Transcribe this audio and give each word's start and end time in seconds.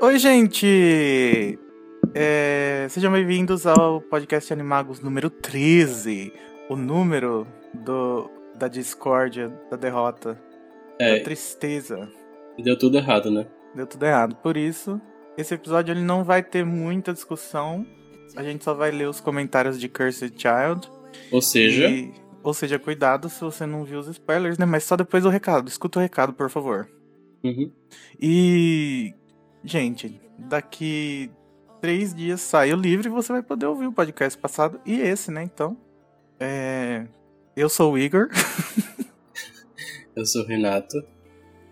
Oi, 0.00 0.18
gente! 0.18 1.65
É, 2.18 2.86
sejam 2.88 3.12
bem-vindos 3.12 3.66
ao 3.66 4.00
podcast 4.00 4.50
Animagos 4.50 5.00
número 5.00 5.28
13. 5.28 6.32
O 6.70 6.74
número 6.74 7.46
do, 7.74 8.30
da 8.56 8.68
discórdia, 8.68 9.48
da 9.70 9.76
derrota, 9.76 10.40
É, 10.98 11.18
da 11.18 11.24
tristeza. 11.24 12.08
deu 12.58 12.78
tudo 12.78 12.96
errado, 12.96 13.30
né? 13.30 13.46
Deu 13.74 13.86
tudo 13.86 14.06
errado. 14.06 14.34
Por 14.36 14.56
isso, 14.56 14.98
esse 15.36 15.52
episódio 15.52 15.92
ele 15.92 16.00
não 16.00 16.24
vai 16.24 16.42
ter 16.42 16.64
muita 16.64 17.12
discussão. 17.12 17.86
A 18.34 18.42
gente 18.42 18.64
só 18.64 18.72
vai 18.72 18.90
ler 18.90 19.08
os 19.10 19.20
comentários 19.20 19.78
de 19.78 19.86
Cursed 19.86 20.32
Child. 20.38 20.90
Ou 21.30 21.42
seja, 21.42 21.86
E- 21.86 22.14
ou 22.42 22.54
seja, 22.54 22.78
cuidado 22.78 23.28
se 23.28 23.42
você 23.42 23.66
não 23.66 23.84
viu 23.84 23.98
os 23.98 24.08
spoilers, 24.08 24.56
né? 24.56 24.64
Mas 24.64 24.84
só 24.84 24.96
depois 24.96 25.26
o 25.26 25.28
recado. 25.28 25.68
Escuta 25.68 25.98
o 25.98 26.02
recado, 26.02 26.32
por 26.32 26.48
favor. 26.48 26.88
uhum, 27.44 27.70
E, 28.18 29.12
gente, 29.62 30.18
daqui 30.38 31.30
três 31.86 32.12
dias 32.12 32.40
sai 32.40 32.72
o 32.72 32.76
livro 32.76 33.06
e 33.06 33.08
você 33.08 33.32
vai 33.32 33.44
poder 33.44 33.64
ouvir 33.66 33.86
o 33.86 33.92
podcast 33.92 34.36
passado 34.36 34.80
e 34.84 35.00
esse, 35.00 35.30
né? 35.30 35.44
Então, 35.44 35.76
é... 36.40 37.06
eu 37.56 37.68
sou 37.68 37.92
o 37.92 37.98
Igor. 37.98 38.28
eu 40.16 40.26
sou 40.26 40.42
o 40.42 40.46
Renato. 40.48 41.00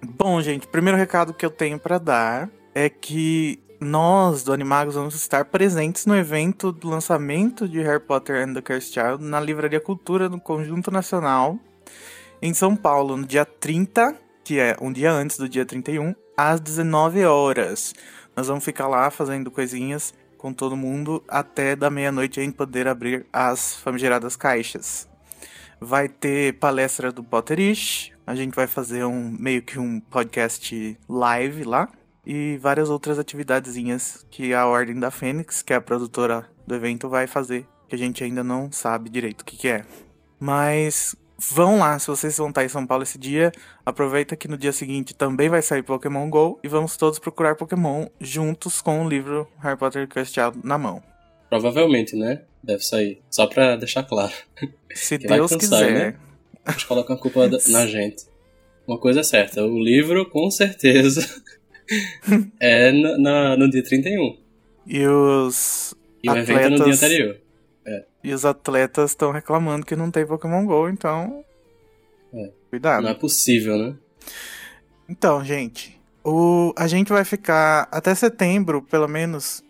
Bom, 0.00 0.40
gente, 0.40 0.68
primeiro 0.68 0.96
recado 0.96 1.34
que 1.34 1.44
eu 1.44 1.50
tenho 1.50 1.80
pra 1.80 1.98
dar 1.98 2.48
é 2.72 2.88
que 2.88 3.60
nós 3.80 4.44
do 4.44 4.52
Animagos 4.52 4.94
vamos 4.94 5.16
estar 5.16 5.46
presentes 5.46 6.06
no 6.06 6.14
evento 6.14 6.70
do 6.70 6.88
lançamento 6.88 7.68
de 7.68 7.82
Harry 7.82 7.98
Potter 7.98 8.40
and 8.40 8.54
the 8.54 8.62
Cursed 8.62 8.94
Child 8.94 9.24
na 9.24 9.40
Livraria 9.40 9.80
Cultura 9.80 10.28
do 10.28 10.38
Conjunto 10.38 10.92
Nacional 10.92 11.58
em 12.40 12.54
São 12.54 12.76
Paulo, 12.76 13.16
no 13.16 13.26
dia 13.26 13.44
30, 13.44 14.14
que 14.44 14.60
é 14.60 14.76
um 14.80 14.92
dia 14.92 15.10
antes 15.10 15.36
do 15.36 15.48
dia 15.48 15.66
31, 15.66 16.14
às 16.36 16.60
19 16.60 17.24
horas. 17.24 17.92
Nós 18.36 18.48
vamos 18.48 18.64
ficar 18.64 18.88
lá 18.88 19.10
fazendo 19.10 19.50
coisinhas 19.50 20.12
com 20.36 20.52
todo 20.52 20.76
mundo 20.76 21.22
até 21.28 21.74
da 21.74 21.88
meia-noite 21.88 22.40
a 22.40 22.42
gente 22.42 22.54
poder 22.54 22.88
abrir 22.88 23.24
as 23.32 23.76
famigeradas 23.76 24.36
caixas. 24.36 25.08
Vai 25.80 26.08
ter 26.08 26.54
palestra 26.58 27.12
do 27.12 27.22
Potterish, 27.22 28.12
a 28.26 28.34
gente 28.34 28.54
vai 28.54 28.66
fazer 28.66 29.04
um 29.04 29.30
meio 29.38 29.62
que 29.62 29.78
um 29.78 30.00
podcast 30.00 30.98
live 31.08 31.64
lá 31.64 31.88
e 32.26 32.58
várias 32.58 32.90
outras 32.90 33.18
atividadezinhas 33.18 34.26
que 34.30 34.52
a 34.52 34.66
Ordem 34.66 34.98
da 34.98 35.10
Fênix, 35.10 35.62
que 35.62 35.72
é 35.72 35.76
a 35.76 35.80
produtora 35.80 36.48
do 36.66 36.74
evento, 36.74 37.08
vai 37.08 37.26
fazer, 37.26 37.66
que 37.88 37.94
a 37.94 37.98
gente 37.98 38.24
ainda 38.24 38.42
não 38.42 38.72
sabe 38.72 39.10
direito 39.10 39.42
o 39.42 39.44
que, 39.44 39.56
que 39.56 39.68
é. 39.68 39.84
Mas 40.40 41.14
vão 41.52 41.78
lá, 41.78 41.98
se 41.98 42.06
vocês 42.06 42.36
vão 42.38 42.48
estar 42.48 42.64
em 42.64 42.68
São 42.68 42.86
Paulo 42.86 43.02
esse 43.02 43.18
dia, 43.18 43.50
aproveita 43.84 44.36
que 44.36 44.46
no 44.48 44.56
dia 44.58 44.72
seguinte 44.72 45.14
também 45.14 45.48
vai 45.48 45.62
sair 45.62 45.82
Pokémon 45.82 46.28
GO 46.30 46.58
e 46.62 46.68
vamos 46.68 46.96
todos 46.96 47.18
procurar 47.18 47.54
Pokémon 47.56 48.06
juntos 48.20 48.80
com 48.80 49.04
o 49.04 49.08
livro 49.08 49.48
Harry 49.60 49.76
Potter 49.78 50.08
Child 50.24 50.58
na 50.62 50.78
mão. 50.78 51.02
Provavelmente, 51.48 52.16
né? 52.16 52.42
Deve 52.62 52.82
sair. 52.82 53.20
Só 53.30 53.46
pra 53.46 53.76
deixar 53.76 54.02
claro. 54.04 54.32
Se 54.94 55.18
Que 55.18 55.26
Deus 55.26 55.50
sai, 55.50 55.58
quiser. 55.58 55.92
né? 55.92 56.16
A 56.64 56.72
gente 56.72 56.86
coloca 56.86 57.12
a 57.14 57.16
culpa 57.16 57.48
na 57.68 57.86
gente. 57.86 58.24
Uma 58.86 58.98
coisa 58.98 59.20
é 59.20 59.22
certa, 59.22 59.62
o 59.64 59.78
livro, 59.82 60.28
com 60.28 60.50
certeza, 60.50 61.26
é 62.60 62.92
no, 62.92 63.18
na- 63.18 63.56
no 63.56 63.70
dia 63.70 63.82
31. 63.82 64.38
E 64.86 65.06
os 65.06 65.94
E 66.22 66.30
o 66.30 66.36
evento 66.36 66.58
é 66.60 66.68
no 66.68 66.76
dia 66.84 66.94
Atletas- 66.94 67.00
E 68.22 68.32
os 68.32 68.44
atletas 68.44 69.10
estão 69.10 69.30
reclamando 69.30 69.84
que 69.84 69.94
não 69.94 70.10
tem 70.10 70.26
Pokémon 70.26 70.64
GO, 70.64 70.88
então. 70.88 71.44
É. 72.32 72.50
Cuidado. 72.70 73.02
Não 73.02 73.10
é 73.10 73.14
possível, 73.14 73.76
né? 73.76 73.94
Então, 75.08 75.44
gente, 75.44 76.00
o... 76.24 76.72
a 76.76 76.86
gente 76.86 77.12
vai 77.12 77.24
ficar 77.24 77.86
até 77.90 78.14
setembro, 78.14 78.82
pelo 78.82 79.06
menos. 79.06 79.62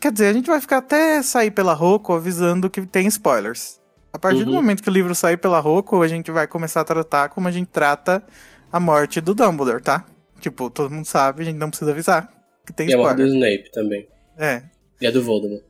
Quer 0.00 0.12
dizer, 0.12 0.26
a 0.28 0.32
gente 0.32 0.46
vai 0.46 0.60
ficar 0.60 0.78
até 0.78 1.22
sair 1.22 1.50
pela 1.50 1.74
Roku 1.74 2.12
avisando 2.12 2.70
que 2.70 2.86
tem 2.86 3.06
spoilers. 3.08 3.80
A 4.12 4.18
partir 4.18 4.44
do 4.44 4.50
Uhum. 4.50 4.56
momento 4.56 4.82
que 4.82 4.88
o 4.88 4.92
livro 4.92 5.14
sair 5.14 5.36
pela 5.36 5.58
Roku, 5.58 6.00
a 6.02 6.08
gente 6.08 6.30
vai 6.30 6.46
começar 6.46 6.80
a 6.82 6.84
tratar 6.84 7.28
como 7.30 7.48
a 7.48 7.50
gente 7.50 7.68
trata 7.68 8.22
a 8.70 8.78
morte 8.80 9.20
do 9.20 9.34
Dumbledore, 9.34 9.82
tá? 9.82 10.04
Tipo, 10.40 10.70
todo 10.70 10.90
mundo 10.90 11.04
sabe, 11.06 11.42
a 11.42 11.44
gente 11.44 11.56
não 11.56 11.68
precisa 11.68 11.90
avisar 11.90 12.30
que 12.66 12.72
tem 12.72 12.88
E 12.88 12.94
a 12.94 12.96
morte 12.96 13.16
do. 13.16 13.26
Snape 13.26 13.70
também. 13.72 14.08
É, 14.38 14.62
E 15.00 15.06
a 15.06 15.10
do 15.10 15.22
Voldemort. 15.22 15.62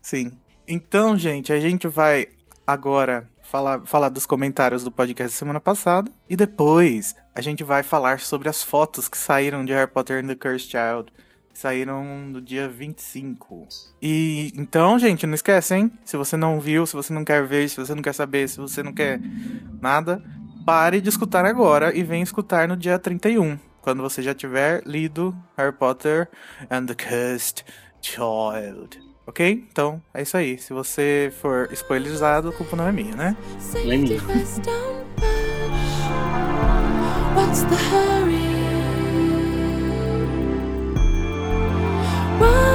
Sim. 0.00 0.32
Então, 0.74 1.18
gente, 1.18 1.52
a 1.52 1.60
gente 1.60 1.86
vai 1.86 2.28
agora 2.66 3.28
falar, 3.42 3.82
falar 3.84 4.08
dos 4.08 4.24
comentários 4.24 4.82
do 4.82 4.90
podcast 4.90 5.34
da 5.34 5.38
semana 5.38 5.60
passada. 5.60 6.10
E 6.30 6.34
depois 6.34 7.14
a 7.34 7.42
gente 7.42 7.62
vai 7.62 7.82
falar 7.82 8.20
sobre 8.20 8.48
as 8.48 8.62
fotos 8.62 9.06
que 9.06 9.18
saíram 9.18 9.66
de 9.66 9.74
Harry 9.74 9.90
Potter 9.90 10.24
and 10.24 10.28
the 10.28 10.34
Cursed 10.34 10.70
Child. 10.70 11.12
que 11.52 11.58
Saíram 11.58 12.02
no 12.26 12.40
dia 12.40 12.70
25. 12.70 13.68
E 14.00 14.50
então, 14.56 14.98
gente, 14.98 15.26
não 15.26 15.34
esquece, 15.34 15.74
hein? 15.74 15.92
Se 16.06 16.16
você 16.16 16.38
não 16.38 16.58
viu, 16.58 16.86
se 16.86 16.94
você 16.94 17.12
não 17.12 17.22
quer 17.22 17.46
ver, 17.46 17.68
se 17.68 17.76
você 17.76 17.94
não 17.94 18.00
quer 18.00 18.14
saber, 18.14 18.48
se 18.48 18.56
você 18.56 18.82
não 18.82 18.94
quer 18.94 19.20
nada, 19.78 20.24
pare 20.64 21.02
de 21.02 21.10
escutar 21.10 21.44
agora 21.44 21.94
e 21.94 22.02
vem 22.02 22.22
escutar 22.22 22.66
no 22.66 22.78
dia 22.78 22.98
31. 22.98 23.58
Quando 23.82 24.02
você 24.02 24.22
já 24.22 24.32
tiver 24.32 24.82
lido 24.86 25.36
Harry 25.54 25.76
Potter 25.76 26.30
and 26.70 26.86
the 26.86 26.94
Cursed 26.94 27.62
Child. 28.00 29.11
Ok? 29.26 29.64
Então, 29.70 30.02
é 30.12 30.22
isso 30.22 30.36
aí. 30.36 30.58
Se 30.58 30.72
você 30.72 31.32
for 31.40 31.68
spoilerizado, 31.72 32.48
a 32.48 32.52
culpa 32.52 32.76
não 32.76 32.88
é 32.88 32.92
minha, 32.92 33.14
né? 33.14 33.36
First, 33.58 34.62
don't 34.62 35.04
push. 35.16 35.26
What's 37.36 37.62
the 37.62 37.76
hurry? 37.76 38.52
Wonder 42.40 42.71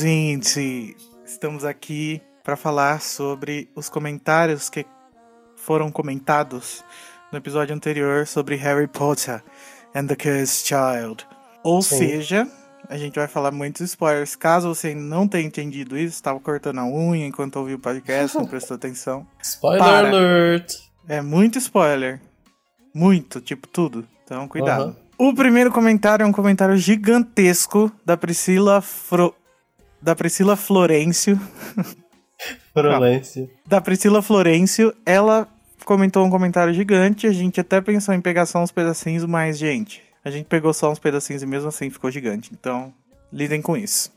gente, 0.00 0.94
estamos 1.24 1.64
aqui 1.64 2.20
para 2.44 2.54
falar 2.54 3.00
sobre 3.00 3.70
os 3.74 3.88
comentários 3.88 4.68
que 4.68 4.84
foram 5.56 5.90
comentados 5.90 6.84
no 7.32 7.38
episódio 7.38 7.74
anterior 7.74 8.26
sobre 8.26 8.56
Harry 8.56 8.86
Potter 8.86 9.42
and 9.94 10.06
the 10.06 10.14
Cursed 10.14 10.66
Child. 10.68 11.26
Ou 11.64 11.80
Sim. 11.80 11.96
seja, 11.96 12.46
a 12.90 12.98
gente 12.98 13.14
vai 13.14 13.26
falar 13.26 13.50
muitos 13.52 13.80
spoilers. 13.80 14.36
Caso 14.36 14.68
você 14.68 14.94
não 14.94 15.26
tenha 15.26 15.46
entendido 15.46 15.96
isso, 15.96 16.14
estava 16.14 16.38
cortando 16.40 16.80
a 16.80 16.84
unha 16.84 17.26
enquanto 17.26 17.56
ouviu 17.56 17.76
o 17.76 17.80
podcast, 17.80 18.36
não 18.36 18.46
prestou 18.46 18.74
atenção. 18.76 19.26
Spoiler 19.42 19.82
Para. 19.82 20.08
alert! 20.08 20.74
É 21.08 21.22
muito 21.22 21.56
spoiler. 21.56 22.20
Muito, 22.94 23.40
tipo 23.40 23.66
tudo. 23.66 24.06
Então, 24.24 24.46
cuidado. 24.46 24.94
O 25.16 25.34
primeiro 25.34 25.72
comentário 25.72 26.22
é 26.22 26.26
um 26.26 26.32
comentário 26.32 26.76
gigantesco 26.76 27.90
da 28.04 28.14
Priscila 28.14 28.82
Fro... 28.82 29.34
da 30.00 30.14
Priscila 30.14 30.56
Florencio. 30.56 31.40
Florêncio. 32.72 33.50
Da 33.66 33.80
Priscila 33.80 34.22
Florencio, 34.22 34.94
ela 35.04 35.48
comentou 35.84 36.24
um 36.24 36.30
comentário 36.30 36.72
gigante. 36.74 37.26
A 37.26 37.32
gente 37.32 37.60
até 37.60 37.80
pensou 37.80 38.14
em 38.14 38.20
pegar 38.20 38.46
só 38.46 38.62
uns 38.62 38.70
pedacinhos, 38.70 39.24
mas, 39.24 39.58
gente, 39.58 40.02
a 40.24 40.30
gente 40.30 40.46
pegou 40.46 40.72
só 40.74 40.90
uns 40.90 40.98
pedacinhos 40.98 41.42
e 41.42 41.46
mesmo 41.46 41.68
assim 41.68 41.88
ficou 41.90 42.10
gigante. 42.10 42.50
Então, 42.52 42.92
lidem 43.32 43.62
com 43.62 43.76
isso. 43.76 44.12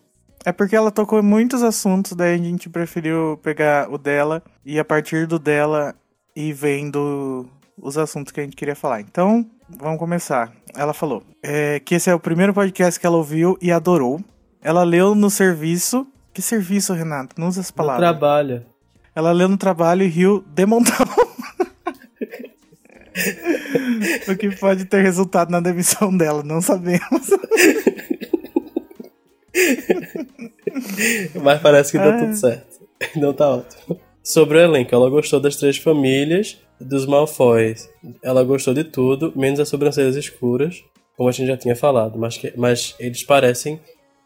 É 0.45 0.51
porque 0.51 0.75
ela 0.75 0.91
tocou 0.91 1.19
em 1.19 1.23
muitos 1.23 1.63
assuntos, 1.63 2.13
daí 2.13 2.35
a 2.35 2.37
gente 2.37 2.69
preferiu 2.69 3.39
pegar 3.43 3.91
o 3.91 3.97
dela 3.97 4.41
e 4.65 4.79
a 4.79 4.85
partir 4.85 5.27
do 5.27 5.37
dela 5.37 5.93
ir 6.35 6.53
vendo 6.53 7.45
os 7.77 7.97
assuntos 7.97 8.31
que 8.31 8.39
a 8.39 8.43
gente 8.43 8.55
queria 8.55 8.75
falar. 8.75 9.01
Então, 9.01 9.45
vamos 9.67 9.99
começar. 9.99 10.53
Ela 10.75 10.93
falou 10.93 11.23
é, 11.43 11.79
que 11.79 11.95
esse 11.95 12.09
é 12.09 12.15
o 12.15 12.19
primeiro 12.19 12.53
podcast 12.53 12.99
que 12.99 13.05
ela 13.05 13.17
ouviu 13.17 13.57
e 13.61 13.71
adorou. 13.71 14.21
Ela 14.61 14.83
leu 14.83 15.15
no 15.15 15.29
serviço. 15.29 16.07
Que 16.33 16.41
serviço, 16.41 16.93
Renato? 16.93 17.35
Não 17.39 17.47
usa 17.47 17.61
as 17.61 17.69
No 17.69 17.75
palavras. 17.75 18.09
trabalho. 18.09 18.65
Ela 19.15 19.31
leu 19.31 19.49
no 19.49 19.57
trabalho 19.57 20.03
e 20.03 20.07
riu 20.07 20.43
de 20.47 20.65
montão. 20.65 21.05
o 24.27 24.35
que 24.37 24.55
pode 24.55 24.85
ter 24.85 25.01
resultado 25.01 25.49
na 25.49 25.59
demissão 25.59 26.15
dela, 26.15 26.43
não 26.43 26.61
sabemos. 26.61 27.29
Mas 31.41 31.61
parece 31.61 31.91
que 31.91 31.97
deu 31.99 32.11
Ah. 32.11 32.17
tudo 32.19 32.35
certo. 32.35 32.79
Então 33.15 33.33
tá 33.33 33.49
ótimo. 33.55 33.99
Sobre 34.23 34.57
o 34.57 34.61
elenco, 34.61 34.93
ela 34.93 35.09
gostou 35.09 35.39
das 35.39 35.55
três 35.55 35.77
famílias 35.77 36.57
dos 36.79 37.05
Malfoys. 37.05 37.89
Ela 38.21 38.43
gostou 38.43 38.73
de 38.73 38.83
tudo, 38.83 39.33
menos 39.35 39.59
as 39.59 39.69
sobrancelhas 39.69 40.15
escuras, 40.15 40.83
como 41.17 41.29
a 41.29 41.31
gente 41.31 41.47
já 41.47 41.57
tinha 41.57 41.75
falado. 41.75 42.17
Mas, 42.19 42.37
que- 42.37 42.53
mas 42.55 42.95
eles 42.99 43.23
parecem 43.23 43.79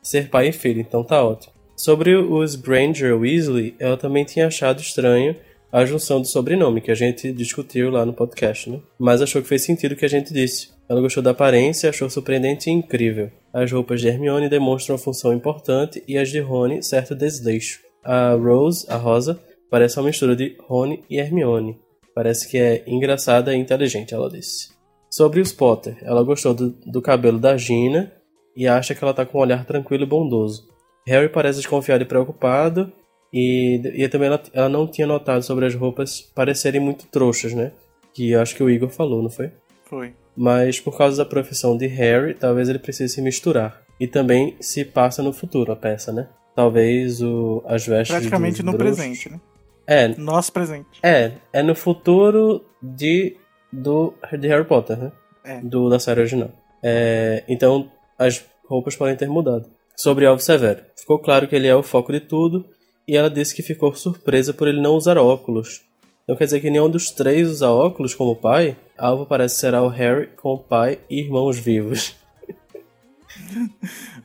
ser 0.03 0.29
pai 0.29 0.49
e 0.49 0.51
filho, 0.51 0.81
então 0.81 1.03
tá 1.03 1.23
ótimo. 1.23 1.53
Sobre 1.75 2.15
os 2.15 2.55
Granger 2.55 3.17
Weasley, 3.17 3.75
ela 3.79 3.97
também 3.97 4.23
tinha 4.23 4.47
achado 4.47 4.79
estranho 4.79 5.35
a 5.71 5.83
junção 5.85 6.21
do 6.21 6.27
sobrenome, 6.27 6.81
que 6.81 6.91
a 6.91 6.95
gente 6.95 7.31
discutiu 7.31 7.89
lá 7.89 8.05
no 8.05 8.13
podcast, 8.13 8.69
né? 8.69 8.79
Mas 8.99 9.23
achou 9.23 9.41
que 9.41 9.47
fez 9.47 9.63
sentido 9.63 9.93
o 9.93 9.95
que 9.95 10.05
a 10.05 10.09
gente 10.09 10.31
disse. 10.31 10.69
Ela 10.87 11.01
gostou 11.01 11.23
da 11.23 11.31
aparência, 11.31 11.89
achou 11.89 12.07
surpreendente 12.11 12.69
e 12.69 12.73
incrível. 12.73 13.31
As 13.51 13.71
roupas 13.71 13.99
de 13.99 14.07
Hermione 14.07 14.49
demonstram 14.49 14.95
uma 14.95 15.01
função 15.01 15.33
importante 15.33 16.03
e 16.07 16.15
as 16.15 16.29
de 16.29 16.39
Rony 16.39 16.83
certo 16.83 17.15
desleixo. 17.15 17.79
A 18.03 18.33
Rose, 18.33 18.85
a 18.87 18.97
Rosa, 18.97 19.39
parece 19.71 19.97
uma 19.97 20.05
mistura 20.05 20.35
de 20.35 20.55
Rony 20.61 21.03
e 21.09 21.17
Hermione. 21.17 21.79
Parece 22.13 22.47
que 22.47 22.59
é 22.59 22.83
engraçada 22.85 23.55
e 23.55 23.57
inteligente, 23.57 24.13
ela 24.13 24.29
disse. 24.29 24.69
Sobre 25.09 25.41
os 25.41 25.51
Potter, 25.51 25.97
ela 26.03 26.23
gostou 26.23 26.53
do, 26.53 26.69
do 26.69 27.01
cabelo 27.01 27.39
da 27.39 27.57
Gina 27.57 28.11
e 28.55 28.67
acha 28.67 28.93
que 28.95 29.03
ela 29.03 29.13
tá 29.13 29.25
com 29.25 29.37
um 29.37 29.41
olhar 29.41 29.65
tranquilo 29.65 30.03
e 30.03 30.07
bondoso. 30.07 30.67
Harry 31.07 31.29
parece 31.29 31.57
desconfiado 31.59 32.01
e 32.03 32.05
preocupado, 32.05 32.91
e, 33.33 33.81
e 33.95 34.07
também 34.07 34.27
ela, 34.27 34.41
ela 34.53 34.69
não 34.69 34.87
tinha 34.87 35.07
notado 35.07 35.41
sobre 35.43 35.65
as 35.65 35.73
roupas 35.75 36.21
parecerem 36.21 36.79
muito 36.79 37.07
trouxas, 37.07 37.53
né? 37.53 37.71
Que 38.13 38.31
eu 38.31 38.41
acho 38.41 38.55
que 38.55 38.63
o 38.63 38.69
Igor 38.69 38.89
falou, 38.89 39.21
não 39.23 39.29
foi? 39.29 39.51
Foi. 39.85 40.13
Mas 40.35 40.79
por 40.79 40.97
causa 40.97 41.17
da 41.23 41.29
profissão 41.29 41.75
de 41.75 41.87
Harry, 41.87 42.33
talvez 42.35 42.69
ele 42.69 42.79
precise 42.79 43.13
se 43.13 43.21
misturar. 43.21 43.81
E 43.99 44.07
também 44.07 44.55
se 44.59 44.83
passa 44.85 45.21
no 45.23 45.33
futuro 45.33 45.71
a 45.71 45.75
peça, 45.75 46.11
né? 46.11 46.27
Talvez 46.55 47.21
o, 47.21 47.63
as 47.65 47.85
vestes 47.85 48.15
Praticamente 48.15 48.61
no 48.63 48.71
bruxos- 48.73 48.97
presente, 48.97 49.29
né? 49.31 49.39
É, 49.85 50.07
Nosso 50.09 50.51
presente. 50.53 50.99
é, 51.03 51.33
é 51.51 51.61
no 51.61 51.75
futuro 51.75 52.63
de, 52.81 53.35
do, 53.71 54.13
de 54.39 54.47
Harry 54.47 54.63
Potter, 54.63 54.97
né? 54.97 55.11
É. 55.43 55.59
Do, 55.59 55.89
da 55.89 55.99
série 55.99 56.21
original. 56.21 56.51
É, 56.81 57.43
então, 57.49 57.91
as 58.23 58.43
roupas 58.67 58.95
podem 58.95 59.15
ter 59.15 59.27
mudado. 59.29 59.69
Sobre 59.95 60.25
Alvo 60.25 60.41
Severo. 60.41 60.83
Ficou 60.95 61.19
claro 61.19 61.47
que 61.47 61.55
ele 61.55 61.67
é 61.67 61.75
o 61.75 61.83
foco 61.83 62.11
de 62.11 62.19
tudo, 62.19 62.65
e 63.07 63.15
ela 63.17 63.29
disse 63.29 63.53
que 63.55 63.61
ficou 63.61 63.93
surpresa 63.93 64.53
por 64.53 64.67
ele 64.67 64.81
não 64.81 64.95
usar 64.95 65.17
óculos. 65.17 65.81
Então 66.23 66.35
quer 66.37 66.45
dizer 66.45 66.61
que 66.61 66.69
nenhum 66.69 66.89
dos 66.89 67.11
três 67.11 67.49
usa 67.49 67.69
óculos 67.69 68.15
como 68.15 68.35
pai? 68.35 68.77
Alvo 68.97 69.25
parece 69.25 69.57
será 69.57 69.83
o 69.83 69.89
Harry 69.89 70.27
com 70.37 70.53
o 70.53 70.57
pai 70.57 70.99
e 71.09 71.19
irmãos 71.19 71.57
vivos. 71.59 72.15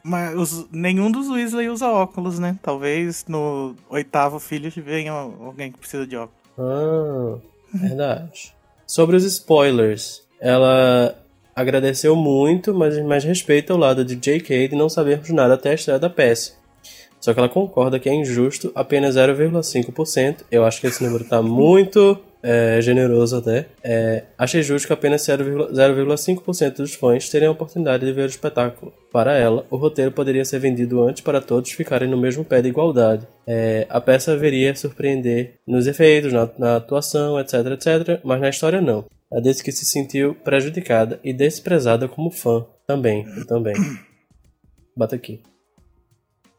Mas 0.05 0.35
os- 0.37 0.71
nenhum 0.71 1.11
dos 1.11 1.29
Weasley 1.29 1.69
usa 1.69 1.89
óculos, 1.89 2.39
né? 2.39 2.57
Talvez 2.63 3.25
no 3.27 3.75
oitavo 3.91 4.39
filho 4.39 4.71
venha 4.77 5.13
alguém 5.13 5.73
que 5.73 5.79
precisa 5.79 6.07
de 6.07 6.17
óculos. 6.17 6.39
Ah, 6.59 7.39
verdade. 7.75 8.55
Sobre 8.87 9.17
os 9.17 9.25
spoilers, 9.25 10.23
ela 10.41 11.19
agradeceu 11.59 12.15
muito, 12.15 12.73
mas, 12.73 12.97
mas 13.03 13.25
respeita 13.25 13.75
o 13.75 13.77
lado 13.77 14.05
de 14.05 14.15
J.K. 14.15 14.69
de 14.69 14.77
não 14.77 14.89
sabermos 14.89 15.29
nada 15.31 15.55
até 15.55 15.71
a 15.71 15.75
estreia 15.75 15.99
da 15.99 16.09
peça. 16.09 16.53
Só 17.21 17.35
que 17.35 17.41
ela 17.41 17.49
concorda 17.49 17.99
que 17.99 18.09
é 18.09 18.15
injusto 18.15 18.71
apenas 18.77 19.17
0,5%. 19.17 20.45
Eu 20.53 20.65
acho 20.65 20.81
que 20.81 20.87
esse 20.87 21.03
número 21.03 21.25
tá 21.25 21.43
muito 21.43 22.17
é, 22.41 22.81
generoso 22.81 23.39
até. 23.39 23.67
É, 23.83 24.23
achei 24.39 24.63
justo 24.63 24.87
que 24.87 24.93
apenas 24.93 25.23
0,- 25.23 25.73
0,5% 25.73 26.77
dos 26.77 26.95
fãs 26.95 27.29
terem 27.29 27.49
a 27.49 27.51
oportunidade 27.51 28.07
de 28.07 28.13
ver 28.13 28.23
o 28.23 28.27
espetáculo. 28.27 28.93
Para 29.11 29.37
ela, 29.37 29.67
o 29.69 29.77
roteiro 29.77 30.13
poderia 30.13 30.45
ser 30.45 30.61
vendido 30.61 31.03
antes 31.03 31.23
para 31.23 31.41
todos 31.41 31.73
ficarem 31.73 32.09
no 32.09 32.17
mesmo 32.17 32.45
pé 32.45 32.63
de 32.63 32.69
igualdade. 32.69 33.27
É, 33.45 33.85
a 33.91 34.01
peça 34.01 34.33
haveria 34.33 34.77
surpreender 34.77 35.55
nos 35.67 35.89
efeitos, 35.89 36.33
na, 36.33 36.49
na 36.57 36.77
atuação, 36.77 37.37
etc, 37.41 37.55
etc, 37.73 38.21
mas 38.23 38.41
na 38.41 38.49
história 38.49 38.81
não. 38.81 39.05
Ela 39.31 39.43
disse 39.43 39.63
que 39.63 39.71
se 39.71 39.85
sentiu 39.85 40.35
prejudicada 40.35 41.21
e 41.23 41.33
desprezada 41.33 42.09
como 42.09 42.31
fã. 42.31 42.67
Também, 42.87 43.27
eu 43.37 43.47
também. 43.47 43.75
Bata 44.97 45.17
aqui. 45.17 45.43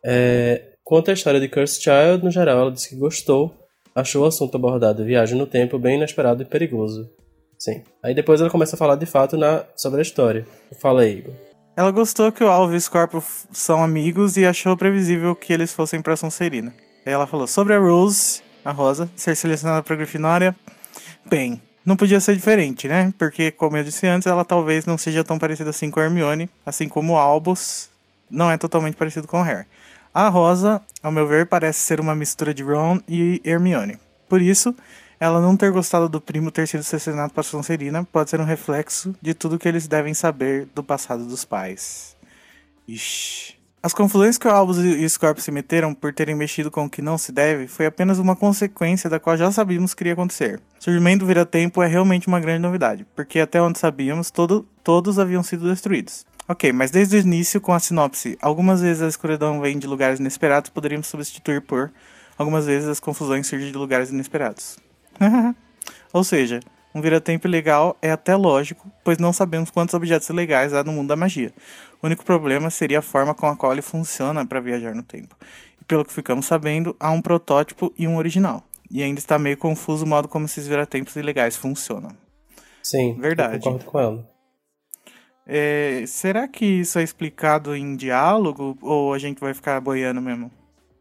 É, 0.06 0.74
quanto 0.84 1.10
à 1.10 1.14
história 1.14 1.40
de 1.40 1.50
Cursed 1.50 1.84
Child, 1.84 2.24
no 2.24 2.32
geral, 2.32 2.60
ela 2.60 2.72
disse 2.72 2.90
que 2.90 2.96
gostou, 2.96 3.54
achou 3.94 4.24
o 4.24 4.28
assunto 4.28 4.56
abordado 4.56 5.04
viagem 5.04 5.38
no 5.38 5.48
tempo 5.48 5.80
bem 5.80 5.98
inesperado 5.98 6.44
e 6.44 6.46
perigoso. 6.46 7.10
Sim. 7.58 7.84
Aí 8.02 8.14
depois 8.14 8.40
ela 8.40 8.50
começa 8.50 8.76
a 8.76 8.80
falar 8.80 8.96
de 8.96 9.06
fato 9.06 9.36
na, 9.36 9.66
sobre 9.76 10.00
a 10.00 10.02
história. 10.02 10.46
Fala 10.80 11.02
aí, 11.02 11.20
Igor. 11.20 11.34
Ela 11.76 11.92
gostou 11.92 12.32
que 12.32 12.44
o 12.44 12.48
Alvo 12.48 12.74
e 12.74 12.78
o 12.78 12.82
Scorpio 12.82 13.24
são 13.52 13.84
amigos 13.84 14.38
e 14.38 14.46
achou 14.46 14.78
previsível 14.78 15.36
que 15.36 15.52
eles 15.52 15.74
fossem 15.74 16.02
pra 16.02 16.16
Sonserina. 16.16 16.74
Aí 17.06 17.14
ela 17.14 17.28
falou 17.28 17.48
sobre 17.48 17.74
a 17.74 17.80
Rose, 17.80 18.42
a 18.64 18.72
Rosa, 18.72 19.10
ser 19.16 19.36
selecionada 19.36 19.82
pra 19.82 19.96
Grifinória. 19.96 20.56
Bem, 21.30 21.62
não 21.90 21.98
podia 21.98 22.20
ser 22.20 22.36
diferente, 22.36 22.88
né? 22.88 23.12
Porque, 23.18 23.50
como 23.50 23.76
eu 23.76 23.84
disse 23.84 24.06
antes, 24.06 24.28
ela 24.28 24.46
talvez 24.46 24.86
não 24.86 24.96
seja 24.96 25.24
tão 25.24 25.40
parecida 25.40 25.72
assim 25.72 25.90
com 25.90 26.00
a 26.00 26.04
Hermione, 26.04 26.48
assim 26.64 26.88
como 26.88 27.18
Albus 27.18 27.90
não 28.30 28.52
é 28.52 28.60
totalmente 28.60 28.96
parecido 28.96 29.28
com 29.28 29.42
Harry. 29.42 29.66
A 30.14 30.30
Rosa, 30.30 30.82
ao 31.02 31.12
meu 31.12 31.28
ver, 31.28 31.48
parece 31.48 31.80
ser 31.80 32.00
uma 32.00 32.14
mistura 32.14 32.54
de 32.54 32.62
Ron 32.62 33.00
e 33.08 33.42
Hermione. 33.44 33.98
Por 34.30 34.40
isso, 34.40 34.76
ela 35.20 35.42
não 35.42 35.58
ter 35.58 35.72
gostado 35.72 36.08
do 36.08 36.22
primo 36.22 36.52
ter 36.52 36.68
sido 36.68 36.84
selecionado 36.84 37.34
para 37.34 37.42
Sonserina 37.42 38.04
pode 38.04 38.30
ser 38.30 38.40
um 38.40 38.46
reflexo 38.46 39.16
de 39.20 39.34
tudo 39.34 39.58
que 39.58 39.68
eles 39.68 39.88
devem 39.88 40.14
saber 40.14 40.68
do 40.76 40.84
passado 40.84 41.26
dos 41.26 41.44
pais. 41.44 42.16
Ixi. 42.88 43.59
As 43.82 43.94
confusões 43.94 44.38
que 44.38 44.46
o 44.46 44.52
Albus 44.52 44.78
e 44.78 45.06
o 45.06 45.10
Scorpio 45.10 45.42
se 45.42 45.52
meteram 45.52 45.94
por 45.94 46.14
terem 46.14 46.36
mexido 46.36 46.70
com 46.70 46.84
o 46.84 46.90
que 46.90 47.02
não 47.02 47.18
se 47.18 47.32
deve 47.32 47.66
foi 47.66 47.86
apenas 47.86 48.20
uma 48.20 48.36
consequência 48.36 49.10
da 49.10 49.22
qual 49.22 49.38
já 49.38 49.50
sabíamos 49.54 49.94
que 49.94 50.04
iria 50.04 50.14
acontecer. 50.14 50.60
O 50.78 50.84
surgimento 50.84 51.20
do 51.20 51.26
vira-tempo 51.26 51.82
é 51.82 51.88
realmente 51.88 52.28
uma 52.28 52.42
grande 52.42 52.60
novidade, 52.60 53.06
porque 53.16 53.40
até 53.40 53.62
onde 53.62 53.80
sabíamos, 53.80 54.30
todo, 54.32 54.68
todos 54.84 55.18
haviam 55.18 55.42
sido 55.42 55.70
destruídos. 55.70 56.26
Ok, 56.46 56.74
mas 56.74 56.92
desde 56.92 57.16
o 57.16 57.20
início, 57.22 57.62
com 57.62 57.72
a 57.72 57.80
sinopse, 57.80 58.38
algumas 58.42 58.82
vezes 58.82 59.02
a 59.02 59.08
escuridão 59.08 59.62
vem 59.62 59.80
de 59.80 59.88
lugares 59.88 60.20
inesperados, 60.20 60.70
poderíamos 60.70 61.08
substituir 61.08 61.62
por 61.62 61.90
algumas 62.38 62.66
vezes 62.66 62.90
as 62.90 63.00
confusões 63.00 63.48
surgem 63.48 63.72
de 63.72 63.78
lugares 63.78 64.10
inesperados. 64.10 64.78
Ou 66.12 66.24
seja, 66.26 66.60
um 67.00 67.02
vira-tempo 67.02 67.48
legal 67.48 67.98
é 68.02 68.12
até 68.12 68.36
lógico, 68.36 68.92
pois 69.04 69.18
não 69.18 69.32
sabemos 69.32 69.72
quantos 69.72 69.96
objetos 69.96 70.30
legais 70.30 70.74
há 70.74 70.84
no 70.84 70.92
mundo 70.92 71.08
da 71.08 71.16
magia. 71.16 71.52
O 72.02 72.06
único 72.06 72.24
problema 72.24 72.70
seria 72.70 73.00
a 73.00 73.02
forma 73.02 73.34
com 73.34 73.48
a 73.48 73.56
qual 73.56 73.72
ele 73.72 73.82
funciona 73.82 74.46
para 74.46 74.60
viajar 74.60 74.94
no 74.94 75.02
tempo. 75.02 75.36
E 75.82 75.86
pelo 75.86 76.06
que 76.06 76.14
ficamos 76.14 76.46
sabendo, 76.46 76.96
há 77.00 77.10
um 77.10 77.22
protótipo 77.22 77.94
e 77.98 78.08
um 78.08 78.18
original. 78.18 78.64
E 78.92 79.02
ainda 79.02 79.20
está 79.20 79.40
meio 79.40 79.58
confuso 79.58 80.06
o 80.06 80.08
modo 80.08 80.28
como 80.28 80.46
esses 80.46 80.68
viratempos 80.68 81.16
ilegais 81.16 81.56
funcionam. 81.56 82.12
Sim, 82.84 83.18
Verdade. 83.20 83.56
eu 83.56 83.60
concordo 83.62 83.86
com 83.86 84.00
ela. 84.00 84.30
É, 85.48 86.04
será 86.06 86.48
que 86.48 86.66
isso 86.66 87.00
é 87.00 87.04
explicado 87.04 87.76
em 87.76 87.96
diálogo 87.96 88.78
ou 88.82 89.14
a 89.14 89.18
gente 89.18 89.40
vai 89.40 89.54
ficar 89.54 89.80
boiando 89.80 90.22
mesmo? 90.22 90.52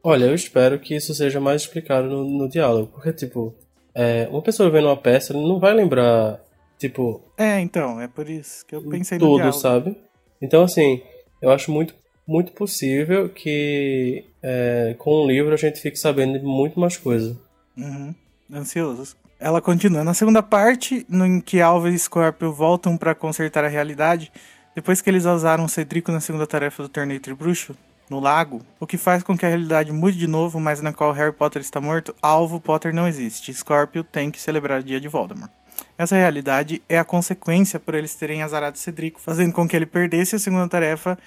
Olha, 0.02 0.26
eu 0.26 0.34
espero 0.34 0.78
que 0.78 0.94
isso 0.94 1.12
seja 1.12 1.40
mais 1.40 1.62
explicado 1.62 2.08
no, 2.08 2.24
no 2.24 2.48
diálogo, 2.48 2.92
porque, 2.92 3.12
tipo, 3.12 3.54
é, 3.98 4.28
uma 4.30 4.40
pessoa 4.40 4.70
vendo 4.70 4.86
uma 4.86 4.96
peça 4.96 5.32
ele 5.32 5.42
não 5.46 5.58
vai 5.58 5.74
lembrar, 5.74 6.40
tipo, 6.78 7.20
É, 7.36 7.58
então, 7.60 8.00
é 8.00 8.06
por 8.06 8.30
isso 8.30 8.64
que 8.64 8.74
eu 8.76 8.82
pensei 8.82 9.18
no 9.18 9.24
tudo, 9.26 9.36
diálogo. 9.36 9.58
sabe? 9.58 9.96
Então, 10.40 10.62
assim, 10.62 11.02
eu 11.42 11.50
acho 11.50 11.72
muito, 11.72 11.94
muito 12.26 12.52
possível 12.52 13.28
que 13.28 14.24
é, 14.42 14.94
com 14.98 15.10
o 15.10 15.26
livro 15.26 15.52
a 15.52 15.56
gente 15.56 15.80
fique 15.80 15.96
sabendo 15.98 16.38
de 16.38 16.44
muito 16.44 16.78
mais 16.78 16.96
coisa. 16.96 17.36
Uhum. 17.76 18.14
Ansiosos. 18.52 19.16
Ela 19.40 19.60
continua. 19.60 20.02
Na 20.04 20.14
segunda 20.14 20.42
parte, 20.42 21.04
no 21.08 21.26
em 21.26 21.40
que 21.40 21.60
Alva 21.60 21.90
e 21.90 21.98
Scorpio 21.98 22.52
voltam 22.52 22.96
pra 22.96 23.14
consertar 23.14 23.64
a 23.64 23.68
realidade, 23.68 24.32
depois 24.74 25.00
que 25.00 25.10
eles 25.10 25.24
usaram 25.24 25.64
o 25.64 25.68
Cedrico 25.68 26.12
na 26.12 26.20
segunda 26.20 26.46
tarefa 26.46 26.82
do 26.82 26.88
torneio 26.88 27.20
Tribruxo, 27.20 27.76
no 28.10 28.20
lago, 28.20 28.62
o 28.80 28.86
que 28.86 28.96
faz 28.96 29.22
com 29.22 29.36
que 29.36 29.44
a 29.44 29.48
realidade 29.48 29.92
mude 29.92 30.18
de 30.18 30.26
novo, 30.26 30.58
mas 30.58 30.80
na 30.80 30.92
qual 30.92 31.12
Harry 31.12 31.32
Potter 31.32 31.60
está 31.60 31.80
morto, 31.80 32.14
alvo 32.22 32.60
Potter 32.60 32.94
não 32.94 33.06
existe. 33.06 33.52
Scorpio 33.52 34.02
tem 34.04 34.30
que 34.30 34.40
celebrar 34.40 34.80
o 34.80 34.84
dia 34.84 35.00
de 35.00 35.08
Voldemort. 35.08 35.50
Essa 35.96 36.16
realidade 36.16 36.82
é 36.88 36.98
a 36.98 37.04
consequência 37.04 37.78
por 37.78 37.94
eles 37.94 38.14
terem 38.14 38.42
azarado 38.42 38.78
Cedrico, 38.78 39.20
fazendo 39.20 39.52
com 39.52 39.66
que 39.68 39.76
ele 39.76 39.86
perdesse 39.86 40.36
a 40.36 40.38
segunda 40.38 40.68
tarefa 40.68 41.18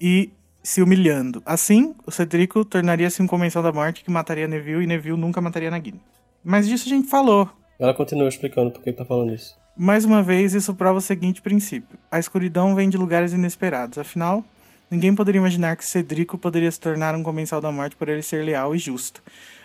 e 0.00 0.30
se 0.62 0.82
humilhando. 0.82 1.42
Assim, 1.46 1.94
o 2.06 2.10
Cedrico 2.10 2.64
tornaria-se 2.64 3.22
um 3.22 3.26
comensal 3.26 3.62
da 3.62 3.72
morte 3.72 4.04
que 4.04 4.10
mataria 4.10 4.48
Neville 4.48 4.84
e 4.84 4.86
Neville 4.86 5.16
nunca 5.16 5.40
mataria 5.40 5.70
Nagini. 5.70 6.00
Mas 6.44 6.68
disso 6.68 6.86
a 6.86 6.90
gente 6.90 7.08
falou. 7.08 7.48
Ela 7.78 7.94
continua 7.94 8.28
explicando 8.28 8.70
por 8.70 8.82
que 8.82 8.92
tá 8.92 9.04
falando 9.04 9.32
isso. 9.32 9.56
Mais 9.76 10.04
uma 10.04 10.22
vez, 10.22 10.54
isso 10.54 10.74
prova 10.74 10.98
o 10.98 11.00
seguinte 11.00 11.40
princípio: 11.40 11.98
a 12.10 12.18
escuridão 12.18 12.74
vem 12.74 12.88
de 12.88 12.96
lugares 12.96 13.32
inesperados. 13.32 13.96
Afinal, 13.96 14.44
ninguém 14.90 15.14
poderia 15.14 15.38
imaginar 15.38 15.76
que 15.76 15.84
Cedrico 15.84 16.38
poderia 16.38 16.70
se 16.70 16.80
tornar 16.80 17.14
um 17.14 17.22
comensal 17.22 17.60
da 17.60 17.70
morte 17.70 17.96
por 17.96 18.08
ele 18.08 18.22
ser 18.22 18.44
leal 18.44 18.74
e 18.74 18.78
justo. 18.78 19.22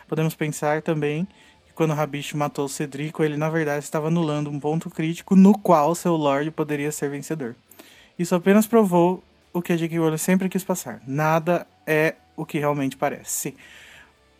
Podemos 0.08 0.36
pensar 0.36 0.82
também 0.82 1.28
que 1.66 1.74
quando 1.74 1.94
Rabicho 1.94 2.38
matou 2.38 2.68
Cedrico, 2.68 3.24
ele 3.24 3.38
na 3.38 3.50
verdade 3.50 3.84
estava 3.84 4.08
anulando 4.08 4.50
um 4.50 4.60
ponto 4.60 4.90
crítico 4.90 5.36
no 5.36 5.58
qual 5.58 5.96
seu 5.96 6.16
Lorde 6.16 6.52
poderia 6.52 6.92
ser 6.92 7.10
vencedor. 7.10 7.56
Isso 8.18 8.36
apenas 8.36 8.68
provou 8.68 9.24
o 9.52 9.62
que 9.62 9.74
a 9.74 9.78
J.K. 9.78 9.98
Rowling 9.98 10.18
sempre 10.18 10.50
quis 10.50 10.64
passar. 10.64 11.02
Nada 11.08 11.66
é 11.86 12.16
o 12.36 12.46
que 12.46 12.60
realmente 12.60 12.98
parece. 12.98 13.56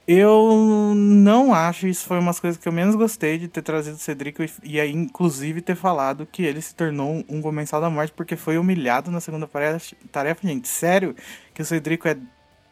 Eu 0.06 0.94
não 0.96 1.54
acho, 1.54 1.88
isso 1.88 2.06
foi 2.06 2.20
uma 2.20 2.28
das 2.28 2.40
coisas 2.40 2.62
que 2.62 2.68
eu 2.68 2.74
menos 2.74 2.94
gostei 2.94 3.38
de 3.38 3.48
ter 3.48 3.62
trazido 3.62 3.96
o 3.96 4.00
Cedrico 4.00 4.44
e, 4.44 4.50
e 4.64 4.80
aí, 4.80 4.92
inclusive, 4.92 5.62
ter 5.62 5.76
falado 5.76 6.28
que 6.30 6.44
ele 6.44 6.62
se 6.62 6.76
tornou 6.76 7.24
um 7.30 7.42
comensal 7.42 7.80
da 7.80 7.90
morte 7.90 8.12
porque 8.12 8.36
foi 8.36 8.58
humilhado 8.58 9.10
na 9.10 9.22
segunda 9.22 9.48
tarefa. 9.48 9.96
tarefa 10.12 10.46
gente, 10.46 10.68
sério 10.68 11.16
que 11.54 11.62
o 11.62 11.66
Cedrico 11.66 12.08
é, 12.08 12.18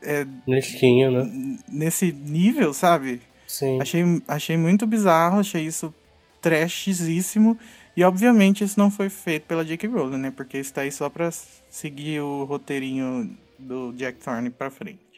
é 0.01 0.27
Nesquinho, 0.45 1.11
né? 1.11 1.57
nesse 1.69 2.11
nível, 2.11 2.73
sabe? 2.73 3.21
Sim. 3.47 3.79
Achei, 3.81 4.03
achei 4.27 4.57
muito 4.57 4.85
bizarro, 4.85 5.39
achei 5.39 5.65
isso 5.65 5.93
trashzíssimo. 6.41 7.57
E 7.95 8.03
obviamente 8.03 8.63
isso 8.63 8.79
não 8.79 8.89
foi 8.91 9.09
feito 9.09 9.43
pela 9.43 9.63
J.K. 9.63 9.87
Rowling, 9.89 10.17
né? 10.17 10.33
Porque 10.35 10.57
isso 10.57 10.73
tá 10.73 10.81
aí 10.81 10.91
só 10.91 11.09
pra 11.09 11.29
seguir 11.69 12.19
o 12.21 12.43
roteirinho 12.45 13.37
do 13.59 13.93
Jack 13.93 14.19
Thorne 14.19 14.49
pra 14.49 14.69
frente. 14.69 15.10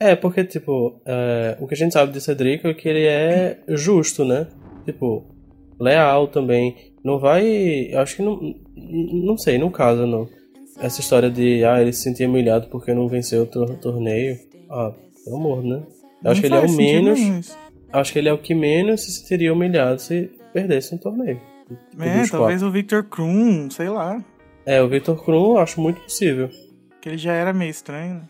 É, 0.00 0.14
porque, 0.14 0.44
tipo, 0.44 1.00
é, 1.04 1.56
o 1.60 1.66
que 1.66 1.74
a 1.74 1.76
gente 1.76 1.92
sabe 1.92 2.12
de 2.12 2.20
Cedrico 2.20 2.68
é 2.68 2.74
que 2.74 2.88
ele 2.88 3.04
é 3.06 3.58
justo, 3.68 4.24
né? 4.24 4.46
Tipo, 4.84 5.24
leal 5.80 6.28
também. 6.28 6.92
Não 7.04 7.18
vai. 7.18 7.92
Acho 7.94 8.16
que 8.16 8.22
não. 8.22 8.54
Não 8.76 9.36
sei, 9.36 9.58
não 9.58 9.70
casa, 9.70 10.06
não. 10.06 10.28
Essa 10.80 11.00
história 11.00 11.28
de, 11.28 11.64
ah, 11.64 11.80
ele 11.80 11.92
se 11.92 12.02
sentia 12.02 12.28
humilhado 12.28 12.68
porque 12.68 12.94
não 12.94 13.08
venceu 13.08 13.42
o 13.42 13.46
tor- 13.46 13.76
torneio. 13.78 14.38
Ah, 14.70 14.92
pelo 15.24 15.36
amor, 15.36 15.64
né? 15.64 15.82
Eu 16.24 16.30
acho 16.30 16.40
Não 16.40 16.40
que 16.40 16.46
ele 16.46 16.54
é 16.54 16.60
o 16.68 16.76
menos. 16.76 17.18
isso. 17.18 17.58
Acho 17.92 18.12
que 18.12 18.18
ele 18.18 18.28
é 18.28 18.32
o 18.32 18.38
que 18.38 18.54
menos 18.54 19.00
se 19.02 19.10
sentiria 19.12 19.52
humilhado 19.52 20.00
se 20.00 20.30
perdesse 20.52 20.94
um 20.94 20.98
torneio. 20.98 21.40
Tipo, 21.90 22.02
É, 22.02 22.26
talvez 22.28 22.62
o 22.62 22.70
Victor 22.70 23.02
Krum, 23.04 23.68
sei 23.70 23.88
lá. 23.88 24.12
quatro. 24.14 24.24
É, 24.66 24.80
o 24.82 24.88
Victor 24.88 25.22
Krum 25.24 25.52
eu 25.56 25.58
acho 25.58 25.80
muito 25.80 26.00
possível. 26.02 26.48
Que 27.00 27.08
ele 27.08 27.18
já 27.18 27.32
era 27.32 27.52
meio 27.52 27.70
estranho. 27.70 28.14
né? 28.16 28.22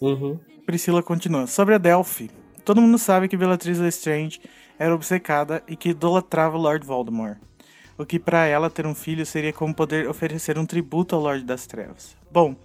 Uhum. 0.00 0.38
Priscila 0.64 1.02
continua. 1.02 1.46
Sobre 1.46 1.74
a 1.74 1.78
Delphi. 1.78 2.30
Todo 2.64 2.80
mundo 2.80 2.96
sabe 2.96 3.28
que 3.28 3.36
Bellatrix 3.36 3.78
Lestrange 3.78 4.40
era 4.78 4.94
obcecada 4.94 5.62
e 5.68 5.76
que 5.76 5.90
idolatrava 5.90 6.56
Lord 6.56 6.86
Voldemort. 6.86 7.38
O 7.98 8.04
que 8.04 8.18
para 8.18 8.46
ela 8.46 8.70
ter 8.70 8.86
um 8.86 8.94
filho 8.94 9.24
seria 9.24 9.52
como 9.52 9.74
poder 9.74 10.08
oferecer 10.08 10.58
um 10.58 10.66
tributo 10.66 11.14
ao 11.14 11.20
Lorde 11.22 11.44
das 11.44 11.66
Trevas. 11.66 12.16
Bom, 12.32 12.56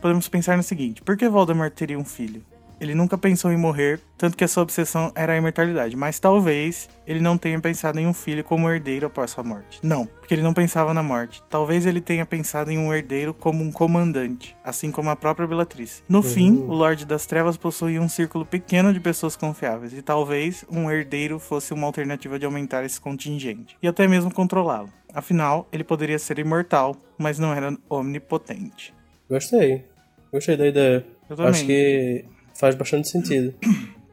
podemos 0.00 0.28
pensar 0.28 0.56
no 0.56 0.62
seguinte: 0.62 1.02
por 1.02 1.16
que 1.16 1.28
Voldemort 1.28 1.72
teria 1.72 1.98
um 1.98 2.04
filho? 2.04 2.42
Ele 2.82 2.96
nunca 2.96 3.16
pensou 3.16 3.52
em 3.52 3.56
morrer, 3.56 4.00
tanto 4.18 4.36
que 4.36 4.42
a 4.42 4.48
sua 4.48 4.64
obsessão 4.64 5.12
era 5.14 5.34
a 5.34 5.36
imortalidade. 5.36 5.94
Mas 5.94 6.18
talvez 6.18 6.88
ele 7.06 7.20
não 7.20 7.38
tenha 7.38 7.60
pensado 7.60 8.00
em 8.00 8.08
um 8.08 8.12
filho 8.12 8.42
como 8.42 8.68
herdeiro 8.68 9.06
após 9.06 9.30
sua 9.30 9.44
morte. 9.44 9.78
Não, 9.84 10.04
porque 10.04 10.34
ele 10.34 10.42
não 10.42 10.52
pensava 10.52 10.92
na 10.92 11.00
morte. 11.00 11.40
Talvez 11.48 11.86
ele 11.86 12.00
tenha 12.00 12.26
pensado 12.26 12.72
em 12.72 12.78
um 12.78 12.92
herdeiro 12.92 13.32
como 13.32 13.62
um 13.62 13.70
comandante, 13.70 14.56
assim 14.64 14.90
como 14.90 15.10
a 15.10 15.14
própria 15.14 15.46
Bellatrix. 15.46 16.02
No 16.08 16.24
fim, 16.24 16.56
o 16.56 16.72
Lorde 16.72 17.06
das 17.06 17.24
Trevas 17.24 17.56
possuía 17.56 18.02
um 18.02 18.08
círculo 18.08 18.44
pequeno 18.44 18.92
de 18.92 18.98
pessoas 18.98 19.36
confiáveis, 19.36 19.92
e 19.92 20.02
talvez 20.02 20.64
um 20.68 20.90
herdeiro 20.90 21.38
fosse 21.38 21.72
uma 21.72 21.86
alternativa 21.86 22.36
de 22.36 22.46
aumentar 22.46 22.84
esse 22.84 23.00
contingente, 23.00 23.76
e 23.80 23.86
até 23.86 24.08
mesmo 24.08 24.34
controlá-lo. 24.34 24.88
Afinal, 25.14 25.68
ele 25.70 25.84
poderia 25.84 26.18
ser 26.18 26.40
imortal, 26.40 26.96
mas 27.16 27.38
não 27.38 27.54
era 27.54 27.78
omnipotente. 27.88 28.92
Gostei. 29.30 29.84
Gostei 30.32 30.56
da 30.56 30.66
ideia. 30.66 31.06
Eu 31.30 31.36
também. 31.36 31.50
Acho 31.52 31.64
que 31.64 32.24
faz 32.62 32.76
bastante 32.76 33.08
sentido. 33.08 33.52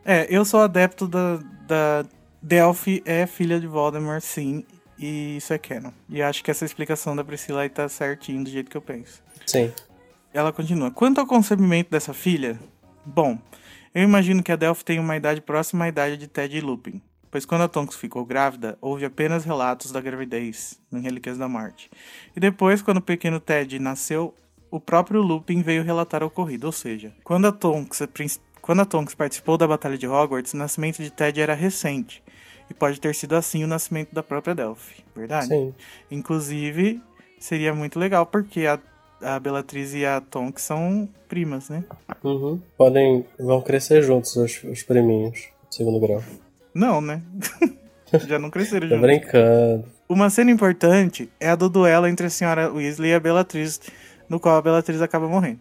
É, 0.03 0.25
eu 0.27 0.43
sou 0.43 0.61
adepto 0.61 1.07
da, 1.07 1.39
da 1.67 2.05
Delphi 2.41 3.03
é 3.05 3.27
filha 3.27 3.59
de 3.59 3.67
Voldemort, 3.67 4.21
sim, 4.21 4.65
e 4.97 5.37
isso 5.37 5.53
é 5.53 5.59
canon. 5.59 5.91
E 6.09 6.19
acho 6.19 6.43
que 6.43 6.49
essa 6.49 6.65
explicação 6.65 7.15
da 7.15 7.23
Priscila 7.23 7.61
aí 7.61 7.69
tá 7.69 7.87
certinho 7.87 8.43
do 8.43 8.49
jeito 8.49 8.71
que 8.71 8.75
eu 8.75 8.81
penso. 8.81 9.21
Sim. 9.45 9.71
Ela 10.33 10.51
continua. 10.51 10.89
Quanto 10.89 11.19
ao 11.21 11.27
concebimento 11.27 11.91
dessa 11.91 12.11
filha, 12.11 12.59
bom, 13.05 13.37
eu 13.93 14.01
imagino 14.01 14.41
que 14.41 14.51
a 14.51 14.55
Delphi 14.55 14.83
tem 14.83 14.97
uma 14.97 15.15
idade 15.15 15.41
próxima 15.41 15.85
à 15.85 15.89
idade 15.89 16.17
de 16.17 16.25
Ted 16.27 16.57
e 16.57 16.59
Lupin, 16.59 16.99
pois 17.29 17.45
quando 17.45 17.65
a 17.65 17.67
Tonks 17.67 17.97
ficou 17.97 18.25
grávida, 18.25 18.79
houve 18.81 19.05
apenas 19.05 19.45
relatos 19.45 19.91
da 19.91 20.01
gravidez 20.01 20.79
em 20.91 21.01
Relíquias 21.01 21.37
da 21.37 21.47
Morte. 21.47 21.87
E 22.35 22.39
depois, 22.39 22.81
quando 22.81 22.97
o 22.97 23.01
pequeno 23.01 23.39
Ted 23.39 23.77
nasceu, 23.77 24.33
o 24.71 24.79
próprio 24.79 25.21
Lupin 25.21 25.61
veio 25.61 25.83
relatar 25.83 26.23
o 26.23 26.27
ocorrido, 26.27 26.67
ou 26.67 26.73
seja, 26.73 27.11
quando 27.23 27.47
a 27.47 27.51
Tonks, 27.51 28.07
quando 28.61 28.81
a 28.81 28.85
Tonks 28.85 29.15
participou 29.15 29.57
da 29.57 29.67
Batalha 29.67 29.97
de 29.97 30.07
Hogwarts, 30.07 30.53
o 30.53 30.57
nascimento 30.57 31.01
de 31.01 31.09
Ted 31.09 31.39
era 31.41 31.53
recente, 31.53 32.23
e 32.69 32.73
pode 32.73 32.99
ter 33.01 33.15
sido 33.15 33.35
assim 33.35 33.63
o 33.63 33.67
nascimento 33.67 34.13
da 34.13 34.21
própria 34.21 34.53
Delphi, 34.53 35.03
verdade? 35.15 35.47
Sim. 35.47 35.73
Inclusive, 36.11 37.01
seria 37.39 37.73
muito 37.73 37.97
legal, 37.97 38.25
porque 38.25 38.67
a, 38.67 38.79
a 39.21 39.39
Bellatrix 39.39 39.93
e 39.95 40.05
a 40.05 40.21
Tonks 40.21 40.63
são 40.63 41.09
primas, 41.27 41.69
né? 41.69 41.83
Uhum. 42.23 42.61
Podem. 42.77 43.25
Vão 43.39 43.61
crescer 43.61 44.03
juntos 44.03 44.35
os, 44.35 44.63
os 44.63 44.83
priminhos. 44.83 45.47
Segundo 45.71 45.99
grau. 45.99 46.21
Não, 46.73 47.01
né? 47.01 47.21
Já 48.27 48.37
não 48.37 48.49
cresceram 48.49 48.87
Tô 48.89 48.95
juntos. 48.95 49.07
brincando. 49.07 49.85
Uma 50.07 50.29
cena 50.29 50.51
importante 50.51 51.29
é 51.39 51.49
a 51.49 51.55
do 51.55 51.69
duelo 51.69 52.07
entre 52.07 52.27
a 52.27 52.29
senhora 52.29 52.71
Weasley 52.71 53.11
e 53.11 53.13
a 53.13 53.19
Bellatrix, 53.19 53.79
no 54.29 54.39
qual 54.39 54.57
a 54.57 54.61
Bellatrix 54.61 55.01
acaba 55.01 55.27
morrendo. 55.27 55.59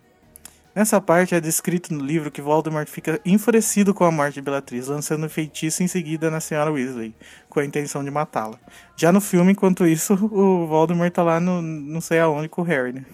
Nessa 0.74 1.00
parte 1.00 1.34
é 1.34 1.40
descrito 1.40 1.92
no 1.92 2.04
livro 2.04 2.30
que 2.30 2.40
Voldemort 2.40 2.86
fica 2.88 3.20
enfurecido 3.26 3.92
com 3.92 4.04
a 4.04 4.12
morte 4.12 4.34
de 4.34 4.42
Bellatrix, 4.42 4.86
lançando 4.86 5.26
um 5.26 5.28
feitiço 5.28 5.82
em 5.82 5.88
seguida 5.88 6.30
na 6.30 6.38
senhora 6.38 6.70
Weasley, 6.70 7.14
com 7.48 7.58
a 7.58 7.64
intenção 7.64 8.04
de 8.04 8.10
matá-la. 8.12 8.60
Já 8.96 9.10
no 9.10 9.20
filme, 9.20 9.52
enquanto 9.52 9.86
isso, 9.86 10.14
o 10.14 10.66
Voldemort 10.68 11.12
tá 11.12 11.22
lá 11.24 11.40
no 11.40 11.60
não 11.60 12.00
sei 12.00 12.20
aonde 12.20 12.48
com 12.48 12.62
o 12.62 12.64
Harry, 12.64 12.92
né? 12.92 13.04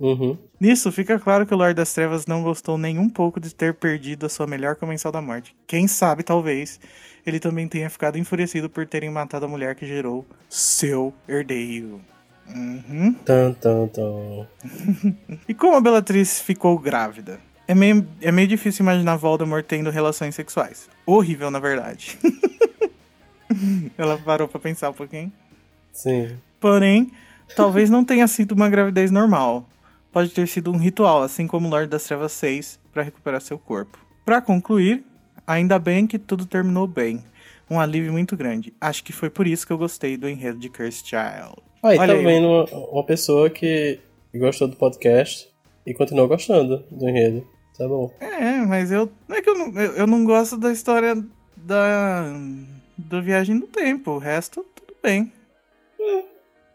Uhum. 0.00 0.38
Nisso, 0.58 0.90
fica 0.90 1.18
claro 1.18 1.46
que 1.46 1.52
o 1.52 1.56
Lorde 1.56 1.74
das 1.74 1.92
Trevas 1.92 2.26
não 2.26 2.42
gostou 2.42 2.78
nem 2.78 2.98
um 2.98 3.08
pouco 3.08 3.38
de 3.38 3.54
ter 3.54 3.74
perdido 3.74 4.26
a 4.26 4.28
sua 4.28 4.46
melhor 4.46 4.76
comensal 4.76 5.12
da 5.12 5.20
morte. 5.20 5.54
Quem 5.66 5.86
sabe, 5.86 6.22
talvez, 6.22 6.80
ele 7.26 7.38
também 7.38 7.68
tenha 7.68 7.90
ficado 7.90 8.18
enfurecido 8.18 8.70
por 8.70 8.86
terem 8.86 9.10
matado 9.10 9.44
a 9.44 9.48
mulher 9.48 9.74
que 9.74 9.86
gerou 9.86 10.24
seu 10.48 11.12
herdeiro. 11.28 12.00
Uhum. 12.48 13.14
Tan, 13.24 13.52
tan, 13.54 13.88
tan. 13.88 14.46
E 15.48 15.54
como 15.54 15.76
a 15.76 15.80
Bellatrix 15.80 16.40
ficou 16.40 16.78
grávida? 16.78 17.40
É 17.66 17.74
meio, 17.74 18.06
é 18.20 18.30
meio 18.30 18.46
difícil 18.46 18.82
imaginar 18.82 19.16
Voldemort 19.16 19.64
tendo 19.64 19.90
relações 19.90 20.34
sexuais. 20.34 20.88
Horrível, 21.06 21.50
na 21.50 21.58
verdade. 21.58 22.18
Ela 23.96 24.18
parou 24.18 24.46
pra 24.46 24.60
pensar 24.60 24.90
um 24.90 24.94
pouquinho. 24.94 25.32
Sim. 25.92 26.36
Porém, 26.60 27.10
talvez 27.56 27.88
não 27.88 28.04
tenha 28.04 28.26
sido 28.26 28.52
uma 28.52 28.68
gravidez 28.68 29.10
normal. 29.10 29.66
Pode 30.12 30.30
ter 30.30 30.46
sido 30.46 30.70
um 30.70 30.76
ritual, 30.76 31.22
assim 31.22 31.46
como 31.46 31.66
o 31.66 31.70
Lorde 31.70 31.88
das 31.88 32.04
Trevas 32.04 32.38
fez 32.38 32.78
para 32.92 33.02
recuperar 33.02 33.40
seu 33.40 33.58
corpo. 33.58 33.98
Para 34.24 34.40
concluir, 34.40 35.04
ainda 35.46 35.78
bem 35.78 36.06
que 36.06 36.18
tudo 36.18 36.46
terminou 36.46 36.86
bem. 36.86 37.24
Um 37.68 37.80
alívio 37.80 38.12
muito 38.12 38.36
grande. 38.36 38.74
Acho 38.80 39.02
que 39.02 39.12
foi 39.12 39.30
por 39.30 39.46
isso 39.46 39.66
que 39.66 39.72
eu 39.72 39.78
gostei 39.78 40.16
do 40.16 40.28
enredo 40.28 40.58
de 40.58 40.68
Cursed 40.68 41.08
Child. 41.08 41.56
Aí 41.84 41.98
Olha 41.98 42.14
tá 42.14 42.18
aí. 42.18 42.24
vendo 42.24 42.46
uma, 42.46 42.64
uma 42.64 43.04
pessoa 43.04 43.50
que 43.50 44.00
gostou 44.34 44.66
do 44.66 44.74
podcast 44.74 45.48
e 45.86 45.92
continuou 45.92 46.26
gostando 46.26 46.82
do 46.90 47.08
enredo. 47.08 47.46
É 47.78 47.86
bom. 47.86 48.10
É, 48.20 48.56
mas 48.64 48.90
eu. 48.90 49.10
Não 49.28 49.36
é 49.36 49.42
que 49.42 49.50
eu 49.50 49.54
não, 49.54 49.80
eu, 49.80 49.92
eu 49.92 50.06
não 50.06 50.24
gosto 50.24 50.56
da 50.56 50.72
história 50.72 51.14
da. 51.56 52.32
do 52.96 53.22
Viagem 53.22 53.58
do 53.58 53.66
Tempo. 53.66 54.12
O 54.12 54.18
resto, 54.18 54.64
tudo 54.74 54.94
bem. 55.02 55.30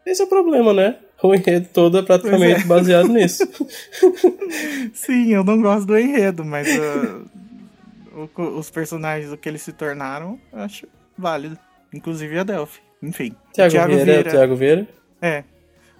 Esse 0.06 0.22
é 0.22 0.24
o 0.24 0.28
problema, 0.28 0.72
né? 0.72 0.98
O 1.22 1.34
enredo 1.34 1.68
todo 1.72 1.98
é 1.98 2.02
praticamente 2.02 2.62
é. 2.62 2.64
baseado 2.64 3.08
nisso. 3.12 3.42
Sim, 4.94 5.32
eu 5.32 5.42
não 5.42 5.60
gosto 5.60 5.86
do 5.86 5.98
enredo, 5.98 6.44
mas 6.44 6.68
ah, 6.78 7.22
o 8.36 8.42
os 8.58 8.70
personagens, 8.70 9.32
o 9.32 9.36
que 9.36 9.48
eles 9.48 9.62
se 9.62 9.72
tornaram, 9.72 10.38
eu 10.52 10.60
acho 10.60 10.86
válido. 11.18 11.58
Inclusive 11.92 12.38
a 12.38 12.44
Delphi. 12.44 12.80
Enfim. 13.02 13.34
Tiago, 13.52 13.72
Thiago 13.72 13.92
Vieira, 13.94 14.00
é 14.00 14.02
o 14.02 14.04
Vieira. 14.04 14.30
Thiago 14.30 14.56
Vieira? 14.56 14.99
É. 15.20 15.44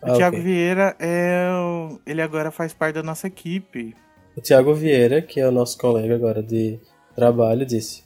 O 0.03 0.11
Ah, 0.12 0.15
Thiago 0.15 0.37
ok. 0.37 0.45
Vieira 0.45 0.97
é. 0.99 1.49
o- 1.53 2.00
Ele 2.07 2.23
agora 2.23 2.50
faz 2.50 2.73
parte 2.73 2.95
da 2.95 3.03
nossa 3.03 3.27
equipe. 3.27 3.95
O 4.37 4.41
Tiago 4.41 4.73
Vieira, 4.75 5.21
que 5.21 5.41
é 5.41 5.47
o 5.47 5.50
nosso 5.53 5.77
colega 5.77 6.15
agora 6.15 6.43
de 6.43 6.79
trabalho, 7.15 7.67
disse: 7.67 8.03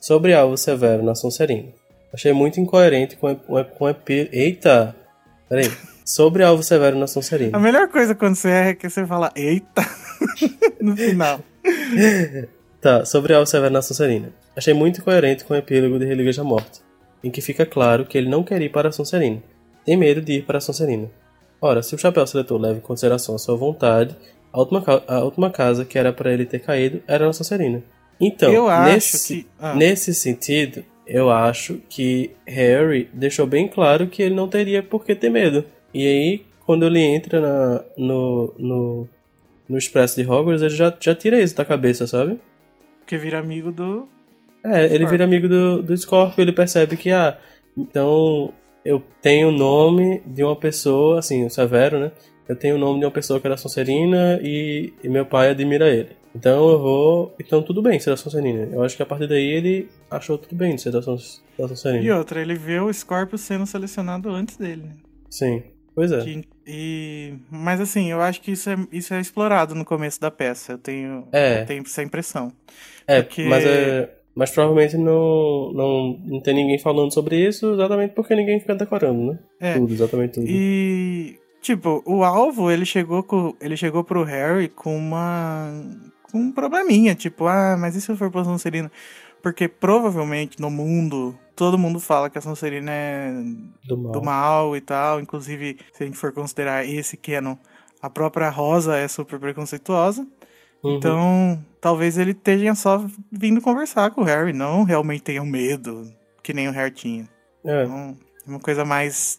Sobre 0.00 0.32
Alvo 0.34 0.56
Severo 0.56 1.02
na 1.02 1.14
Sonserina. 1.14 1.68
Achei 2.12 2.32
muito 2.32 2.60
incoerente 2.60 3.16
com, 3.16 3.34
com, 3.34 3.62
com 3.64 3.88
epi... 3.88 4.28
Eita! 4.32 4.94
Peraí. 5.48 5.70
Sobre 6.04 6.44
Alvo 6.44 6.62
Severo 6.62 6.96
na 6.96 7.04
A 7.04 7.08
Sonserina. 7.08 7.58
melhor 7.58 7.88
coisa 7.88 8.14
quando 8.14 8.36
você 8.36 8.48
erra 8.48 8.68
é 8.70 8.74
que 8.74 8.88
você 8.88 9.04
fala 9.06 9.32
eita 9.34 9.82
no 10.80 10.96
final. 10.96 11.40
Tá, 12.80 13.04
sobre 13.04 13.32
Alvo 13.34 13.46
Severo 13.46 13.72
na 13.72 13.82
Sonserina. 13.82 14.32
Achei 14.56 14.74
muito 14.74 15.00
incoerente 15.00 15.44
com 15.44 15.54
o 15.54 15.56
epílogo 15.56 15.98
de 15.98 16.04
Relíquias 16.04 16.36
da 16.36 16.44
Morte, 16.44 16.80
em 17.22 17.30
que 17.30 17.40
fica 17.40 17.64
claro 17.66 18.04
que 18.04 18.16
ele 18.18 18.28
não 18.28 18.42
quer 18.44 18.60
ir 18.62 18.70
para 18.70 18.90
a 18.90 18.92
Sonserina. 18.92 19.42
Tem 19.84 19.96
medo 19.96 20.20
de 20.20 20.34
ir 20.34 20.42
para 20.44 20.58
a 20.58 20.60
Sonserina. 20.60 21.10
Ora, 21.60 21.82
se 21.82 21.94
o 21.94 21.98
chapéu 21.98 22.26
seletor 22.26 22.60
leva 22.60 22.78
em 22.78 22.82
consideração 22.82 23.34
a 23.34 23.38
sua 23.38 23.56
vontade, 23.56 24.14
a 24.52 24.58
última, 24.58 24.82
ca- 24.82 25.02
a 25.06 25.20
última 25.24 25.50
casa 25.50 25.84
que 25.84 25.98
era 25.98 26.12
para 26.12 26.32
ele 26.32 26.44
ter 26.44 26.58
caído 26.60 27.02
era 27.06 27.26
na 27.26 27.32
Sonserina. 27.32 27.82
Então, 28.20 28.52
eu 28.52 28.68
nesse, 28.84 29.42
que. 29.42 29.46
ah, 29.58 29.74
nesse 29.74 30.14
sentido, 30.14 30.84
eu 31.06 31.30
acho 31.30 31.80
que 31.88 32.30
Harry 32.46 33.08
deixou 33.12 33.46
bem 33.46 33.66
claro 33.68 34.06
que 34.06 34.22
ele 34.22 34.34
não 34.34 34.46
teria 34.48 34.82
por 34.82 35.04
que 35.04 35.14
ter 35.14 35.28
medo. 35.30 35.64
E 35.92 36.06
aí, 36.06 36.42
quando 36.64 36.86
ele 36.86 37.00
entra 37.00 37.40
na, 37.40 37.84
no, 37.96 38.54
no, 38.58 39.08
no 39.68 39.76
Expresso 39.78 40.16
de 40.22 40.28
Hogwarts, 40.28 40.62
ele 40.62 40.74
já, 40.74 40.94
já 41.00 41.14
tira 41.14 41.40
isso 41.40 41.56
da 41.56 41.64
cabeça, 41.64 42.06
sabe? 42.06 42.38
Porque 43.00 43.16
vira 43.18 43.38
amigo 43.38 43.70
do. 43.72 44.08
É, 44.64 44.84
ele 44.84 44.88
Scorpio. 44.88 45.08
vira 45.08 45.24
amigo 45.24 45.48
do, 45.48 45.82
do 45.82 45.96
Scorpio, 45.96 46.40
ele 46.42 46.52
percebe 46.52 46.96
que, 46.96 47.10
ah, 47.10 47.36
então 47.76 48.52
eu 48.84 49.02
tenho 49.22 49.48
o 49.48 49.52
nome 49.52 50.20
de 50.26 50.42
uma 50.44 50.56
pessoa, 50.56 51.18
assim, 51.18 51.44
o 51.44 51.50
Severo, 51.50 51.98
né? 51.98 52.12
Eu 52.48 52.54
tenho 52.56 52.74
o 52.76 52.78
nome 52.78 52.98
de 53.00 53.06
uma 53.06 53.10
pessoa 53.10 53.40
que 53.40 53.46
era 53.46 53.56
Sonserina 53.56 54.38
e, 54.42 54.92
e 55.02 55.08
meu 55.08 55.24
pai 55.24 55.48
admira 55.50 55.88
ele. 55.88 56.10
Então 56.34 56.68
eu 56.70 56.78
vou. 56.78 57.34
Então 57.40 57.62
tudo 57.62 57.80
bem 57.80 57.98
ser 57.98 58.10
da 58.10 58.16
Sonserina. 58.16 58.68
Eu 58.70 58.82
acho 58.82 58.96
que 58.96 59.02
a 59.02 59.06
partir 59.06 59.26
daí 59.26 59.46
ele 59.46 59.88
achou 60.10 60.36
tudo 60.36 60.54
bem 60.54 60.74
de 60.74 60.82
ser 60.82 60.90
da, 60.90 61.00
Son, 61.00 61.16
da 61.16 61.64
E 61.64 61.68
Sonserina. 61.68 62.18
outra, 62.18 62.42
ele 62.42 62.54
vê 62.54 62.80
o 62.80 62.92
Scorpio 62.92 63.38
sendo 63.38 63.64
selecionado 63.66 64.28
antes 64.28 64.56
dele, 64.58 64.82
né? 64.82 64.94
Sim. 65.30 65.62
Pois 65.94 66.10
é. 66.12 66.20
Que- 66.22 66.44
e, 66.66 67.34
mas 67.50 67.80
assim, 67.80 68.10
eu 68.10 68.20
acho 68.20 68.40
que 68.42 68.50
isso 68.50 68.68
é, 68.68 68.76
isso 68.92 69.14
é 69.14 69.20
explorado 69.20 69.74
no 69.74 69.84
começo 69.84 70.20
da 70.20 70.30
peça. 70.30 70.72
Eu 70.72 70.78
tenho, 70.78 71.26
É. 71.32 71.62
eu 71.62 71.66
tenho 71.66 71.82
essa 71.82 72.02
impressão. 72.02 72.52
É, 73.06 73.22
porque- 73.22 73.44
mas 73.44 73.64
é. 73.64 74.10
Mas 74.34 74.50
provavelmente 74.50 74.96
não, 74.96 75.72
não, 75.72 76.18
não 76.24 76.40
tem 76.40 76.54
ninguém 76.54 76.78
falando 76.78 77.12
sobre 77.12 77.36
isso 77.36 77.74
exatamente 77.74 78.14
porque 78.14 78.34
ninguém 78.34 78.58
fica 78.58 78.74
decorando, 78.74 79.32
né? 79.32 79.38
É. 79.60 79.74
Tudo, 79.74 79.92
exatamente 79.92 80.34
tudo. 80.34 80.46
E 80.48 81.38
tipo, 81.62 82.02
o 82.04 82.24
alvo, 82.24 82.70
ele 82.70 82.84
chegou 82.84 83.22
com, 83.22 83.54
ele 83.60 83.76
chegou 83.76 84.02
pro 84.02 84.24
Harry 84.24 84.68
com 84.68 84.96
uma 84.96 85.70
com 86.30 86.38
um 86.38 86.52
probleminha, 86.52 87.14
tipo, 87.14 87.46
ah, 87.46 87.76
mas 87.78 87.94
e 87.94 88.00
se 88.00 88.10
eu 88.10 88.16
for 88.16 88.30
pra 88.30 88.42
Sonserina? 88.42 88.90
Porque 89.40 89.68
provavelmente 89.68 90.60
no 90.60 90.70
mundo 90.70 91.38
todo 91.54 91.78
mundo 91.78 92.00
fala 92.00 92.28
que 92.28 92.36
a 92.36 92.40
Sonserina 92.40 92.90
é 92.90 93.32
Do 93.86 93.96
mal. 93.96 94.12
do 94.12 94.22
mal 94.22 94.76
e 94.76 94.80
tal, 94.80 95.20
inclusive 95.20 95.78
se 95.92 96.02
a 96.02 96.06
gente 96.06 96.18
for 96.18 96.32
considerar 96.32 96.84
esse 96.84 97.16
canon, 97.16 97.56
a 98.02 98.10
própria 98.10 98.50
Rosa 98.50 98.96
é 98.96 99.06
super 99.06 99.38
preconceituosa. 99.38 100.26
Uhum. 100.84 100.96
Então, 100.96 101.64
talvez 101.80 102.18
ele 102.18 102.34
tenha 102.34 102.74
só 102.74 103.04
vindo 103.32 103.60
conversar 103.60 104.10
com 104.10 104.20
o 104.20 104.24
Harry, 104.24 104.52
não 104.52 104.84
realmente 104.84 105.22
tenha 105.22 105.42
um 105.42 105.46
medo, 105.46 106.12
que 106.42 106.52
nem 106.52 106.68
o 106.68 106.72
Harry 106.72 106.90
tinha. 106.90 107.28
É. 107.64 107.84
Então, 107.84 108.16
é 108.46 108.50
uma 108.50 108.60
coisa 108.60 108.84
mais 108.84 109.38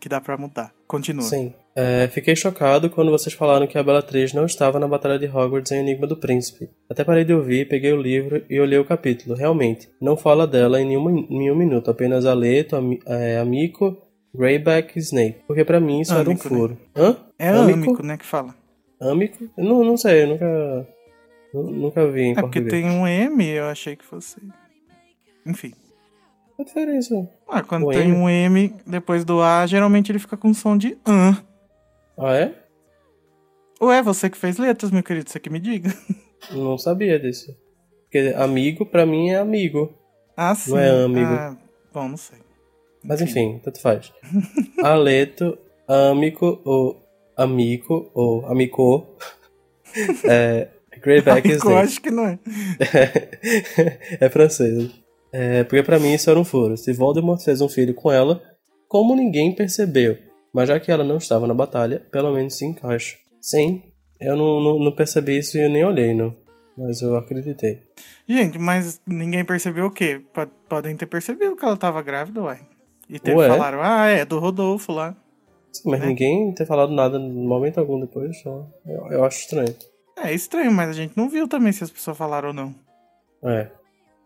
que 0.00 0.08
dá 0.08 0.20
pra 0.20 0.36
mudar. 0.36 0.72
Continua. 0.88 1.22
Sim. 1.22 1.54
É, 1.74 2.06
fiquei 2.08 2.36
chocado 2.36 2.90
quando 2.90 3.10
vocês 3.10 3.34
falaram 3.34 3.66
que 3.66 3.78
a 3.78 3.82
Bellatrix 3.82 4.34
não 4.34 4.44
estava 4.44 4.78
na 4.78 4.86
Batalha 4.86 5.18
de 5.18 5.26
Hogwarts 5.26 5.72
em 5.72 5.78
Enigma 5.78 6.06
do 6.06 6.16
Príncipe. 6.16 6.68
Até 6.90 7.02
parei 7.02 7.24
de 7.24 7.32
ouvir, 7.32 7.68
peguei 7.68 7.92
o 7.92 8.02
livro 8.02 8.44
e 8.50 8.60
olhei 8.60 8.78
o 8.78 8.84
capítulo. 8.84 9.34
Realmente, 9.34 9.88
não 10.00 10.16
fala 10.16 10.46
dela 10.46 10.80
em 10.80 10.84
nenhum, 10.84 11.26
nenhum 11.30 11.56
minuto, 11.56 11.90
apenas 11.90 12.26
Aleto, 12.26 12.76
Ami, 12.76 13.00
é, 13.06 13.38
Amico, 13.38 13.96
Greyback 14.34 14.98
e 14.98 15.00
Snape. 15.00 15.42
Porque 15.46 15.64
pra 15.64 15.80
mim 15.80 16.00
isso 16.00 16.12
Amico, 16.12 16.30
era 16.30 16.38
um 16.38 16.42
furo. 16.42 16.78
Hã? 16.94 17.16
É 17.38 17.48
Amico? 17.48 17.90
âmico, 17.90 18.02
né, 18.02 18.16
que 18.18 18.26
fala. 18.26 18.54
Amico? 19.10 19.48
Não, 19.56 19.82
não 19.84 19.96
sei, 19.96 20.22
eu 20.22 20.26
nunca. 20.28 20.88
nu- 21.54 21.70
Nunca 21.70 22.06
vi 22.10 22.22
em 22.22 22.32
É 22.32 22.34
porque 22.34 22.60
português. 22.60 22.70
tem 22.70 22.90
um 22.90 23.06
M, 23.06 23.46
eu 23.48 23.64
achei 23.66 23.96
que 23.96 24.04
fosse. 24.04 24.36
Enfim. 25.46 25.72
Qual 26.56 26.60
a 26.60 26.64
diferença? 26.64 27.28
Ah, 27.48 27.62
quando 27.62 27.86
O 27.86 27.90
tem 27.90 28.02
M? 28.10 28.12
um 28.12 28.28
M 28.28 28.74
depois 28.86 29.24
do 29.24 29.42
A, 29.42 29.66
geralmente 29.66 30.12
ele 30.12 30.18
fica 30.18 30.36
com 30.36 30.54
som 30.54 30.76
de 30.76 30.96
an. 31.06 31.36
Ah, 32.16 32.34
é? 32.34 32.54
Ué, 33.80 34.00
você 34.02 34.30
que 34.30 34.36
fez 34.36 34.58
letras, 34.58 34.90
meu 34.92 35.02
querido, 35.02 35.28
você 35.28 35.40
que 35.40 35.50
me 35.50 35.58
diga. 35.58 35.92
Não 36.52 36.78
sabia 36.78 37.18
disso. 37.18 37.56
Porque 38.04 38.32
amigo, 38.36 38.86
pra 38.86 39.04
mim, 39.04 39.30
é 39.30 39.36
amigo. 39.38 39.92
Ah, 40.36 40.54
sim. 40.54 40.70
Não 40.70 40.78
é 40.78 40.88
âmigo. 40.88 41.32
Ah, 41.32 41.56
bom, 41.92 42.08
não 42.08 42.16
sei. 42.16 42.38
Mas 43.02 43.20
enfim, 43.20 43.60
tanto 43.64 43.80
faz. 43.80 44.12
Aleto, 44.84 45.58
amico 45.88 46.60
ou 46.64 47.01
amico 47.42 48.10
ou 48.14 48.46
amico. 48.46 49.06
É, 50.24 50.68
Greyback 51.02 51.46
Amigo, 51.46 51.58
Snape. 51.58 51.86
acho 51.86 52.00
que 52.00 52.10
não 52.10 52.26
é. 52.26 52.38
é 54.18 54.28
francês. 54.30 54.90
É, 55.30 55.64
porque 55.64 55.82
pra 55.82 55.98
mim 55.98 56.14
isso 56.14 56.30
era 56.30 56.40
um 56.40 56.44
furo. 56.44 56.78
Se 56.78 56.94
Voldemort 56.94 57.42
fez 57.42 57.60
um 57.60 57.68
filho 57.68 57.92
com 57.92 58.10
ela, 58.10 58.42
como 58.88 59.14
ninguém 59.14 59.54
percebeu? 59.54 60.16
Mas 60.52 60.68
já 60.68 60.78
que 60.78 60.90
ela 60.90 61.04
não 61.04 61.16
estava 61.18 61.46
na 61.46 61.54
batalha, 61.54 62.00
pelo 62.10 62.32
menos 62.32 62.54
se 62.54 62.64
encaixa. 62.64 63.16
Sim, 63.40 63.82
eu 64.20 64.36
não, 64.36 64.60
não, 64.60 64.78
não 64.78 64.92
percebi 64.92 65.38
isso 65.38 65.58
e 65.58 65.62
eu 65.62 65.70
nem 65.70 65.84
olhei, 65.84 66.14
não. 66.14 66.34
Mas 66.76 67.02
eu 67.02 67.16
acreditei. 67.16 67.82
Gente, 68.26 68.58
mas 68.58 69.00
ninguém 69.06 69.44
percebeu 69.44 69.86
o 69.86 69.90
quê? 69.90 70.22
Podem 70.68 70.96
ter 70.96 71.06
percebido 71.06 71.56
que 71.56 71.64
ela 71.64 71.76
tava 71.76 72.00
grávida, 72.02 72.42
uai. 72.42 72.60
E 73.08 73.18
ter 73.18 73.34
Ué? 73.34 73.48
falaram, 73.48 73.80
ah, 73.82 74.06
é, 74.06 74.24
do 74.24 74.38
Rodolfo 74.38 74.92
lá. 74.92 75.16
Mas 75.84 76.00
Né? 76.00 76.06
ninguém 76.06 76.52
ter 76.54 76.66
falado 76.66 76.92
nada 76.92 77.18
no 77.18 77.28
momento 77.48 77.78
algum 77.78 77.98
depois, 78.00 78.40
só. 78.42 78.66
Eu, 78.86 79.06
eu 79.12 79.24
acho 79.24 79.40
estranho. 79.40 79.74
É 80.18 80.32
estranho, 80.34 80.70
mas 80.70 80.90
a 80.90 80.92
gente 80.92 81.16
não 81.16 81.28
viu 81.28 81.48
também 81.48 81.72
se 81.72 81.82
as 81.82 81.90
pessoas 81.90 82.16
falaram 82.16 82.48
ou 82.48 82.54
não. 82.54 82.74
É, 83.44 83.70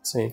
sim. 0.03 0.33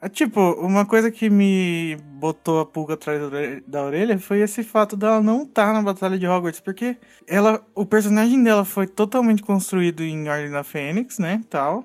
É, 0.00 0.08
Tipo, 0.08 0.40
uma 0.54 0.86
coisa 0.86 1.10
que 1.10 1.28
me 1.28 1.96
botou 2.18 2.60
a 2.60 2.66
pulga 2.66 2.94
atrás 2.94 3.20
da 3.20 3.26
ore- 3.26 3.62
da 3.66 3.84
orelha 3.84 4.18
foi 4.18 4.40
esse 4.40 4.62
fato 4.64 4.96
dela 4.96 5.20
não 5.20 5.42
estar 5.42 5.72
na 5.74 5.82
Batalha 5.82 6.18
de 6.18 6.26
Hogwarts, 6.26 6.60
porque 6.60 6.96
ela, 7.28 7.62
o 7.74 7.84
personagem 7.84 8.42
dela 8.42 8.64
foi 8.64 8.86
totalmente 8.86 9.42
construído 9.42 10.02
em 10.02 10.26
Ordem 10.28 10.50
da 10.50 10.64
Fênix, 10.64 11.18
né, 11.18 11.42
tal. 11.50 11.84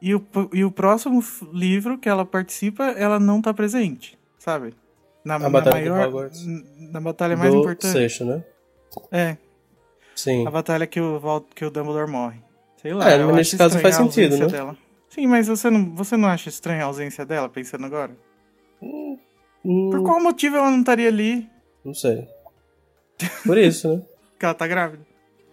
E 0.00 0.12
o, 0.16 0.26
e 0.52 0.64
o 0.64 0.72
próximo 0.72 1.22
livro 1.52 1.96
que 1.96 2.08
ela 2.08 2.24
participa, 2.26 2.86
ela 2.86 3.20
não 3.20 3.40
tá 3.40 3.54
presente, 3.54 4.18
sabe? 4.36 4.74
Na, 5.24 5.38
na 5.38 5.48
Batalha 5.48 5.90
maior, 5.90 6.08
Hogwarts. 6.08 6.44
na 6.90 7.00
batalha 7.00 7.36
mais 7.36 7.52
Do 7.52 7.60
importante. 7.60 7.92
sexto, 7.92 8.24
né? 8.24 8.44
É, 9.10 9.36
Sim. 10.16 10.46
a 10.46 10.50
batalha 10.50 10.86
que 10.86 11.00
o, 11.00 11.18
Val- 11.20 11.46
que 11.54 11.64
o 11.64 11.70
Dumbledore 11.70 12.10
morre. 12.10 12.40
Sei 12.80 12.92
lá. 12.92 13.10
É, 13.10 13.20
eu 13.20 13.26
mas 13.28 13.36
nesse 13.36 13.56
caso 13.56 13.78
faz 13.78 13.94
sentido, 13.94 14.36
né? 14.36 14.46
Dela. 14.46 14.76
Sim, 15.08 15.26
mas 15.28 15.46
você 15.46 15.70
não, 15.70 15.94
você 15.94 16.16
não 16.16 16.28
acha 16.28 16.48
estranha 16.48 16.82
a 16.82 16.86
ausência 16.86 17.24
dela, 17.24 17.48
pensando 17.48 17.86
agora? 17.86 18.10
Hum, 18.82 19.16
Por 19.90 20.02
qual 20.02 20.20
motivo 20.20 20.56
ela 20.56 20.70
não 20.70 20.80
estaria 20.80 21.08
ali? 21.08 21.48
Não 21.84 21.94
sei. 21.94 22.26
Por 23.46 23.56
isso, 23.56 23.88
né? 23.94 24.02
Porque 24.32 24.44
ela 24.44 24.54
tá 24.54 24.66
grávida. 24.66 25.06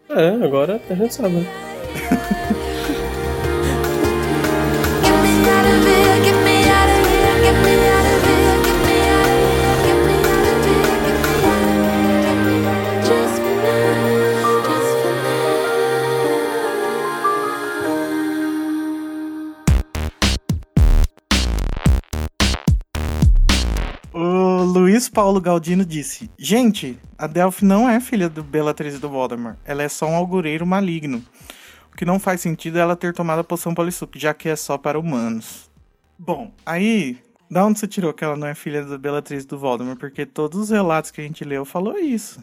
É, 0.09 0.29
agora 0.43 0.81
a 0.89 0.95
gente 0.95 1.13
sabe. 1.13 1.35
né? 1.35 1.45
Paulo 25.09 25.41
Galdino 25.41 25.85
disse: 25.85 26.29
Gente, 26.37 26.97
a 27.17 27.27
Delphi 27.27 27.65
não 27.65 27.89
é 27.89 27.99
filha 27.99 28.29
do 28.29 28.43
Bellatrix 28.43 28.99
do 28.99 29.09
Voldemort. 29.09 29.57
Ela 29.65 29.83
é 29.83 29.89
só 29.89 30.07
um 30.07 30.15
algoreiro 30.15 30.65
maligno. 30.65 31.23
O 31.91 31.97
que 31.97 32.05
não 32.05 32.19
faz 32.19 32.41
sentido 32.41 32.77
é 32.77 32.81
ela 32.81 32.95
ter 32.95 33.13
tomado 33.13 33.39
a 33.39 33.43
poção 33.43 33.73
Polissup, 33.73 34.17
já 34.17 34.33
que 34.33 34.47
é 34.47 34.55
só 34.55 34.77
para 34.77 34.99
humanos. 34.99 35.69
Bom, 36.17 36.51
aí. 36.65 37.17
Da 37.51 37.65
onde 37.65 37.79
você 37.79 37.87
tirou 37.87 38.13
que 38.13 38.23
ela 38.23 38.35
não 38.35 38.45
é 38.45 38.53
filha 38.53 38.85
da 38.85 38.95
Bellatrix 38.95 39.43
do 39.43 39.57
Voldemort? 39.57 39.97
Porque 39.97 40.23
todos 40.23 40.59
os 40.59 40.69
relatos 40.69 41.09
que 41.09 41.19
a 41.19 41.23
gente 41.23 41.43
leu 41.43 41.65
falou 41.65 41.97
isso. 41.97 42.39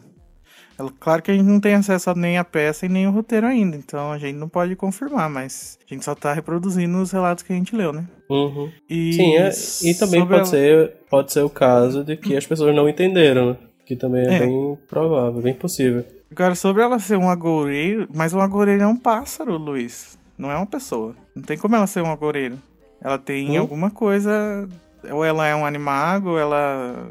Claro 0.99 1.21
que 1.23 1.31
a 1.31 1.33
gente 1.33 1.45
não 1.45 1.59
tem 1.59 1.73
acesso 1.73 2.09
a 2.09 2.15
nem 2.15 2.37
a 2.37 2.43
peça 2.43 2.85
e 2.85 2.89
nem 2.89 3.07
o 3.07 3.11
roteiro 3.11 3.47
ainda, 3.47 3.75
então 3.75 4.11
a 4.11 4.17
gente 4.17 4.35
não 4.35 4.47
pode 4.47 4.75
confirmar, 4.75 5.29
mas 5.29 5.77
a 5.89 5.93
gente 5.93 6.05
só 6.05 6.13
tá 6.13 6.31
reproduzindo 6.33 6.97
os 7.01 7.11
relatos 7.11 7.43
que 7.43 7.51
a 7.51 7.55
gente 7.55 7.75
leu, 7.75 7.91
né? 7.91 8.05
Uhum. 8.29 8.71
E 8.89 9.13
Sim, 9.13 9.37
é, 9.37 9.51
e 9.89 9.95
também 9.95 10.25
pode 10.25 10.47
ser, 10.49 10.93
pode 11.09 11.33
ser 11.33 11.41
o 11.41 11.49
caso 11.49 12.03
de 12.03 12.15
que 12.15 12.35
as 12.37 12.45
pessoas 12.45 12.75
não 12.75 12.87
entenderam, 12.87 13.51
né? 13.51 13.57
Que 13.85 13.95
também 13.95 14.27
é, 14.27 14.35
É. 14.35 14.39
bem 14.39 14.77
provável, 14.87 15.41
bem 15.41 15.53
possível. 15.53 16.05
Agora, 16.29 16.53
sobre 16.55 16.83
ela 16.83 16.99
ser 16.99 17.17
um 17.17 17.29
agoureiro, 17.29 18.07
mas 18.13 18.33
um 18.33 18.41
agoureiro 18.41 18.83
é 18.83 18.87
um 18.87 18.97
pássaro, 18.97 19.57
Luiz. 19.57 20.17
Não 20.37 20.51
é 20.51 20.55
uma 20.57 20.65
pessoa. 20.65 21.15
Não 21.33 21.41
tem 21.41 21.57
como 21.57 21.75
ela 21.75 21.87
ser 21.87 22.01
um 22.03 22.11
agoureiro. 22.11 22.59
Ela 23.01 23.17
tem 23.17 23.57
Hum? 23.57 23.61
alguma 23.61 23.89
coisa. 23.89 24.67
Ou 25.09 25.23
ela 25.23 25.47
é 25.47 25.55
um 25.55 25.65
animago, 25.65 26.31
ou 26.31 26.37
ela 26.39 27.07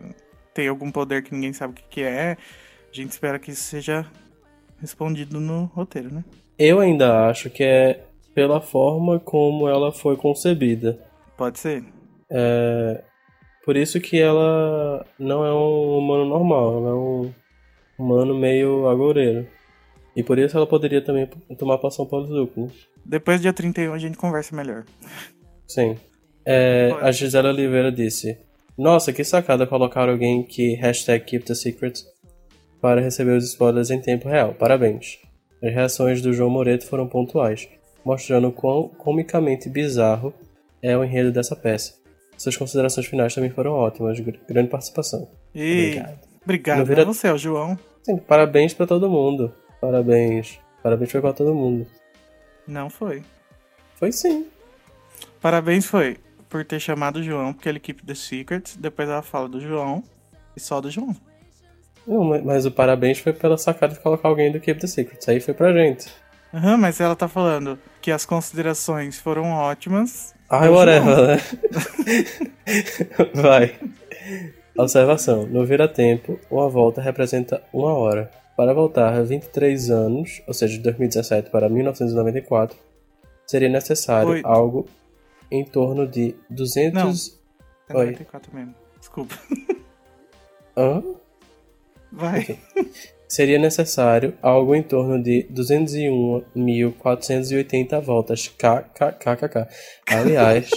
tem 0.54 0.68
algum 0.68 0.90
poder 0.92 1.22
que 1.22 1.34
ninguém 1.34 1.52
sabe 1.52 1.72
o 1.72 1.76
que, 1.76 1.82
que 1.88 2.02
é. 2.02 2.36
A 2.90 2.94
gente 2.94 3.10
espera 3.10 3.38
que 3.38 3.50
isso 3.50 3.62
seja 3.62 4.06
respondido 4.80 5.40
no 5.40 5.64
roteiro, 5.64 6.12
né? 6.12 6.24
Eu 6.58 6.80
ainda 6.80 7.28
acho 7.28 7.50
que 7.50 7.62
é 7.62 8.04
pela 8.34 8.60
forma 8.60 9.18
como 9.18 9.68
ela 9.68 9.92
foi 9.92 10.16
concebida. 10.16 10.98
Pode 11.36 11.58
ser. 11.58 11.84
É, 12.30 13.02
por 13.64 13.76
isso 13.76 14.00
que 14.00 14.20
ela 14.20 15.04
não 15.18 15.44
é 15.44 15.52
um 15.52 15.98
humano 15.98 16.24
normal, 16.24 16.78
ela 16.78 16.90
é 16.90 16.94
um 16.94 17.34
humano 17.98 18.38
meio 18.38 18.88
agoureiro. 18.88 19.46
E 20.14 20.22
por 20.22 20.38
isso 20.38 20.56
ela 20.56 20.66
poderia 20.66 21.02
também 21.02 21.28
tomar 21.58 21.78
poção 21.78 22.06
polizuco, 22.06 22.62
né? 22.62 22.68
Depois 23.04 23.38
do 23.38 23.42
dia 23.42 23.52
31 23.52 23.92
a 23.92 23.98
gente 23.98 24.16
conversa 24.16 24.56
melhor. 24.56 24.84
Sim. 25.66 25.96
É, 26.44 26.94
a 27.00 27.10
Gisela 27.10 27.50
Oliveira 27.50 27.92
disse: 27.92 28.38
Nossa, 28.78 29.12
que 29.12 29.22
sacada 29.24 29.66
colocar 29.66 30.08
alguém 30.08 30.42
que 30.42 30.74
hashtag 30.74 31.24
keep 31.24 31.44
the 31.44 31.54
secret 31.54 32.02
para 32.80 33.00
receber 33.00 33.36
os 33.36 33.44
spoilers 33.44 33.90
em 33.90 34.00
tempo 34.00 34.28
real. 34.28 34.54
Parabéns. 34.54 35.18
As 35.62 35.72
reações 35.72 36.20
do 36.22 36.32
João 36.32 36.50
Moreto 36.50 36.86
foram 36.86 37.08
pontuais, 37.08 37.68
mostrando 38.04 38.52
quão 38.52 38.88
comicamente 38.88 39.68
bizarro 39.68 40.32
é 40.82 40.96
o 40.96 41.02
enredo 41.02 41.32
dessa 41.32 41.56
peça. 41.56 41.94
Suas 42.36 42.56
considerações 42.56 43.06
finais 43.06 43.34
também 43.34 43.50
foram 43.50 43.72
ótimas, 43.72 44.20
gr- 44.20 44.36
grande 44.46 44.68
participação. 44.68 45.28
E... 45.54 45.88
Obrigado. 45.96 46.18
Obrigado. 46.44 46.78
Não 46.78 46.84
vira- 46.84 47.02
É 47.02 47.04
você, 47.04 47.28
é 47.28 47.32
o 47.32 47.38
João. 47.38 47.78
Sim, 48.02 48.18
parabéns 48.18 48.74
pra 48.74 48.86
todo 48.86 49.08
mundo. 49.08 49.52
Parabéns. 49.80 50.60
Parabéns 50.82 51.10
foi 51.10 51.20
pra 51.20 51.32
todo 51.32 51.54
mundo. 51.54 51.86
Não 52.68 52.90
foi. 52.90 53.22
Foi 53.96 54.12
sim. 54.12 54.46
Parabéns 55.40 55.86
foi 55.86 56.18
por 56.48 56.64
ter 56.64 56.78
chamado 56.78 57.16
o 57.16 57.22
João, 57.22 57.52
porque 57.52 57.68
ele 57.68 57.80
keep 57.80 58.04
the 58.04 58.14
secret. 58.14 58.76
Depois 58.78 59.08
ela 59.08 59.22
fala 59.22 59.48
do 59.48 59.60
João 59.60 60.02
e 60.56 60.60
só 60.60 60.80
do 60.80 60.90
João. 60.90 61.16
Não, 62.06 62.22
mas- 62.44 62.64
o 62.66 62.70
parabéns 62.70 63.18
foi 63.18 63.32
pela 63.32 63.58
sacada 63.58 63.94
de 63.94 64.00
colocar 64.00 64.28
alguém 64.28 64.52
do 64.52 64.60
Keep 64.60 64.80
the 64.80 64.86
Secret. 64.86 65.18
Isso 65.20 65.30
aí 65.30 65.40
foi 65.40 65.54
pra 65.54 65.72
gente. 65.72 66.08
Aham, 66.54 66.76
mas 66.76 67.00
ela 67.00 67.16
tá 67.16 67.26
falando 67.28 67.78
que 68.00 68.10
as 68.10 68.24
considerações 68.24 69.18
foram 69.18 69.50
ótimas. 69.50 70.34
Ai, 70.48 70.68
É 70.68 70.70
o 70.70 70.74
whatever, 70.74 71.26
né? 71.26 71.36
Vai. 73.34 73.74
Observação. 74.78 75.46
No 75.46 75.64
vira-tempo, 75.64 76.38
uma 76.50 76.68
volta 76.68 77.00
representa 77.00 77.62
uma 77.72 77.92
hora. 77.94 78.30
Para 78.56 78.72
voltar 78.72 79.22
23 79.22 79.90
anos, 79.90 80.40
ou 80.46 80.54
seja, 80.54 80.74
de 80.76 80.82
2017 80.84 81.50
para 81.50 81.68
1994, 81.68 82.78
seria 83.46 83.68
necessário 83.68 84.30
Oito. 84.30 84.46
algo 84.46 84.86
em 85.50 85.64
torno 85.64 86.06
de 86.06 86.34
200... 86.48 87.38
É 87.88 87.96
Oi. 87.96 88.04
94 88.06 88.54
mesmo. 88.54 88.74
Desculpa. 88.98 89.34
Hã? 90.76 91.02
Vai. 92.16 92.58
Seria 93.28 93.58
necessário 93.58 94.34
algo 94.40 94.74
em 94.74 94.82
torno 94.82 95.22
de 95.22 95.46
201.480 95.52 98.00
voltas. 98.00 98.48
KKKKK. 98.48 99.68
Aliás, 100.08 100.70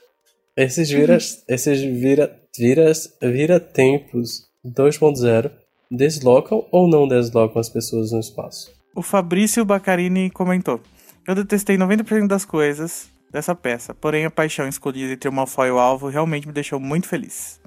esses 0.56 0.88
viras, 0.88 1.42
esses 1.48 1.80
vira, 1.80 2.38
viras, 2.56 3.12
vira 3.20 3.58
tempos 3.60 4.46
2.0 4.64 5.50
deslocam 5.90 6.66
ou 6.70 6.88
não 6.88 7.06
deslocam 7.08 7.60
as 7.60 7.68
pessoas 7.68 8.12
no 8.12 8.20
espaço? 8.20 8.72
O 8.94 9.02
Fabrício 9.02 9.64
Baccarini 9.64 10.30
comentou: 10.30 10.80
Eu 11.26 11.34
detestei 11.34 11.76
90% 11.76 12.26
das 12.26 12.44
coisas 12.44 13.08
dessa 13.30 13.54
peça, 13.54 13.94
porém 13.94 14.24
a 14.24 14.30
paixão 14.30 14.66
escolhida 14.68 15.12
entre 15.12 15.28
o 15.28 15.32
Malfoy 15.32 15.68
e 15.68 15.72
o 15.72 15.78
alvo 15.78 16.08
realmente 16.08 16.46
me 16.46 16.52
deixou 16.52 16.80
muito 16.80 17.06
feliz. 17.08 17.60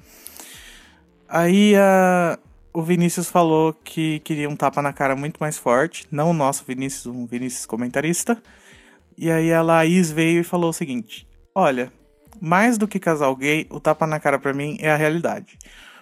Aí 1.28 1.76
a- 1.76 2.40
o 2.74 2.82
Vinícius 2.82 3.30
falou 3.30 3.74
que 3.74 4.20
queria 4.20 4.50
um 4.50 4.56
tapa 4.56 4.82
na 4.82 4.94
cara 4.94 5.16
muito 5.16 5.38
mais 5.40 5.58
forte, 5.58 6.08
não 6.12 6.32
o 6.32 6.34
nosso 6.34 6.64
Vinícius, 6.68 7.08
um 7.08 7.26
Vinícius 7.26 7.66
comentarista. 7.66 8.42
E 9.18 9.30
aí 9.30 9.52
a 9.52 9.62
Laís 9.62 10.12
veio 10.12 10.42
e 10.42 10.44
falou 10.44 10.70
o 10.70 10.74
seguinte: 10.74 11.28
Olha, 11.54 11.92
mais 12.40 12.78
do 12.78 12.88
que 12.88 13.00
casal 13.00 13.36
gay, 13.36 13.68
o 13.70 13.80
tapa 13.80 14.08
na 14.08 14.20
cara 14.20 14.40
pra 14.40 14.54
mim 14.54 14.78
é 14.80 14.92
a 14.92 14.96
realidade. 14.96 15.58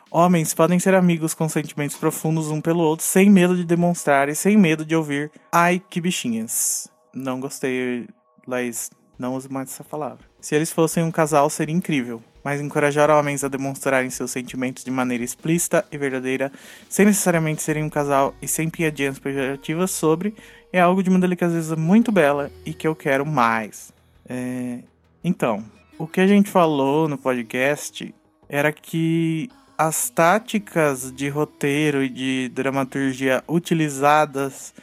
Homens 0.10 0.54
podem 0.54 0.80
ser 0.80 0.94
amigos 0.94 1.34
com 1.34 1.50
sentimentos 1.50 1.98
profundos 1.98 2.50
um 2.50 2.62
pelo 2.62 2.82
outro, 2.82 3.06
sem 3.06 3.30
medo 3.30 3.56
de 3.56 3.66
demonstrar 3.66 4.30
e 4.30 4.36
sem 4.36 4.56
medo 4.56 4.86
de 4.86 4.96
ouvir. 4.96 5.32
Ai, 5.52 5.82
que 5.90 6.00
bichinhas. 6.00 6.88
Não 7.14 7.40
gostei, 7.40 8.08
Laís. 8.48 8.90
Não 9.20 9.36
use 9.36 9.52
mais 9.52 9.72
essa 9.72 9.84
palavra. 9.84 10.24
Se 10.40 10.56
eles 10.56 10.72
fossem 10.72 11.04
um 11.04 11.12
casal, 11.12 11.50
seria 11.50 11.76
incrível. 11.76 12.22
Mas 12.48 12.62
encorajar 12.62 13.10
homens 13.10 13.44
a 13.44 13.50
demonstrarem 13.50 14.10
seus 14.10 14.32
sentimentos 14.32 14.82
de 14.82 14.90
maneira 14.90 15.22
explícita 15.22 15.86
e 15.92 15.98
verdadeira, 15.98 16.50
sem 16.88 17.06
necessariamente 17.06 17.62
serem 17.62 17.84
um 17.84 17.90
casal 17.90 18.34
e 18.42 18.48
sem 18.48 18.70
piadinhas 18.70 19.20
pejorativas 19.20 19.92
sobre, 19.92 20.34
é 20.72 20.80
algo 20.80 21.04
de 21.04 21.10
uma 21.10 21.20
delicadeza 21.20 21.76
muito 21.76 22.10
bela 22.10 22.50
e 22.66 22.74
que 22.74 22.88
eu 22.88 22.96
quero 22.96 23.26
mais. 23.26 23.92
É, 24.30 24.80
Então, 25.22 25.62
o 25.98 26.08
que 26.08 26.22
a 26.22 26.26
gente 26.26 26.50
falou 26.50 27.10
no 27.10 27.18
podcast 27.18 28.16
era 28.48 28.72
que 28.72 29.50
as 29.78 30.10
táticas 30.10 31.12
de 31.12 31.28
roteiro 31.28 32.02
e 32.02 32.08
de 32.08 32.50
dramaturgia 32.56 33.44
utilizadas 33.46 34.74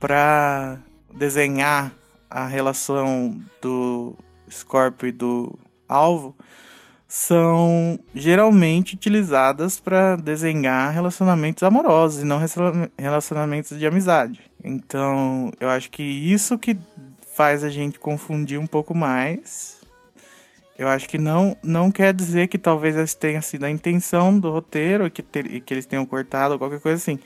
para 0.00 0.78
desenhar 1.14 1.92
a 2.30 2.46
relação 2.46 3.38
do 3.60 4.16
Scorpio 4.50 5.08
e 5.08 5.12
do 5.12 5.58
alvo 5.86 6.34
são 7.14 7.98
geralmente 8.14 8.94
utilizadas 8.94 9.78
para 9.78 10.16
desenhar 10.16 10.94
relacionamentos 10.94 11.62
amorosos 11.62 12.22
e 12.22 12.24
não 12.24 12.38
relaciona- 12.38 12.90
relacionamentos 12.98 13.78
de 13.78 13.86
amizade. 13.86 14.40
Então, 14.64 15.52
eu 15.60 15.68
acho 15.68 15.90
que 15.90 16.02
isso 16.02 16.58
que 16.58 16.74
faz 17.34 17.62
a 17.62 17.68
gente 17.68 17.98
confundir 18.00 18.58
um 18.58 18.66
pouco 18.66 18.94
mais. 18.94 19.82
Eu 20.78 20.88
acho 20.88 21.06
que 21.06 21.18
não, 21.18 21.54
não 21.62 21.90
quer 21.90 22.14
dizer 22.14 22.48
que 22.48 22.56
talvez 22.56 22.96
essa 22.96 23.14
tenha 23.14 23.42
sido 23.42 23.64
a 23.64 23.70
intenção 23.70 24.38
do 24.40 24.50
roteiro 24.50 25.06
e 25.06 25.10
que, 25.10 25.22
ter- 25.22 25.60
que 25.60 25.74
eles 25.74 25.84
tenham 25.84 26.06
cortado 26.06 26.54
ou 26.54 26.58
qualquer 26.58 26.80
coisa 26.80 26.96
assim. 26.96 27.18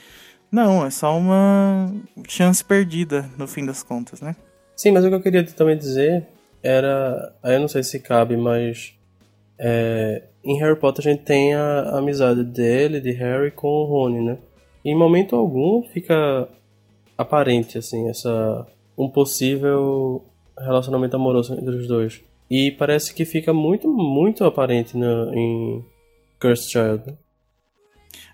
Não, 0.51 0.85
é 0.85 0.91
só 0.91 1.17
uma 1.17 1.95
chance 2.27 2.65
perdida 2.65 3.31
no 3.39 3.47
fim 3.47 3.65
das 3.65 3.85
contas, 3.85 4.21
né? 4.21 4.35
Sim, 4.75 4.91
mas 4.91 5.05
o 5.05 5.09
que 5.09 5.15
eu 5.15 5.23
queria 5.23 5.45
também 5.45 5.79
dizer 5.79 6.27
era. 6.61 7.33
Aí 7.41 7.55
eu 7.55 7.61
não 7.61 7.69
sei 7.69 7.85
se 7.85 8.01
cabe, 8.01 8.37
mas. 8.37 8.96
É, 9.59 10.25
em 10.45 10.59
Harry 10.59 10.79
Potter 10.79 11.07
a 11.07 11.11
gente 11.11 11.25
tem 11.25 11.55
a, 11.55 11.81
a 11.81 11.99
amizade 11.99 12.45
dele, 12.45 13.01
de 13.01 13.13
Harry, 13.13 13.51
com 13.51 13.69
o 13.69 13.85
Rony, 13.85 14.21
né? 14.21 14.39
E 14.85 14.91
em 14.91 14.95
momento 14.95 15.35
algum 15.35 15.83
fica 15.83 16.49
aparente, 17.19 17.79
assim, 17.79 18.09
essa. 18.09 18.67
um 18.97 19.09
possível 19.09 20.25
relacionamento 20.59 21.17
amoroso 21.17 21.55
entre 21.55 21.75
os 21.75 21.89
dois. 21.89 22.23
E 22.49 22.71
parece 22.71 23.13
que 23.13 23.25
fica 23.25 23.53
muito, 23.53 23.89
muito 23.89 24.45
aparente 24.45 24.97
no, 24.97 25.35
em 25.35 25.85
Cursed 26.41 26.71
Child. 26.71 27.07
né? 27.07 27.15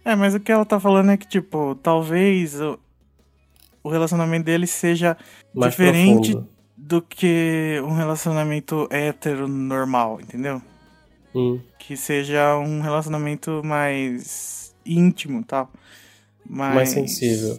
É, 0.05 0.15
mas 0.15 0.35
o 0.35 0.41
que 0.41 0.53
ela 0.53 0.65
tá 0.65 0.79
falando 0.79 1.11
é 1.13 1.17
que, 1.17 1.27
tipo, 1.27 1.75
talvez 1.77 2.61
o, 2.61 2.79
o 3.83 3.89
relacionamento 3.89 4.45
dele 4.45 4.67
seja 4.67 5.17
Mais 5.55 5.71
diferente 5.73 6.33
profundo. 6.33 6.49
do 6.77 7.01
que 7.01 7.81
um 7.85 7.93
relacionamento 7.93 8.87
hétero 8.91 9.49
normal, 9.49 10.21
entendeu? 10.21 10.61
Hum. 11.35 11.61
Que 11.79 11.97
seja 11.97 12.57
um 12.59 12.81
relacionamento 12.81 13.63
mais 13.65 14.75
íntimo 14.85 15.45
tal. 15.45 15.71
Mais, 16.45 16.75
Mais 16.75 16.89
sensível. 16.89 17.59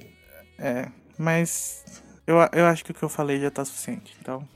É, 0.60 0.88
mas 1.18 1.84
eu, 2.28 2.36
eu 2.54 2.66
acho 2.66 2.84
que 2.84 2.92
o 2.92 2.94
que 2.94 3.04
eu 3.04 3.10
falei 3.10 3.40
já 3.40 3.50
tá 3.50 3.64
suficiente. 3.66 4.16
Então, 4.22 4.48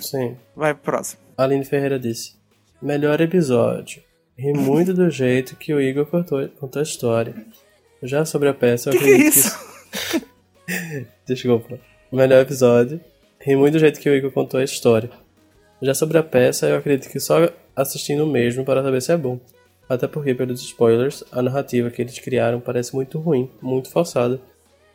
Sim. 0.00 0.36
vai 0.54 0.74
pro 0.74 0.84
próximo. 0.84 1.20
Aline 1.36 1.64
Ferreira 1.64 1.98
disse: 1.98 2.34
Melhor 2.80 3.20
episódio. 3.20 4.02
Ri 4.36 4.52
muito 4.52 4.94
do 4.94 5.10
jeito 5.10 5.56
que 5.56 5.74
o 5.74 5.80
Igor 5.80 6.06
contou, 6.06 6.48
contou 6.50 6.78
a 6.78 6.82
história. 6.84 7.34
Já 8.02 8.24
sobre 8.24 8.48
a 8.48 8.54
peça, 8.54 8.90
eu 8.90 8.92
Que 8.92 8.98
que 8.98 9.04
é 9.04 9.14
acredito 9.14 9.36
isso? 9.36 9.58
Desculpa. 11.26 11.80
Melhor 12.12 12.42
episódio. 12.42 13.00
Ri 13.40 13.56
muito 13.56 13.72
do 13.72 13.78
jeito 13.80 13.98
que 13.98 14.08
o 14.08 14.14
Igor 14.14 14.30
contou 14.30 14.60
a 14.60 14.64
história. 14.64 15.10
Já 15.82 15.92
sobre 15.92 16.18
a 16.18 16.22
peça, 16.22 16.66
eu 16.66 16.76
acredito 16.76 17.10
que 17.10 17.18
só 17.18 17.50
assistindo 17.80 18.26
mesmo 18.26 18.64
para 18.64 18.82
saber 18.82 19.00
se 19.00 19.12
é 19.12 19.16
bom. 19.16 19.38
Até 19.88 20.06
porque, 20.06 20.34
pelos 20.34 20.60
spoilers, 20.60 21.24
a 21.32 21.40
narrativa 21.40 21.90
que 21.90 22.02
eles 22.02 22.18
criaram 22.18 22.60
parece 22.60 22.94
muito 22.94 23.18
ruim, 23.18 23.50
muito 23.62 23.90
forçada, 23.90 24.40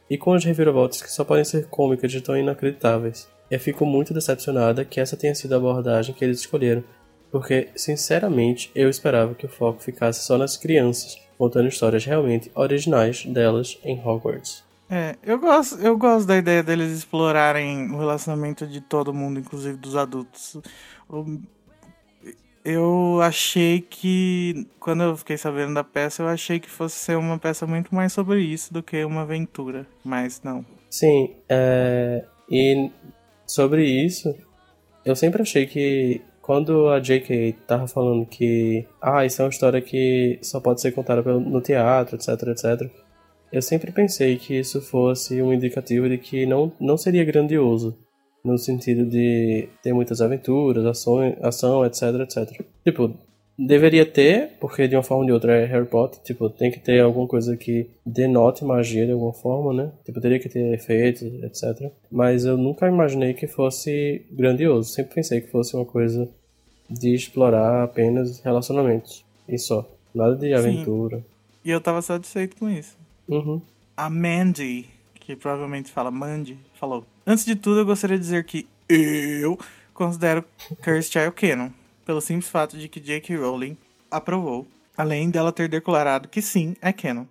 e 0.10 0.18
com 0.18 0.34
as 0.34 0.44
reviravoltas 0.46 1.02
que 1.02 1.12
só 1.12 1.24
podem 1.24 1.44
ser 1.44 1.66
cômicas 1.68 2.12
de 2.12 2.22
tão 2.22 2.38
inacreditáveis. 2.38 3.28
Eu 3.50 3.60
fico 3.60 3.86
muito 3.86 4.14
decepcionada 4.14 4.86
que 4.86 5.00
essa 5.00 5.18
tenha 5.18 5.34
sido 5.34 5.54
a 5.54 5.58
abordagem 5.58 6.14
que 6.14 6.24
eles 6.24 6.40
escolheram, 6.42 6.84
porque, 7.32 7.70
sinceramente, 7.76 8.70
eu 8.76 8.90
esperava 8.90 9.34
que 9.34 9.46
o 9.46 9.50
foco 9.50 9.82
ficasse 9.82 10.24
só 10.24 10.38
nas 10.38 10.58
crianças, 10.58 11.20
contando 11.38 11.68
histórias 11.68 12.06
realmente 12.06 12.52
originais 12.54 13.26
delas 13.26 13.80
em 13.84 14.00
Hogwarts. 14.00 14.64
É, 14.90 15.16
eu 15.24 15.40
gosto, 15.40 15.80
eu 15.80 15.98
gosto 15.98 16.28
da 16.28 16.38
ideia 16.38 16.62
deles 16.62 16.92
explorarem 16.96 17.90
o 17.92 17.98
relacionamento 17.98 18.68
de 18.68 18.80
todo 18.82 19.12
mundo, 19.14 19.40
inclusive 19.40 19.76
dos 19.78 19.96
adultos. 19.96 20.58
O- 21.10 21.40
Eu 22.66 23.20
achei 23.22 23.82
que, 23.82 24.66
quando 24.80 25.04
eu 25.04 25.18
fiquei 25.18 25.38
sabendo 25.38 25.74
da 25.74 25.84
peça, 25.84 26.24
eu 26.24 26.28
achei 26.28 26.60
que 26.60 26.70
fosse 26.70 26.96
ser 26.96 27.18
uma 27.18 27.38
peça 27.38 27.68
muito 27.68 27.94
mais 27.94 28.14
sobre 28.14 28.42
isso 28.42 28.74
do 28.74 28.82
que 28.82 29.04
uma 29.04 29.24
aventura. 29.24 29.86
Mas 30.04 30.42
não. 30.44 30.66
Sim, 30.90 31.36
é, 31.50 32.24
e 32.50 32.90
sobre 33.46 33.86
isso, 33.86 34.34
eu 35.04 35.16
sempre 35.16 35.42
achei 35.42 35.66
que 35.66 36.22
quando 36.42 36.90
a 36.90 37.00
J.K. 37.00 37.54
tava 37.66 37.88
falando 37.88 38.26
que 38.26 38.86
ah, 39.02 39.26
isso 39.26 39.42
é 39.42 39.46
uma 39.46 39.50
história 39.50 39.82
que 39.82 40.38
só 40.42 40.60
pode 40.60 40.82
ser 40.82 40.92
contada 40.92 41.22
no 41.40 41.62
teatro, 41.62 42.16
etc, 42.16 42.48
etc, 42.50 42.92
eu 43.52 43.62
sempre 43.62 43.92
pensei 43.92 44.38
que 44.38 44.58
isso 44.58 44.82
fosse 44.82 45.42
um 45.42 45.54
indicativo 45.54 46.10
de 46.10 46.18
que 46.18 46.46
não, 46.46 46.72
não 46.80 46.98
seria 46.98 47.24
grandioso, 47.24 47.98
no 48.44 48.58
sentido 48.58 49.06
de 49.06 49.70
ter 49.82 49.94
muitas 49.94 50.22
aventuras, 50.22 50.86
ações, 50.86 51.36
ação, 51.42 51.86
etc, 51.86 52.02
etc. 52.22 52.66
Tipo, 52.84 53.14
Deveria 53.58 54.04
ter, 54.04 54.58
porque 54.60 54.88
de 54.88 54.96
uma 54.96 55.04
forma 55.04 55.22
ou 55.22 55.28
de 55.28 55.32
outra 55.32 55.56
é 55.56 55.66
Harry 55.66 55.86
Potter, 55.86 56.20
tipo, 56.24 56.50
tem 56.50 56.72
que 56.72 56.80
ter 56.80 57.00
alguma 57.02 57.28
coisa 57.28 57.56
que 57.56 57.88
denote 58.04 58.66
magia 58.66 59.06
de 59.06 59.12
alguma 59.12 59.32
forma, 59.32 59.72
né? 59.72 59.92
Tipo, 60.04 60.20
teria 60.20 60.40
que 60.40 60.50
ter 60.50 60.74
efeitos, 60.74 61.22
etc. 61.22 61.92
Mas 62.12 62.46
eu 62.46 62.58
nunca 62.58 62.88
imaginei 62.88 63.36
que 63.36 63.46
fosse 63.46 64.26
grandioso. 64.32 64.90
Sempre 64.90 65.16
pensei 65.16 65.40
que 65.40 65.52
fosse 65.52 65.76
uma 65.76 65.86
coisa 65.86 66.28
de 66.90 67.14
explorar 67.14 67.84
apenas 67.84 68.40
relacionamentos. 68.40 69.24
E 69.48 69.60
só. 69.60 69.88
Nada 70.16 70.36
de 70.36 70.52
aventura. 70.52 71.24
E 71.64 71.70
eu 71.70 71.80
tava 71.80 72.02
satisfeito 72.02 72.58
com 72.58 72.68
isso. 72.68 72.98
Uhum. 73.28 73.62
A 73.96 74.10
Mandy, 74.10 74.90
que 75.16 75.36
provavelmente 75.36 75.92
fala 75.92 76.10
Mandy, 76.10 76.58
falou. 76.74 77.06
Antes 77.26 77.46
de 77.46 77.56
tudo, 77.56 77.80
eu 77.80 77.86
gostaria 77.86 78.18
de 78.18 78.24
dizer 78.24 78.44
que 78.46 78.68
eu 78.90 79.58
considero 79.94 80.44
Cursed 80.84 81.12
Child 81.12 81.32
canon, 81.32 81.70
pelo 82.06 82.20
simples 82.22 82.50
fato 82.50 82.78
de 82.78 82.88
que 82.90 83.00
J.K. 83.00 83.36
Rowling 83.38 83.78
aprovou, 84.12 84.68
além 84.98 85.30
dela 85.30 85.52
ter 85.52 85.70
declarado 85.70 86.28
que 86.28 86.42
sim, 86.42 86.76
é 86.82 86.92
canon. 86.92 87.26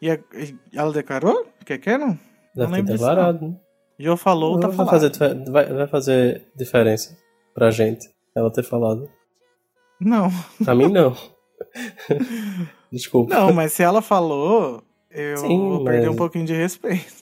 E 0.00 0.10
a- 0.10 0.18
e 0.34 0.56
ela 0.74 0.92
declarou 0.92 1.46
que 1.64 1.72
é 1.74 1.78
canon? 1.78 2.16
Deve 2.54 2.66
ter 2.70 2.76
lembro 2.76 2.92
disso, 2.92 2.92
declarado, 3.06 3.48
né? 3.48 3.56
Jo 3.98 4.16
falou, 4.16 4.58
tá 4.58 4.66
vai, 4.68 4.76
falado. 4.76 4.90
fazer, 4.92 5.10
difer- 5.10 5.50
vai, 5.52 5.72
vai 5.72 5.86
fazer 5.86 6.48
diferença 6.56 7.16
pra 7.54 7.70
gente 7.70 8.08
ela 8.34 8.50
ter 8.52 8.64
falado. 8.64 9.08
Não, 10.00 10.28
Pra 10.64 10.74
mim, 10.74 10.88
não. 10.88 11.16
Desculpa. 12.90 13.34
não, 13.34 13.52
mas 13.52 13.72
se 13.72 13.82
ela 13.82 14.02
falou, 14.02 14.82
eu 15.10 15.36
Sim, 15.38 15.58
vou 15.68 15.84
perder 15.84 16.06
mas- 16.06 16.14
um 16.14 16.16
pouquinho 16.16 16.44
de 16.44 16.52
respeito. 16.54 17.21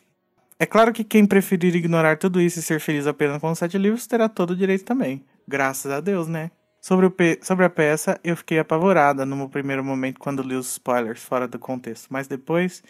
É 0.63 0.67
claro 0.67 0.93
que 0.93 1.03
quem 1.03 1.25
preferir 1.25 1.75
ignorar 1.75 2.19
tudo 2.19 2.39
isso 2.39 2.59
e 2.59 2.63
ser 2.63 2.81
feliz 2.81 3.07
apenas 3.07 3.41
com 3.41 3.51
os 3.51 3.59
sete 3.59 3.79
livros 3.79 4.07
terá 4.07 4.29
todo 4.29 4.51
o 4.51 4.57
direito 4.57 4.85
também. 4.85 5.25
Graças 5.49 5.91
a 5.91 6.01
Deus, 6.01 6.29
né? 6.29 6.51
Sobre, 6.83 7.07
o 7.07 7.11
pe- 7.11 7.41
sobre 7.43 7.65
a 7.65 7.71
peça, 7.71 8.21
eu 8.23 8.37
fiquei 8.37 8.59
apavorada 8.59 9.25
no 9.25 9.35
meu 9.35 9.49
primeiro 9.49 9.83
momento 9.83 10.21
quando 10.21 10.43
li 10.43 10.55
os 10.55 10.73
spoilers 10.73 11.23
fora 11.23 11.49
do 11.49 11.59
contexto, 11.59 12.09
mas 12.11 12.29
depois, 12.29 12.83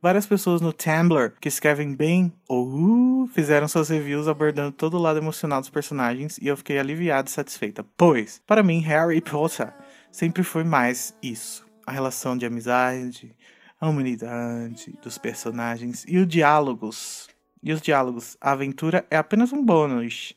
várias 0.00 0.24
pessoas 0.24 0.60
no 0.60 0.72
Tumblr 0.72 1.32
que 1.40 1.48
escrevem 1.48 1.96
bem 1.96 2.32
ou 2.48 3.24
uh, 3.24 3.26
fizeram 3.34 3.66
suas 3.66 3.88
reviews 3.88 4.28
abordando 4.28 4.70
todo 4.70 4.94
o 4.96 5.02
lado 5.02 5.18
emocional 5.18 5.60
dos 5.60 5.68
personagens 5.70 6.38
e 6.38 6.46
eu 6.46 6.56
fiquei 6.56 6.78
aliviada 6.78 7.28
e 7.28 7.32
satisfeita, 7.32 7.84
pois, 7.96 8.40
para 8.46 8.62
mim, 8.62 8.78
Harry 8.82 9.20
Potter 9.20 9.72
sempre 10.12 10.44
foi 10.44 10.62
mais 10.62 11.12
isso: 11.20 11.66
a 11.84 11.90
relação 11.90 12.36
de 12.36 12.46
amizade, 12.46 13.34
a 13.80 13.88
humanidade 13.88 14.94
dos 15.02 15.18
personagens 15.18 16.04
e 16.08 16.18
os 16.18 16.26
diálogos. 16.26 17.28
E 17.62 17.72
os 17.72 17.80
diálogos, 17.80 18.36
a 18.40 18.52
aventura 18.52 19.04
é 19.10 19.16
apenas 19.16 19.52
um 19.52 19.64
bônus. 19.64 20.34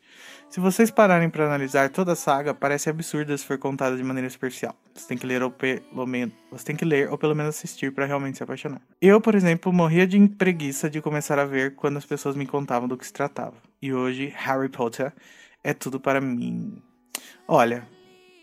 Se 0.50 0.60
vocês 0.60 0.90
pararem 0.90 1.30
para 1.30 1.46
analisar 1.46 1.90
toda 1.90 2.14
a 2.14 2.16
saga, 2.16 2.56
parece 2.56 2.90
absurda 2.90 3.38
se 3.38 3.46
for 3.46 3.60
contada 3.60 3.96
de 3.96 4.04
maneira 4.04 4.28
superficial. 4.30 4.76
Você 4.96 5.08
tem 5.08 5.18
que 5.18 5.28
ler 5.28 5.44
ou 5.44 5.52
pelo 5.52 6.08
menos, 6.08 6.34
você 6.50 6.66
tem 6.66 6.76
que 6.76 6.86
ler 6.86 7.08
ou 7.12 7.20
pelo 7.20 7.36
menos 7.36 7.56
assistir 7.56 7.94
para 7.94 8.08
realmente 8.08 8.38
se 8.38 8.44
apaixonar. 8.44 8.82
Eu, 9.00 9.22
por 9.22 9.36
exemplo, 9.36 9.72
morria 9.72 10.08
de 10.08 10.28
preguiça 10.28 10.90
de 10.90 11.02
começar 11.02 11.38
a 11.38 11.46
ver 11.46 11.76
quando 11.76 11.98
as 11.98 12.06
pessoas 12.06 12.36
me 12.36 12.48
contavam 12.48 12.88
do 12.88 12.98
que 12.98 13.06
se 13.06 13.14
tratava. 13.14 13.58
E 13.80 13.94
hoje, 13.94 14.34
Harry 14.36 14.70
Potter 14.70 15.14
é 15.64 15.72
tudo 15.72 16.00
para 16.00 16.20
mim. 16.20 16.82
Olha, 17.48 17.88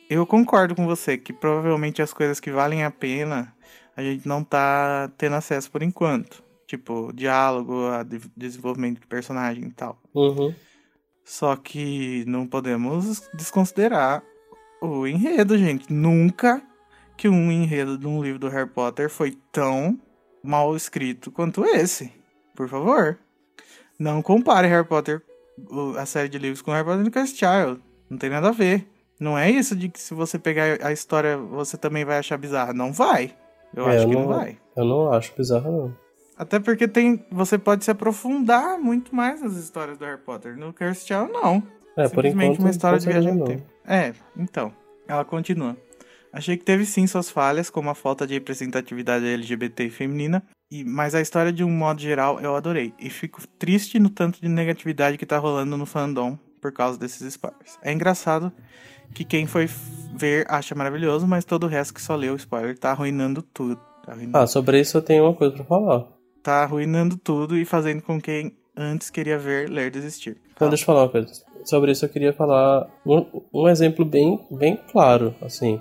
eu 0.08 0.24
concordo 0.24 0.76
com 0.76 0.86
você 0.86 1.18
que 1.18 1.32
provavelmente 1.32 2.00
as 2.00 2.12
coisas 2.12 2.38
que 2.38 2.52
valem 2.52 2.84
a 2.84 2.90
pena 2.90 3.52
a 3.96 4.02
gente 4.02 4.26
não 4.28 4.44
tá 4.44 5.10
tendo 5.16 5.36
acesso 5.36 5.70
por 5.70 5.82
enquanto. 5.82 6.44
Tipo, 6.66 7.12
diálogo, 7.14 7.86
a 7.88 8.02
de- 8.02 8.20
desenvolvimento 8.36 9.00
de 9.00 9.06
personagem 9.06 9.64
e 9.64 9.72
tal. 9.72 10.00
Uhum. 10.14 10.52
Só 11.24 11.56
que 11.56 12.24
não 12.26 12.46
podemos 12.46 13.28
desconsiderar 13.34 14.22
o 14.80 15.06
enredo, 15.06 15.56
gente. 15.58 15.92
Nunca 15.92 16.62
que 17.16 17.28
um 17.28 17.50
enredo 17.50 17.96
de 17.96 18.06
um 18.06 18.22
livro 18.22 18.38
do 18.38 18.48
Harry 18.48 18.68
Potter 18.68 19.08
foi 19.08 19.36
tão 19.50 19.98
mal 20.42 20.76
escrito 20.76 21.30
quanto 21.32 21.64
esse. 21.64 22.12
Por 22.54 22.68
favor. 22.68 23.18
Não 23.98 24.20
compare 24.20 24.68
Harry 24.68 24.86
Potter, 24.86 25.22
a 25.98 26.04
série 26.04 26.28
de 26.28 26.38
livros, 26.38 26.60
com 26.62 26.70
Harry 26.72 26.84
Potter 26.84 27.06
e 27.06 27.10
Cursed 27.10 27.38
Child. 27.38 27.80
Não 28.10 28.18
tem 28.18 28.28
nada 28.30 28.48
a 28.48 28.52
ver. 28.52 28.86
Não 29.18 29.36
é 29.38 29.50
isso 29.50 29.74
de 29.74 29.88
que 29.88 29.98
se 30.00 30.12
você 30.14 30.38
pegar 30.38 30.78
a 30.84 30.92
história, 30.92 31.36
você 31.38 31.76
também 31.78 32.04
vai 32.04 32.18
achar 32.18 32.36
bizarra. 32.36 32.72
Não 32.74 32.92
vai. 32.92 33.34
Eu 33.74 33.88
É, 33.88 33.96
acho 33.96 34.04
eu 34.04 34.08
que 34.08 34.14
não 34.14 34.22
não- 34.26 34.28
vai. 34.36 34.58
Eu 34.76 34.84
não 34.84 35.12
acho 35.12 35.32
bizarro, 35.36 35.70
não. 35.72 35.96
Até 36.38 36.58
porque 36.60 36.86
tem, 36.86 37.24
você 37.30 37.56
pode 37.58 37.84
se 37.84 37.90
aprofundar 37.90 38.78
muito 38.78 39.14
mais 39.14 39.40
nas 39.40 39.54
histórias 39.56 39.96
do 39.96 40.04
Harry 40.04 40.20
Potter. 40.20 40.56
No 40.56 40.72
Cursed 40.72 41.06
Child, 41.06 41.32
não. 41.32 41.62
É, 41.96 42.02
por 42.02 42.08
Simplesmente 42.24 42.44
enquanto. 42.44 42.60
uma 42.60 42.70
história 42.70 42.98
de 42.98 43.06
viagem 43.06 43.34
no 43.34 43.44
tempo. 43.46 43.62
É, 43.86 44.12
então. 44.36 44.70
Ela 45.08 45.24
continua. 45.24 45.76
Achei 46.32 46.56
que 46.58 46.64
teve 46.64 46.84
sim 46.84 47.06
suas 47.06 47.30
falhas, 47.30 47.70
como 47.70 47.88
a 47.88 47.94
falta 47.94 48.26
de 48.26 48.34
representatividade 48.34 49.24
LGBT 49.24 49.88
feminina, 49.88 50.42
e, 50.70 50.84
mas 50.84 51.14
a 51.14 51.20
história 51.22 51.50
de 51.50 51.64
um 51.64 51.70
modo 51.70 52.00
geral 52.02 52.38
eu 52.40 52.54
adorei. 52.54 52.92
E 52.98 53.08
fico 53.08 53.40
triste 53.58 53.98
no 53.98 54.10
tanto 54.10 54.38
de 54.42 54.48
negatividade 54.48 55.16
que 55.16 55.24
tá 55.24 55.38
rolando 55.38 55.76
no 55.78 55.86
fandom 55.86 56.38
por 56.60 56.70
causa 56.72 56.98
desses 56.98 57.22
spoilers. 57.22 57.78
É 57.80 57.90
engraçado 57.92 58.52
que 59.14 59.24
quem 59.24 59.46
foi 59.46 59.68
ver 60.14 60.46
acha 60.48 60.74
maravilhoso, 60.74 61.26
mas 61.26 61.44
todo 61.44 61.64
o 61.64 61.68
resto 61.68 61.92
que 61.94 62.00
só 62.02 62.14
leu 62.16 62.34
o 62.34 62.36
spoiler 62.36 62.78
tá 62.78 62.90
arruinando 62.90 63.42
tudo. 63.42 63.76
Tá 64.04 64.12
arruinando, 64.12 64.38
Ah, 64.38 64.46
sobre 64.46 64.80
isso 64.80 64.96
eu 64.98 65.02
tenho 65.02 65.24
uma 65.24 65.34
coisa 65.34 65.54
pra 65.54 65.64
falar. 65.64 66.06
tá 66.42 66.62
arruinando 66.62 67.16
tudo 67.16 67.56
e 67.56 67.64
fazendo 67.64 68.02
com 68.02 68.20
quem 68.20 68.52
antes 68.76 69.10
queria 69.10 69.38
ver 69.38 69.68
ler 69.68 69.90
desistir. 69.90 70.36
Então, 70.54 70.68
deixa 70.68 70.82
eu 70.82 70.86
falar 70.86 71.02
uma 71.02 71.08
coisa. 71.10 71.28
Sobre 71.64 71.90
isso 71.90 72.04
eu 72.04 72.08
queria 72.08 72.32
falar 72.32 72.86
um, 73.04 73.26
um 73.52 73.68
exemplo 73.68 74.04
bem, 74.04 74.38
bem 74.50 74.78
claro, 74.92 75.34
assim, 75.42 75.80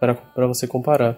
para 0.00 0.14
para 0.14 0.46
você 0.46 0.66
comparar. 0.66 1.16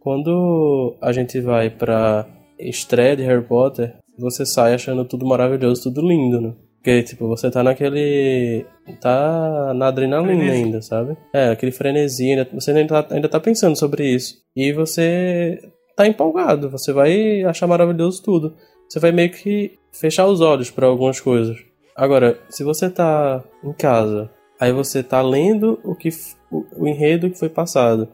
Quando 0.00 0.94
a 1.02 1.12
gente 1.12 1.40
vai 1.40 1.68
pra 1.68 2.26
estreia 2.58 3.16
de 3.16 3.22
Harry 3.24 3.42
Potter, 3.44 3.96
você 4.18 4.46
sai 4.46 4.72
achando 4.72 5.04
tudo 5.04 5.26
maravilhoso, 5.26 5.82
tudo 5.82 6.00
lindo, 6.06 6.40
né? 6.40 6.54
Porque, 6.86 7.02
tipo, 7.02 7.26
você 7.26 7.50
tá 7.50 7.64
naquele. 7.64 8.64
tá 9.00 9.74
na 9.74 9.88
adrenalina 9.88 10.36
Frenesi. 10.36 10.62
ainda, 10.64 10.80
sabe? 10.80 11.16
É, 11.32 11.48
aquele 11.48 11.72
frenesi, 11.72 12.30
ainda, 12.30 12.48
você 12.54 12.70
ainda 12.70 13.02
tá, 13.02 13.14
ainda 13.16 13.28
tá 13.28 13.40
pensando 13.40 13.74
sobre 13.76 14.06
isso. 14.08 14.36
E 14.54 14.72
você 14.72 15.58
tá 15.96 16.06
empolgado, 16.06 16.70
você 16.70 16.92
vai 16.92 17.42
achar 17.42 17.66
maravilhoso 17.66 18.22
tudo. 18.22 18.54
Você 18.88 19.00
vai 19.00 19.10
meio 19.10 19.32
que 19.32 19.72
fechar 19.90 20.26
os 20.26 20.40
olhos 20.40 20.70
pra 20.70 20.86
algumas 20.86 21.18
coisas. 21.18 21.56
Agora, 21.96 22.38
se 22.48 22.62
você 22.62 22.88
tá 22.88 23.42
em 23.64 23.72
casa, 23.72 24.30
aí 24.60 24.70
você 24.70 25.02
tá 25.02 25.20
lendo 25.20 25.80
o 25.82 25.92
que 25.96 26.10
o, 26.52 26.64
o 26.76 26.86
enredo 26.86 27.28
que 27.28 27.36
foi 27.36 27.48
passado. 27.48 28.06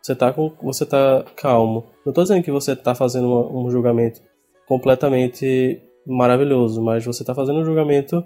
Você 0.00 0.14
tá 0.14 0.32
com 0.32 0.52
você 0.62 0.86
tá 0.86 1.24
calmo. 1.34 1.84
Não 2.06 2.12
tô 2.12 2.22
dizendo 2.22 2.44
que 2.44 2.52
você 2.52 2.76
tá 2.76 2.94
fazendo 2.94 3.26
uma- 3.26 3.60
um 3.66 3.68
julgamento 3.72 4.20
completamente 4.68 5.82
maravilhoso, 6.06 6.82
mas 6.82 7.04
você 7.04 7.24
tá 7.24 7.34
fazendo 7.34 7.60
um 7.60 7.64
julgamento 7.64 8.24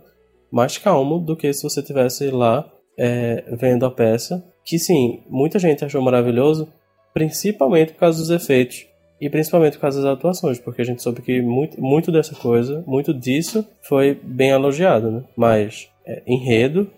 mais 0.50 0.78
calmo 0.78 1.18
do 1.18 1.36
que 1.36 1.52
se 1.52 1.62
você 1.62 1.82
tivesse 1.82 2.30
lá 2.30 2.70
é, 2.98 3.44
vendo 3.58 3.84
a 3.84 3.90
peça, 3.90 4.44
que 4.64 4.78
sim, 4.78 5.22
muita 5.28 5.58
gente 5.58 5.84
achou 5.84 6.00
maravilhoso, 6.00 6.68
principalmente 7.12 7.92
por 7.92 8.00
causa 8.00 8.18
dos 8.18 8.30
efeitos 8.30 8.86
e 9.20 9.28
principalmente 9.28 9.74
por 9.74 9.82
causa 9.82 10.02
das 10.02 10.12
atuações, 10.12 10.58
porque 10.58 10.82
a 10.82 10.84
gente 10.84 11.02
soube 11.02 11.22
que 11.22 11.40
muito, 11.40 11.80
muito 11.80 12.10
dessa 12.10 12.34
coisa, 12.34 12.82
muito 12.86 13.12
disso 13.12 13.66
foi 13.82 14.14
bem 14.22 14.50
elogiado, 14.50 15.10
né? 15.10 15.24
Mas 15.36 15.90
é, 16.06 16.22
enredo, 16.26 16.90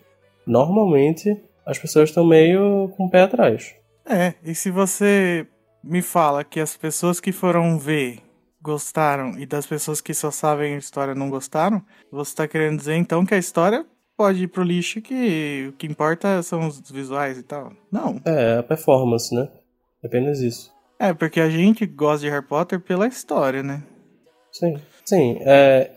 normalmente 0.47 1.37
as 1.65 1.79
pessoas 1.79 2.11
estão 2.11 2.25
meio 2.25 2.93
com 2.97 3.07
o 3.07 3.11
pé 3.11 3.23
atrás. 3.23 3.75
É, 4.09 4.35
e 4.45 4.55
se 4.55 4.71
você 4.71 5.47
me 5.83 6.01
fala 6.01 6.45
que 6.45 6.61
as 6.61 6.77
pessoas 6.77 7.21
que 7.21 7.33
foram 7.33 7.79
ver 7.79 8.19
gostaram 8.67 9.39
e 9.39 9.47
das 9.47 9.65
pessoas 9.67 10.01
que 10.01 10.13
só 10.13 10.31
sabem 10.31 10.75
a 10.75 10.79
história 10.79 11.15
não 11.15 11.31
gostaram, 11.31 11.81
você 12.11 12.35
tá 12.35 12.49
querendo 12.49 12.77
dizer 12.79 12.97
então 12.97 13.25
que 13.25 13.35
a 13.35 13.39
história 13.39 13.87
pode 14.17 14.43
ir 14.43 14.49
pro 14.49 14.63
lixo 14.65 15.01
que 15.01 15.67
o 15.69 15.73
que 15.73 15.87
importa 15.87 16.43
são 16.43 16.67
os 16.67 16.91
visuais 16.91 17.39
e 17.39 17.43
tal? 17.43 17.73
Não. 17.93 18.21
É, 18.25 18.59
a 18.59 18.63
performance, 18.63 19.35
né? 19.35 19.49
Apenas 20.05 20.41
isso. 20.41 20.73
É, 20.99 21.13
porque 21.15 21.41
a 21.41 21.49
gente 21.49 21.87
gosta 21.87 22.27
de 22.27 22.31
Harry 22.31 22.45
Potter 22.45 22.81
pela 22.81 23.07
história, 23.07 23.63
né? 23.63 23.83
Sim. 24.53 24.77
Sim, 25.05 25.39
é, 25.43 25.91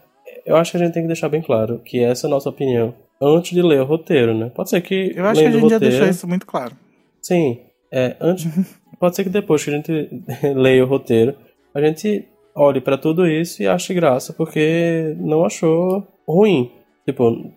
eu 0.45 0.55
acho 0.57 0.71
que 0.71 0.77
a 0.77 0.79
gente 0.81 0.93
tem 0.93 1.03
que 1.03 1.07
deixar 1.07 1.29
bem 1.29 1.41
claro 1.41 1.79
que 1.83 1.99
essa 2.03 2.25
é 2.25 2.27
a 2.27 2.31
nossa 2.31 2.49
opinião 2.49 2.93
antes 3.21 3.51
de 3.51 3.61
ler 3.61 3.81
o 3.81 3.85
roteiro, 3.85 4.33
né? 4.37 4.49
Pode 4.53 4.69
ser 4.69 4.81
que. 4.81 5.13
Eu 5.15 5.25
acho 5.25 5.41
que 5.41 5.47
a 5.47 5.51
gente 5.51 5.61
já 5.61 5.75
roteiro- 5.75 5.89
deixou 5.89 6.07
isso 6.07 6.27
muito 6.27 6.45
claro. 6.45 6.75
Sim, 7.21 7.61
é, 7.91 8.15
antes. 8.19 8.45
pode 8.99 9.15
ser 9.15 9.23
que 9.23 9.29
depois 9.29 9.63
que 9.63 9.69
a 9.69 9.73
gente 9.73 10.09
leia 10.55 10.83
o 10.83 10.87
roteiro, 10.87 11.33
a 11.73 11.81
gente 11.81 12.27
olhe 12.59 12.81
pra 12.81 12.97
tudo 12.97 13.27
isso 13.27 13.61
e 13.63 13.67
ache 13.67 13.93
graça, 13.93 14.33
porque 14.33 15.15
não 15.17 15.45
achou 15.45 16.05
ruim. 16.27 16.71
Tipo, 17.05 17.51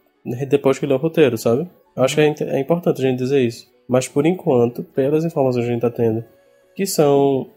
depois 0.48 0.78
que 0.78 0.86
leu 0.86 0.96
o 0.96 1.00
roteiro, 1.00 1.36
sabe? 1.36 1.68
Eu 1.96 2.02
acho 2.04 2.14
que 2.14 2.20
é, 2.20 2.34
é 2.56 2.60
importante 2.60 3.00
a 3.04 3.08
gente 3.08 3.18
dizer 3.18 3.40
isso. 3.40 3.66
Mas 3.88 4.08
por 4.08 4.24
enquanto, 4.24 4.82
pelas 4.82 5.24
informações 5.24 5.64
que 5.64 5.70
a 5.70 5.72
gente 5.74 5.82
tá 5.82 5.90
tendo, 5.90 6.24
que 6.74 6.86
são 6.86 7.48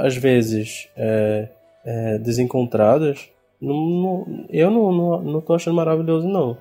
às 0.00 0.16
vezes 0.16 0.88
é, 0.96 1.48
é, 1.84 2.18
desencontradas, 2.18 3.28
não, 3.60 3.74
não- 3.74 4.46
eu 4.48 4.70
não, 4.70 4.92
não, 4.92 5.22
não 5.22 5.40
tô 5.40 5.52
achando 5.54 5.74
maravilhoso, 5.74 6.28
não. 6.28 6.56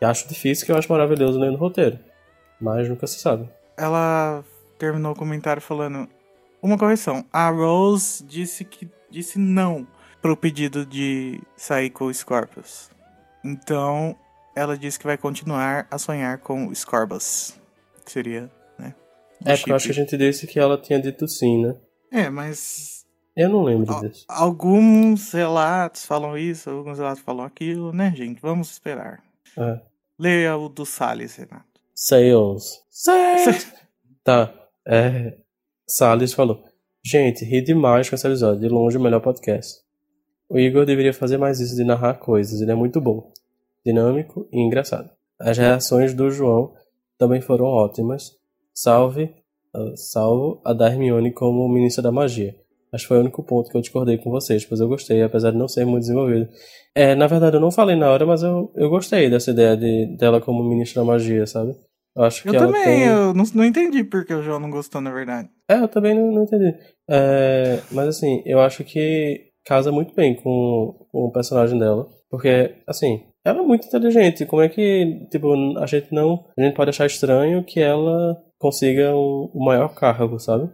Acho 0.00 0.28
difícil 0.28 0.66
que 0.66 0.72
eu 0.72 0.76
acho 0.76 0.90
maravilhoso 0.92 1.38
lendo 1.40 1.54
o 1.54 1.58
roteiro. 1.58 1.98
Mas 2.60 2.88
nunca 2.88 3.06
se 3.06 3.18
sabe. 3.18 3.48
Ela 3.76 4.44
terminou 4.78 5.12
o 5.12 5.16
comentário 5.16 5.62
falando 5.62 6.06
uma 6.62 6.76
correção. 6.78 7.24
A 7.32 7.48
Rose 7.50 8.22
disse 8.24 8.64
que 8.64 8.88
disse 9.14 9.38
não 9.38 9.86
pro 10.20 10.36
pedido 10.36 10.84
de 10.84 11.40
sair 11.56 11.90
com 11.90 12.06
o 12.06 12.14
Scorpius. 12.14 12.90
Então, 13.44 14.16
ela 14.56 14.76
disse 14.76 14.98
que 14.98 15.06
vai 15.06 15.16
continuar 15.16 15.86
a 15.90 15.98
sonhar 15.98 16.38
com 16.38 16.66
o 16.66 16.74
Scorbus. 16.74 17.54
Que 18.04 18.10
seria, 18.10 18.50
né? 18.78 18.94
o 19.40 19.48
É, 19.48 19.56
porque 19.56 19.70
eu 19.70 19.76
acho 19.76 19.86
que 19.86 19.92
a 19.92 19.94
gente 19.94 20.16
disse 20.16 20.46
que 20.46 20.58
ela 20.58 20.76
tinha 20.80 21.00
dito 21.00 21.28
sim, 21.28 21.62
né? 21.62 21.76
É, 22.10 22.28
mas 22.30 23.06
Eu 23.36 23.48
não 23.48 23.62
lembro 23.62 23.92
Ó, 23.92 24.00
disso. 24.00 24.24
alguns 24.28 25.32
relatos 25.32 26.04
falam 26.04 26.36
isso, 26.38 26.70
alguns 26.70 26.98
relatos 26.98 27.22
falam 27.22 27.44
aquilo, 27.44 27.92
né, 27.92 28.12
gente? 28.16 28.40
Vamos 28.40 28.70
esperar. 28.70 29.22
É. 29.56 29.80
Leia 30.18 30.56
o 30.56 30.68
do 30.68 30.84
Salles, 30.86 31.36
Renato. 31.36 31.80
Sales. 31.94 32.82
Sales! 32.90 33.72
tá. 34.24 34.52
É. 34.86 35.36
Salles 35.86 36.32
falou. 36.32 36.64
Gente, 37.06 37.44
ri 37.44 37.60
demais 37.60 38.08
com 38.08 38.14
esse 38.14 38.26
episódio. 38.26 38.60
De 38.60 38.68
longe 38.68 38.96
o 38.96 39.00
melhor 39.00 39.20
podcast. 39.20 39.82
O 40.48 40.58
Igor 40.58 40.86
deveria 40.86 41.12
fazer 41.12 41.36
mais 41.36 41.60
isso 41.60 41.76
de 41.76 41.84
narrar 41.84 42.14
coisas. 42.14 42.62
Ele 42.62 42.72
é 42.72 42.74
muito 42.74 42.98
bom. 42.98 43.30
Dinâmico 43.84 44.48
e 44.50 44.58
engraçado. 44.58 45.10
As 45.38 45.58
reações 45.58 46.14
do 46.14 46.30
João 46.30 46.72
também 47.18 47.42
foram 47.42 47.66
ótimas. 47.66 48.32
Salve. 48.72 49.34
ah, 49.74 49.92
salvo 49.96 50.62
a 50.64 50.72
da 50.72 50.88
Hermione 50.88 51.30
como 51.30 51.68
ministra 51.68 52.02
da 52.02 52.10
magia. 52.10 52.56
Acho 52.90 53.04
que 53.04 53.08
foi 53.08 53.18
o 53.18 53.20
único 53.20 53.42
ponto 53.42 53.68
que 53.68 53.76
eu 53.76 53.82
discordei 53.82 54.16
com 54.16 54.30
vocês, 54.30 54.64
pois 54.64 54.80
eu 54.80 54.88
gostei, 54.88 55.22
apesar 55.22 55.50
de 55.50 55.58
não 55.58 55.68
ser 55.68 55.84
muito 55.84 56.02
desenvolvido. 56.02 56.48
É, 56.94 57.14
na 57.14 57.26
verdade, 57.26 57.56
eu 57.56 57.60
não 57.60 57.70
falei 57.70 57.96
na 57.96 58.08
hora, 58.08 58.24
mas 58.24 58.42
eu, 58.42 58.72
eu 58.76 58.88
gostei 58.88 59.28
dessa 59.28 59.50
ideia 59.50 59.76
de, 59.76 60.16
dela 60.16 60.40
como 60.40 60.62
ministra 60.62 61.02
da 61.02 61.06
magia, 61.06 61.46
sabe? 61.46 61.76
Eu 62.16 62.22
acho 62.24 62.42
que 62.42 62.48
Eu 62.48 62.58
também, 62.58 62.84
tem... 62.84 63.02
eu 63.04 63.34
não, 63.34 63.44
não 63.54 63.64
entendi 63.64 64.04
porque 64.04 64.32
o 64.32 64.42
João 64.42 64.60
não 64.60 64.70
gostou, 64.70 65.00
na 65.00 65.12
verdade. 65.12 65.48
É, 65.68 65.74
eu 65.74 65.88
também 65.88 66.14
não, 66.14 66.30
não 66.30 66.44
entendi. 66.44 66.72
É, 67.10 67.80
mas 67.90 68.08
assim, 68.08 68.42
eu 68.46 68.60
acho 68.60 68.84
que 68.84 69.52
casa 69.64 69.90
muito 69.90 70.14
bem 70.14 70.34
com, 70.36 71.06
com 71.10 71.24
o 71.26 71.32
personagem 71.32 71.78
dela. 71.78 72.06
Porque, 72.30 72.74
assim, 72.86 73.20
ela 73.44 73.60
é 73.60 73.62
muito 73.62 73.86
inteligente. 73.86 74.46
Como 74.46 74.62
é 74.62 74.68
que, 74.68 75.26
tipo, 75.30 75.52
a 75.78 75.86
gente 75.86 76.12
não. 76.12 76.44
A 76.58 76.62
gente 76.62 76.74
pode 76.74 76.90
achar 76.90 77.06
estranho 77.06 77.64
que 77.64 77.80
ela 77.80 78.36
consiga 78.58 79.14
um, 79.14 79.50
o 79.52 79.64
maior 79.64 79.94
cargo, 79.94 80.38
sabe? 80.38 80.68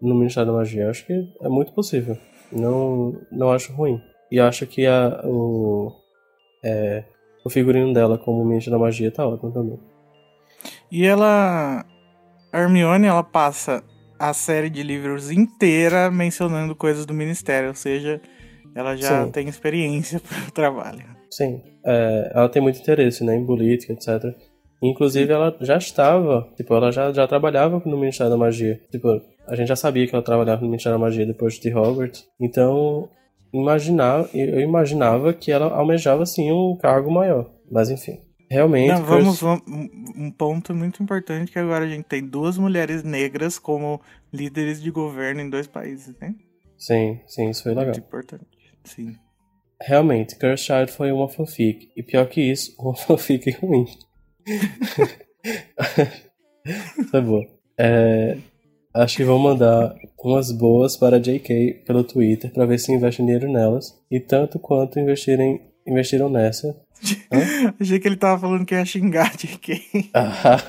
No 0.00 0.14
Ministério 0.14 0.50
da 0.50 0.58
Magia. 0.58 0.84
Eu 0.84 0.90
acho 0.90 1.06
que 1.06 1.12
é 1.12 1.48
muito 1.48 1.72
possível. 1.72 2.16
Não, 2.52 3.12
não 3.30 3.50
acho 3.50 3.72
ruim. 3.72 4.00
E 4.30 4.40
acho 4.40 4.66
que 4.66 4.86
a, 4.86 5.20
o, 5.24 5.92
é, 6.64 7.04
o 7.44 7.50
figurino 7.50 7.92
dela 7.92 8.18
como 8.18 8.44
Ministra 8.44 8.72
da 8.72 8.78
Magia 8.78 9.10
tá 9.10 9.26
ótimo 9.26 9.52
também. 9.52 9.78
E 10.90 11.04
ela. 11.04 11.84
A 12.52 12.60
Hermione, 12.60 13.06
ela 13.06 13.22
passa 13.22 13.84
a 14.18 14.32
série 14.32 14.70
de 14.70 14.82
livros 14.82 15.30
inteira 15.30 16.10
mencionando 16.10 16.74
coisas 16.74 17.06
do 17.06 17.14
ministério, 17.14 17.68
ou 17.68 17.74
seja, 17.74 18.20
ela 18.74 18.96
já 18.96 19.24
Sim. 19.24 19.30
tem 19.30 19.48
experiência 19.48 20.20
para 20.26 20.48
o 20.48 20.50
trabalho. 20.50 21.04
Sim, 21.30 21.62
é, 21.84 22.32
ela 22.34 22.48
tem 22.48 22.60
muito 22.60 22.80
interesse 22.80 23.22
né, 23.22 23.36
em 23.36 23.44
política, 23.44 23.92
etc. 23.92 24.34
Inclusive, 24.82 25.32
ela 25.32 25.56
já 25.60 25.76
estava, 25.76 26.48
tipo, 26.56 26.74
ela 26.74 26.90
já, 26.90 27.12
já 27.12 27.26
trabalhava 27.26 27.82
no 27.84 27.98
Ministério 27.98 28.30
da 28.30 28.36
Magia. 28.38 28.80
Tipo, 28.90 29.20
a 29.46 29.56
gente 29.56 29.68
já 29.68 29.76
sabia 29.76 30.06
que 30.06 30.14
ela 30.14 30.24
trabalhava 30.24 30.60
no 30.60 30.68
Ministério 30.68 30.98
da 30.98 31.04
Magia 31.04 31.26
depois 31.26 31.54
de 31.54 31.74
Hogwarts. 31.74 32.26
Então, 32.40 33.08
imaginar, 33.52 34.26
eu 34.32 34.60
imaginava 34.60 35.32
que 35.32 35.50
ela 35.50 35.66
almejava, 35.74 36.24
sim, 36.24 36.52
um 36.52 36.76
cargo 36.76 37.10
maior. 37.10 37.50
Mas, 37.70 37.90
enfim, 37.90 38.20
realmente... 38.50 38.92
Não, 38.92 39.04
vamos, 39.04 39.42
um 39.42 40.30
ponto 40.30 40.74
muito 40.74 41.02
importante 41.02 41.52
que 41.52 41.58
agora 41.58 41.84
a 41.84 41.88
gente 41.88 42.04
tem 42.04 42.22
duas 42.22 42.58
mulheres 42.58 43.02
negras 43.02 43.58
como 43.58 44.00
líderes 44.32 44.82
de 44.82 44.90
governo 44.90 45.40
em 45.40 45.50
dois 45.50 45.66
países, 45.66 46.14
né? 46.20 46.34
Sim, 46.76 47.20
sim, 47.26 47.50
isso 47.50 47.64
foi 47.64 47.72
legal. 47.72 47.86
Muito 47.86 48.00
importante. 48.00 48.46
Sim. 48.84 49.16
Realmente, 49.80 50.36
Cursed 50.36 50.66
Child 50.66 50.92
foi 50.92 51.12
uma 51.12 51.28
fanfic. 51.28 51.90
E 51.96 52.02
pior 52.02 52.28
que 52.28 52.40
isso, 52.40 52.74
uma 52.78 52.94
fanfic 52.94 53.50
ruim. 53.50 53.86
tá 57.12 57.20
bom. 57.20 57.44
É, 57.76 58.38
acho 58.94 59.16
que 59.16 59.24
vou 59.24 59.38
mandar 59.38 59.94
umas 60.18 60.50
boas 60.50 60.96
para 60.96 61.16
a 61.16 61.20
JK 61.20 61.84
pelo 61.86 62.02
Twitter 62.02 62.52
para 62.52 62.66
ver 62.66 62.78
se 62.78 62.92
investem 62.92 63.26
dinheiro 63.26 63.50
nelas. 63.50 63.96
E 64.10 64.18
tanto 64.18 64.58
quanto 64.58 64.98
investirem, 64.98 65.60
investiram 65.86 66.28
nessa. 66.28 66.76
Achei 67.80 67.98
que 67.98 68.08
ele 68.08 68.16
tava 68.16 68.40
falando 68.40 68.64
que 68.64 68.74
ia 68.74 68.84
xingar 68.84 69.36
de 69.36 69.46
quem. 69.58 70.10
Ah, 70.14 70.62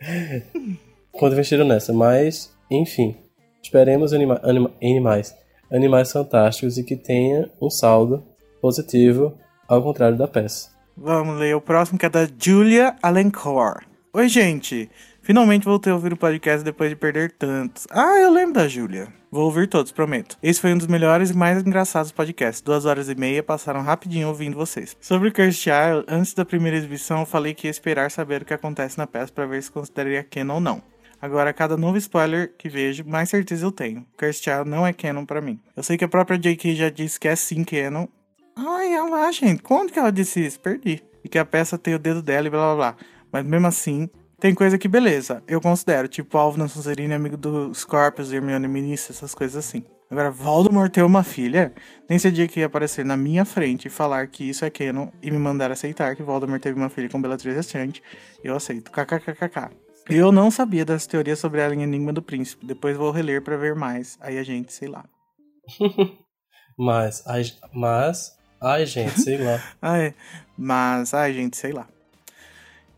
investiram 1.22 1.66
nessa. 1.66 1.92
Mas, 1.92 2.52
enfim. 2.70 3.16
Esperemos 3.62 4.12
anima 4.12 4.40
anima 4.42 4.72
animais. 4.82 5.34
Animais 5.70 6.12
fantásticos 6.12 6.76
e 6.76 6.84
que 6.84 6.96
tenha 6.96 7.50
um 7.60 7.70
saldo 7.70 8.22
positivo, 8.60 9.38
ao 9.66 9.82
contrário 9.82 10.18
da 10.18 10.28
peça. 10.28 10.70
Vamos 10.96 11.38
ler 11.38 11.56
o 11.56 11.60
próximo 11.60 11.98
que 11.98 12.06
é 12.06 12.10
da 12.10 12.28
Julia 12.38 12.96
Alencourt. 13.02 13.86
Oi, 14.12 14.28
gente. 14.28 14.90
Finalmente 15.22 15.64
voltei 15.64 15.92
a 15.92 15.94
ouvir 15.94 16.12
o 16.12 16.16
podcast 16.16 16.64
depois 16.64 16.90
de 16.90 16.96
perder 16.96 17.30
tantos. 17.30 17.86
Ah, 17.90 18.18
eu 18.18 18.28
lembro 18.28 18.54
da 18.54 18.66
Julia. 18.66 19.06
Vou 19.30 19.44
ouvir 19.44 19.68
todos, 19.68 19.92
prometo. 19.92 20.36
Esse 20.42 20.60
foi 20.60 20.74
um 20.74 20.76
dos 20.76 20.88
melhores 20.88 21.30
e 21.30 21.36
mais 21.36 21.62
engraçados 21.64 22.10
podcasts. 22.10 22.60
Duas 22.60 22.84
horas 22.84 23.08
e 23.08 23.14
meia 23.14 23.40
passaram 23.40 23.82
rapidinho 23.82 24.26
ouvindo 24.26 24.56
vocês. 24.56 24.96
Sobre 25.00 25.28
o 25.28 25.32
Cursed 25.32 25.62
Child, 25.62 26.06
antes 26.08 26.34
da 26.34 26.44
primeira 26.44 26.76
exibição, 26.76 27.20
eu 27.20 27.26
falei 27.26 27.54
que 27.54 27.68
ia 27.68 27.70
esperar 27.70 28.10
saber 28.10 28.42
o 28.42 28.44
que 28.44 28.52
acontece 28.52 28.98
na 28.98 29.06
peça 29.06 29.32
para 29.32 29.46
ver 29.46 29.62
se 29.62 29.70
consideraria 29.70 30.24
canon 30.24 30.54
ou 30.54 30.60
não. 30.60 30.82
Agora, 31.20 31.52
cada 31.52 31.76
novo 31.76 31.96
spoiler 31.98 32.52
que 32.58 32.68
vejo, 32.68 33.04
mais 33.06 33.30
certeza 33.30 33.64
eu 33.64 33.70
tenho. 33.70 34.04
Cursed 34.18 34.42
Child 34.42 34.68
não 34.68 34.84
é 34.84 34.92
canon 34.92 35.24
pra 35.24 35.40
mim. 35.40 35.60
Eu 35.76 35.84
sei 35.84 35.96
que 35.96 36.04
a 36.04 36.08
própria 36.08 36.36
J.K. 36.36 36.74
já 36.74 36.90
disse 36.90 37.20
que 37.20 37.28
é 37.28 37.36
sim 37.36 37.62
canon. 37.62 38.08
Ai, 38.56 38.98
olha 38.98 39.08
lá, 39.08 39.30
gente. 39.30 39.62
Quando 39.62 39.92
que 39.92 40.00
ela 40.00 40.10
disse 40.10 40.44
isso? 40.44 40.58
Perdi. 40.58 41.00
E 41.22 41.28
que 41.28 41.38
a 41.38 41.44
peça 41.44 41.78
tem 41.78 41.94
o 41.94 41.98
dedo 41.98 42.20
dela 42.20 42.48
e 42.48 42.50
blá 42.50 42.74
blá 42.74 42.74
blá. 42.74 42.96
Mas 43.30 43.46
mesmo 43.46 43.68
assim, 43.68 44.10
tem 44.42 44.56
coisa 44.56 44.76
que 44.76 44.88
beleza. 44.88 45.40
Eu 45.46 45.60
considero, 45.60 46.08
tipo, 46.08 46.36
Alvo 46.36 46.58
na 46.58 46.66
Sonserina 46.66 47.14
amigo 47.14 47.36
do 47.36 47.72
Scorpius, 47.72 48.32
Hermione 48.32 48.66
Ministra, 48.66 49.12
essas 49.12 49.36
coisas 49.36 49.56
assim. 49.56 49.84
Agora, 50.10 50.32
Voldemort 50.32 50.90
ter 50.90 51.04
uma 51.04 51.22
filha, 51.22 51.72
nem 52.10 52.18
sei 52.18 52.32
dia 52.32 52.48
que 52.48 52.58
ia 52.58 52.66
aparecer 52.66 53.04
na 53.04 53.16
minha 53.16 53.44
frente 53.44 53.86
e 53.86 53.88
falar 53.88 54.26
que 54.26 54.42
isso 54.42 54.64
é 54.64 54.70
canon 54.70 55.10
e 55.22 55.30
me 55.30 55.38
mandar 55.38 55.70
aceitar 55.70 56.16
que 56.16 56.24
Voldemort 56.24 56.60
teve 56.60 56.76
uma 56.76 56.88
filha 56.88 57.08
com 57.08 57.22
Bellatrix 57.22 57.56
Lestrange, 57.56 58.02
eu 58.42 58.56
aceito. 58.56 58.90
KKKKK. 58.90 59.70
Eu 60.10 60.32
não 60.32 60.50
sabia 60.50 60.84
das 60.84 61.06
teorias 61.06 61.38
sobre 61.38 61.60
ela 61.60 61.72
em 61.72 61.84
Enigma 61.84 62.12
do 62.12 62.20
Príncipe. 62.20 62.66
Depois 62.66 62.96
vou 62.96 63.12
reler 63.12 63.42
pra 63.42 63.56
ver 63.56 63.76
mais. 63.76 64.18
Aí 64.20 64.38
a 64.38 64.42
gente, 64.42 64.72
sei 64.72 64.88
lá. 64.88 65.04
Mas, 66.76 67.22
ai, 67.28 67.44
mas, 67.72 68.36
ai 68.60 68.86
gente, 68.86 69.20
sei 69.20 69.36
lá. 69.36 69.62
Ai, 69.80 70.14
mas, 70.56 71.12
ai, 71.12 71.34
gente, 71.34 71.56
sei 71.56 71.70
lá. 71.70 71.86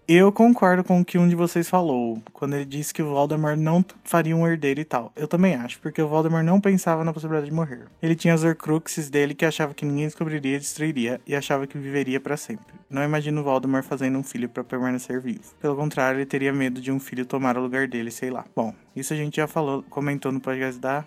Eu 0.07 0.31
concordo 0.31 0.85
com 0.85 1.01
o 1.01 1.05
que 1.05 1.17
um 1.17 1.27
de 1.27 1.35
vocês 1.35 1.67
falou, 1.67 2.23
quando 2.35 2.53
ele 2.53 2.67
disse 2.67 2.93
que 2.93 3.03
o 3.03 3.09
Voldemort 3.09 3.57
não 3.57 3.83
faria 4.05 4.37
um 4.37 4.47
herdeiro 4.47 4.79
e 4.79 4.85
tal. 4.85 5.11
Eu 5.17 5.27
também 5.27 5.55
acho, 5.55 5.81
porque 5.81 6.03
o 6.03 6.07
Voldemort 6.07 6.45
não 6.45 6.61
pensava 6.61 7.03
na 7.03 7.11
possibilidade 7.11 7.49
de 7.49 7.57
morrer. 7.57 7.87
Ele 8.03 8.15
tinha 8.15 8.35
as 8.35 8.45
Horcruxes 8.45 9.09
dele 9.09 9.35
que 9.35 9.47
achava 9.47 9.73
que 9.73 9.87
ninguém 9.87 10.05
descobriria 10.05 10.57
e 10.57 10.61
destruiria, 10.61 11.19
e 11.27 11.35
achava 11.35 11.67
que 11.67 11.79
viveria 11.79 12.21
pra 12.21 12.37
sempre. 12.37 12.75
Não 12.91 13.03
imagino 13.03 13.41
o 13.41 13.45
Voldemort 13.45 13.83
fazendo 13.83 14.19
um 14.19 14.23
filho 14.23 14.47
pra 14.47 14.63
permanecer 14.63 15.23
vivo. 15.23 15.55
Pelo 15.59 15.75
contrário, 15.75 16.19
ele 16.19 16.27
teria 16.27 16.53
medo 16.53 16.83
de 16.83 16.93
um 16.93 17.01
filho 17.01 17.25
tomar 17.25 17.57
o 17.57 17.63
lugar 17.63 17.89
dele, 17.89 18.11
sei 18.11 18.29
lá. 18.29 18.45
Bom, 18.55 18.75
isso 18.95 19.15
a 19.15 19.17
gente 19.17 19.37
já 19.37 19.47
falou, 19.47 19.83
comentou 19.89 20.31
no 20.31 20.39
podcast 20.39 20.79
da 20.79 21.03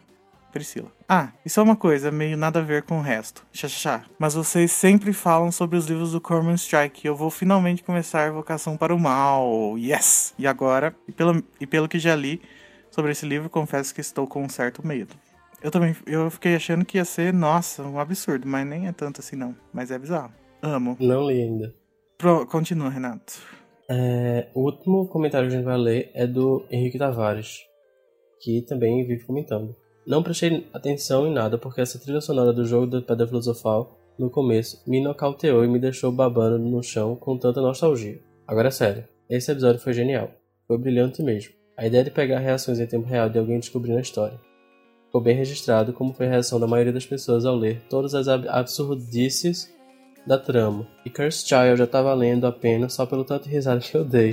Priscila. 0.57 0.91
Ah, 1.07 1.31
e 1.45 1.49
só 1.49 1.63
uma 1.63 1.75
coisa, 1.75 2.11
meio 2.11 2.35
nada 2.35 2.59
a 2.59 2.63
ver 2.63 2.83
com 2.83 2.97
o 2.97 3.01
resto. 3.01 3.45
Xaxá. 3.53 4.03
Mas 4.17 4.33
vocês 4.33 4.71
sempre 4.71 5.13
falam 5.13 5.51
sobre 5.51 5.77
os 5.77 5.85
livros 5.85 6.11
do 6.11 6.19
Corman 6.19 6.55
Strike. 6.55 7.05
e 7.05 7.07
Eu 7.07 7.15
vou 7.15 7.29
finalmente 7.29 7.83
começar 7.83 8.27
a 8.27 8.31
Vocação 8.31 8.75
para 8.75 8.93
o 8.93 8.99
Mal. 8.99 9.77
Yes! 9.77 10.33
E 10.37 10.47
agora, 10.47 10.95
e 11.07 11.11
pelo, 11.11 11.43
e 11.61 11.67
pelo 11.67 11.87
que 11.87 11.99
já 11.99 12.15
li 12.15 12.41
sobre 12.91 13.11
esse 13.11 13.25
livro, 13.25 13.49
confesso 13.49 13.93
que 13.93 14.01
estou 14.01 14.27
com 14.27 14.43
um 14.43 14.49
certo 14.49 14.85
medo. 14.85 15.15
Eu 15.61 15.71
também, 15.71 15.95
eu 16.05 16.29
fiquei 16.29 16.55
achando 16.55 16.83
que 16.83 16.97
ia 16.97 17.05
ser, 17.05 17.33
nossa, 17.33 17.83
um 17.83 17.99
absurdo, 17.99 18.47
mas 18.47 18.65
nem 18.65 18.87
é 18.87 18.91
tanto 18.91 19.21
assim 19.21 19.35
não. 19.35 19.55
Mas 19.71 19.91
é 19.91 19.97
bizarro. 19.97 20.33
Amo. 20.61 20.97
Não 20.99 21.27
li 21.27 21.41
ainda. 21.41 21.73
Pro, 22.17 22.45
continua, 22.47 22.89
Renato. 22.89 23.33
É, 23.89 24.49
o 24.53 24.65
último 24.65 25.07
comentário 25.07 25.47
que 25.47 25.53
a 25.53 25.57
gente 25.57 25.65
vai 25.65 25.77
ler 25.77 26.11
é 26.13 26.27
do 26.27 26.65
Henrique 26.69 26.97
Tavares, 26.97 27.59
que 28.41 28.61
também 28.63 29.05
vive 29.07 29.25
comentando. 29.25 29.75
Não 30.07 30.23
prestei 30.23 30.65
atenção 30.73 31.27
em 31.27 31.33
nada 31.33 31.57
porque 31.57 31.81
essa 31.81 31.99
trilha 31.99 32.21
sonora 32.21 32.53
do 32.53 32.63
jogo 32.65 32.87
da 32.87 33.01
Pedra 33.01 33.27
Filosofal, 33.27 33.99
no 34.17 34.29
começo, 34.29 34.81
me 34.87 35.03
nocauteou 35.03 35.65
e 35.65 35.67
me 35.67 35.77
deixou 35.79 36.11
babando 36.11 36.57
no 36.57 36.81
chão 36.81 37.15
com 37.15 37.37
tanta 37.37 37.59
nostalgia. 37.61 38.19
Agora 38.47 38.69
é 38.69 38.71
sério, 38.71 39.03
esse 39.29 39.51
episódio 39.51 39.81
foi 39.81 39.93
genial. 39.93 40.31
Foi 40.65 40.77
brilhante 40.77 41.21
mesmo. 41.21 41.51
A 41.75 41.85
ideia 41.85 42.03
de 42.05 42.11
pegar 42.11 42.39
reações 42.39 42.79
em 42.79 42.87
tempo 42.87 43.05
real 43.05 43.29
de 43.29 43.37
alguém 43.37 43.59
descobrindo 43.59 43.97
a 43.97 44.01
história. 44.01 44.39
Ficou 45.05 45.21
bem 45.21 45.35
registrado 45.35 45.91
como 45.93 46.13
foi 46.13 46.25
a 46.25 46.29
reação 46.29 46.59
da 46.59 46.67
maioria 46.67 46.93
das 46.93 47.05
pessoas 47.05 47.45
ao 47.45 47.55
ler 47.55 47.81
todas 47.89 48.15
as 48.15 48.27
ab- 48.27 48.47
absurdices 48.47 49.71
da 50.25 50.37
trama. 50.37 50.87
E 51.05 51.09
Cursed 51.09 51.47
Child 51.47 51.77
já 51.77 51.87
tá 51.87 52.01
valendo 52.01 52.47
a 52.47 52.51
pena 52.51 52.89
só 52.89 53.05
pelo 53.05 53.23
tanto 53.23 53.43
de 53.43 53.49
risada 53.49 53.79
que 53.81 53.95
eu 53.95 54.03
dei. 54.05 54.31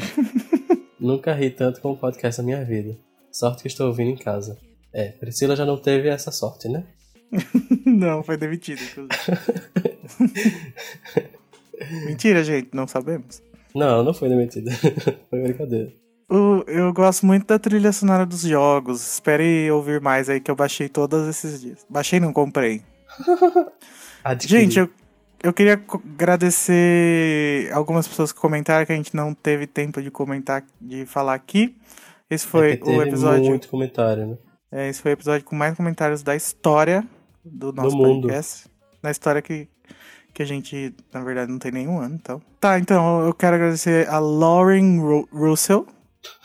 Nunca 0.99 1.33
ri 1.35 1.51
tanto 1.51 1.81
com 1.81 1.93
um 1.93 1.97
podcast 1.97 2.41
na 2.41 2.47
minha 2.47 2.65
vida. 2.65 2.97
Sorte 3.31 3.63
que 3.63 3.69
estou 3.69 3.89
ouvindo 3.89 4.11
em 4.11 4.17
casa. 4.17 4.57
É, 4.95 5.09
Priscila 5.09 5.57
já 5.57 5.67
não 5.67 5.77
teve 5.77 6.09
essa 6.09 6.31
sorte, 6.31 6.69
né? 6.69 6.85
não, 7.85 8.23
foi 8.23 8.37
inclusive. 8.39 9.09
Mentira, 12.07 12.45
gente, 12.45 12.69
não 12.73 12.87
sabemos. 12.87 13.43
Não, 13.75 14.05
não 14.05 14.15
foi 14.15 14.29
demitida. 14.29 14.71
foi 15.29 15.43
brincadeira. 15.43 15.93
O- 16.31 16.65
eu 16.69 16.93
gosto 16.93 17.27
muito 17.27 17.47
da 17.47 17.59
trilha 17.59 17.93
sonora 17.93 18.25
dos 18.25 18.43
jogos. 18.43 19.15
Espere 19.15 19.69
ouvir 19.71 20.01
mais 20.01 20.31
aí 20.31 20.41
que 20.41 20.51
eu 20.51 20.57
baixei 20.57 20.89
todos 20.89 21.27
esses 21.29 21.61
dias. 21.61 21.85
Baixei, 21.91 22.21
não 22.21 22.33
comprei. 22.33 22.83
Gente, 24.41 24.79
eu, 24.79 24.89
eu 25.43 25.53
queria 25.53 25.75
agradecer 25.93 27.71
algumas 27.73 28.07
pessoas 28.07 28.33
que 28.33 28.41
comentaram 28.41 28.87
que 28.87 28.93
a 28.93 28.97
gente 28.97 29.15
não 29.15 29.35
teve 29.35 29.67
tempo 29.67 30.01
de 30.01 30.11
comentar, 30.11 30.65
de 30.81 31.05
falar 31.05 31.35
aqui. 31.35 31.77
Esse 32.31 32.47
foi 32.47 32.73
É 32.73 32.75
o 32.75 32.79
teve 32.79 33.09
episódio. 33.09 33.45
muito 33.47 33.69
comentário, 33.69 34.27
né? 34.27 34.39
É, 34.77 34.89
esse 34.89 35.01
foi 35.01 35.13
o 35.13 35.15
episódio 35.15 35.45
com 35.47 35.55
mais 35.55 35.77
comentários 35.77 36.23
da 36.25 36.35
história 36.35 37.07
do 37.45 37.73
nosso 37.73 37.97
mundo. 37.97 38.23
podcast. 38.23 38.67
Na 39.01 39.11
história 39.13 39.41
que, 39.41 39.69
que 40.33 40.43
a 40.43 40.47
gente, 40.47 40.93
na 41.13 41.23
verdade, 41.23 41.53
não 41.53 41.61
tem 41.61 41.71
nenhum 41.71 42.01
ano, 42.01 42.17
então. 42.17 42.43
Tá, 42.59 42.77
então 42.79 43.25
eu 43.25 43.33
quero 43.33 43.55
agradecer 43.55 44.09
a 44.09 44.19
Lauren 44.19 44.99
Ru- 45.01 45.29
Russell. 45.33 45.87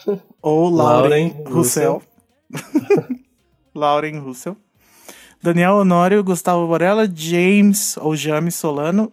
ou 0.44 0.70
Lauren, 0.70 1.30
Lauren 1.34 1.44
Russell. 1.52 2.04
Lauren 3.74 4.20
Russell. 4.20 4.58
Daniel 5.42 5.78
Honório, 5.78 6.24
Gustavo 6.24 6.68
Borella, 6.68 7.10
James 7.12 7.96
ou 7.98 8.16
James 8.16 8.56
Solano, 8.56 9.12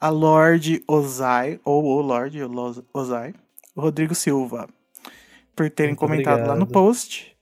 a 0.00 0.08
Lorde 0.08 0.82
Ozai, 0.88 1.60
ou 1.64 1.84
o 1.84 2.00
Lorde 2.00 2.42
Lo- 2.42 2.84
Ozai, 2.94 3.34
Rodrigo 3.76 4.14
Silva, 4.14 4.66
por 5.54 5.68
terem 5.70 5.90
Muito 5.92 5.98
comentado 6.00 6.38
lá 6.40 6.54
no 6.56 6.62
obrigado. 6.62 6.72
post. 6.72 7.36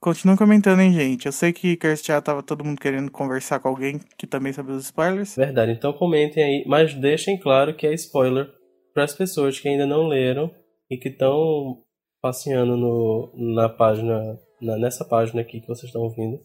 Continuem 0.00 0.36
comentando, 0.36 0.80
hein, 0.80 0.92
gente. 0.92 1.26
Eu 1.26 1.32
sei 1.32 1.52
que 1.52 1.76
Kerstia 1.76 2.20
tava 2.22 2.42
todo 2.42 2.64
mundo 2.64 2.80
querendo 2.80 3.10
conversar 3.10 3.60
com 3.60 3.68
alguém 3.68 4.00
que 4.16 4.26
também 4.26 4.50
sabe 4.52 4.72
os 4.72 4.84
spoilers. 4.84 5.36
Verdade, 5.36 5.72
então 5.72 5.92
comentem 5.92 6.42
aí, 6.42 6.64
mas 6.66 6.94
deixem 6.94 7.38
claro 7.38 7.74
que 7.76 7.86
é 7.86 7.92
spoiler 7.92 8.48
para 8.94 9.04
as 9.04 9.14
pessoas 9.14 9.60
que 9.60 9.68
ainda 9.68 9.86
não 9.86 10.08
leram 10.08 10.50
e 10.90 10.96
que 10.96 11.08
estão 11.10 11.82
passeando 12.22 12.76
no, 12.78 13.30
na 13.54 13.68
página, 13.68 14.38
na- 14.60 14.78
nessa 14.78 15.04
página 15.04 15.42
aqui 15.42 15.60
que 15.60 15.68
vocês 15.68 15.84
estão 15.90 16.02
ouvindo. 16.02 16.40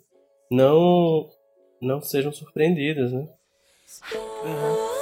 Não, 0.51 1.29
não 1.81 2.01
sejam 2.01 2.33
surpreendidas, 2.33 3.13
né? 3.13 3.25
You 4.43 4.94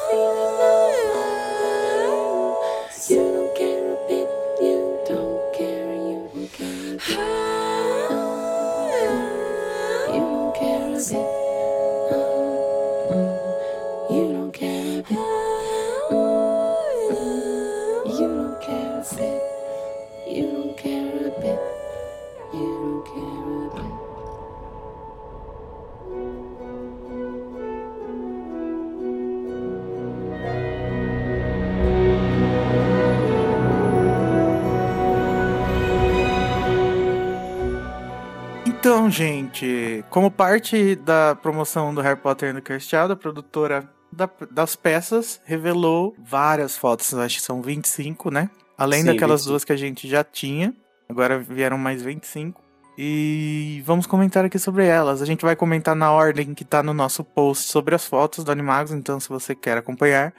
Então, 39.04 39.12
gente, 39.12 40.02
como 40.10 40.32
parte 40.32 40.96
da 40.96 41.36
promoção 41.36 41.94
do 41.94 42.00
Harry 42.00 42.18
Potter 42.18 42.54
no 42.54 42.62
Child, 42.80 43.12
a 43.12 43.16
produtora 43.18 43.90
da- 44.10 44.30
das 44.50 44.78
peças 44.78 45.42
revelou 45.44 46.16
várias 46.18 46.78
fotos, 46.78 47.14
acho 47.14 47.36
que 47.36 47.42
são 47.42 47.62
25, 47.62 48.32
né? 48.32 48.50
Além 48.78 49.02
Sim, 49.02 49.08
daquelas 49.08 49.42
25. 49.42 49.50
duas 49.52 49.66
que 49.66 49.74
a 49.74 49.76
gente 49.76 50.08
já 50.08 50.24
tinha, 50.24 50.74
agora 51.10 51.38
vieram 51.38 51.78
mais 51.78 52.02
25. 52.02 52.62
E 52.98 53.84
vamos 53.86 54.08
comentar 54.08 54.46
aqui 54.46 54.58
sobre 54.58 54.86
elas. 54.86 55.22
A 55.22 55.26
gente 55.26 55.44
vai 55.44 55.58
comentar 55.58 55.98
na 55.98 56.10
ordem 56.10 56.54
que 56.54 56.64
tá 56.64 56.82
no 56.82 56.94
nosso 56.94 57.26
post 57.26 57.70
sobre 57.70 57.94
as 57.94 58.06
fotos 58.06 58.46
do 58.46 58.54
Animagos, 58.54 58.94
então 58.94 59.20
se 59.20 59.28
você 59.28 59.54
quer 59.54 59.78
acompanhar, 59.78 60.34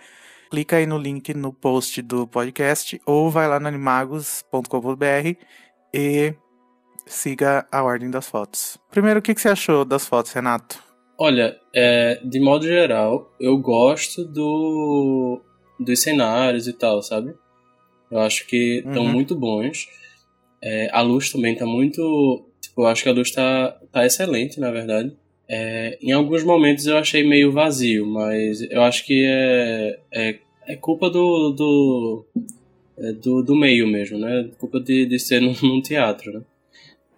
clica 0.51 0.77
aí 0.77 0.87
no 0.87 0.97
link 0.97 1.35
no 1.35 1.53
post 1.53 2.01
do 2.01 2.27
podcast 2.27 2.99
ou 3.05 3.31
vai 3.31 3.47
lá 3.47 3.61
no 3.61 3.69
animagos.com.br 3.69 5.37
e 5.93 6.35
siga 7.07 7.67
a 7.71 7.83
ordem 7.83 8.11
das 8.11 8.29
fotos. 8.29 8.79
Primeiro, 8.91 9.19
o 9.21 9.23
que, 9.23 9.35
que 9.35 9.41
você 9.41 9.49
achou 9.49 9.85
das 9.85 10.07
fotos, 10.07 10.33
Renato? 10.33 10.83
Olha, 11.19 11.57
é, 11.75 12.21
de 12.25 12.41
modo 12.41 12.65
geral, 12.67 13.33
eu 13.39 13.57
gosto 13.59 14.25
do 14.25 15.41
dos 15.79 16.03
cenários 16.03 16.67
e 16.69 16.73
tal, 16.73 17.03
sabe? 17.03 17.35
Eu 18.11 18.21
acho 18.21 18.47
que 18.47 18.83
estão 18.87 19.05
Uhum. 19.05 19.13
muito 19.13 19.35
bons. 19.37 19.87
É, 20.63 20.89
a 20.93 21.01
luz 21.03 21.31
também 21.31 21.55
tá 21.57 21.67
muito. 21.67 22.45
Tipo, 22.61 22.83
eu 22.83 22.87
acho 22.87 23.03
que 23.03 23.09
a 23.09 23.13
luz 23.13 23.31
tá, 23.31 23.77
tá 23.93 24.07
excelente, 24.07 24.59
na 24.61 24.71
verdade. 24.71 25.13
É, 25.49 25.99
em 26.01 26.13
alguns 26.13 26.43
momentos 26.43 26.87
eu 26.87 26.97
achei 26.97 27.23
meio 27.27 27.53
vazio, 27.53 28.07
mas 28.07 28.63
eu 28.71 28.83
acho 28.83 29.05
que 29.05 29.25
é, 29.27 29.99
é, 30.11 30.39
é 30.67 30.77
culpa 30.77 31.11
do, 31.11 31.51
do, 31.51 32.25
é, 32.97 33.13
do, 33.13 33.43
do 33.43 33.55
meio 33.55 33.87
mesmo, 33.87 34.17
né? 34.19 34.49
Culpa 34.59 34.81
de, 34.81 35.05
de 35.07 35.19
ser 35.19 35.41
num, 35.41 35.55
num 35.63 35.83
teatro, 35.83 36.33
né? 36.33 36.41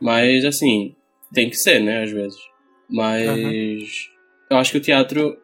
Mas, 0.00 0.44
assim, 0.44 0.94
tem 1.32 1.48
que 1.48 1.56
ser, 1.56 1.80
né, 1.80 2.02
às 2.02 2.10
vezes. 2.10 2.38
Mas 2.88 4.10
eu 4.50 4.56
acho 4.56 4.72
que 4.72 4.78
o 4.78 4.82
teatro 4.82 5.36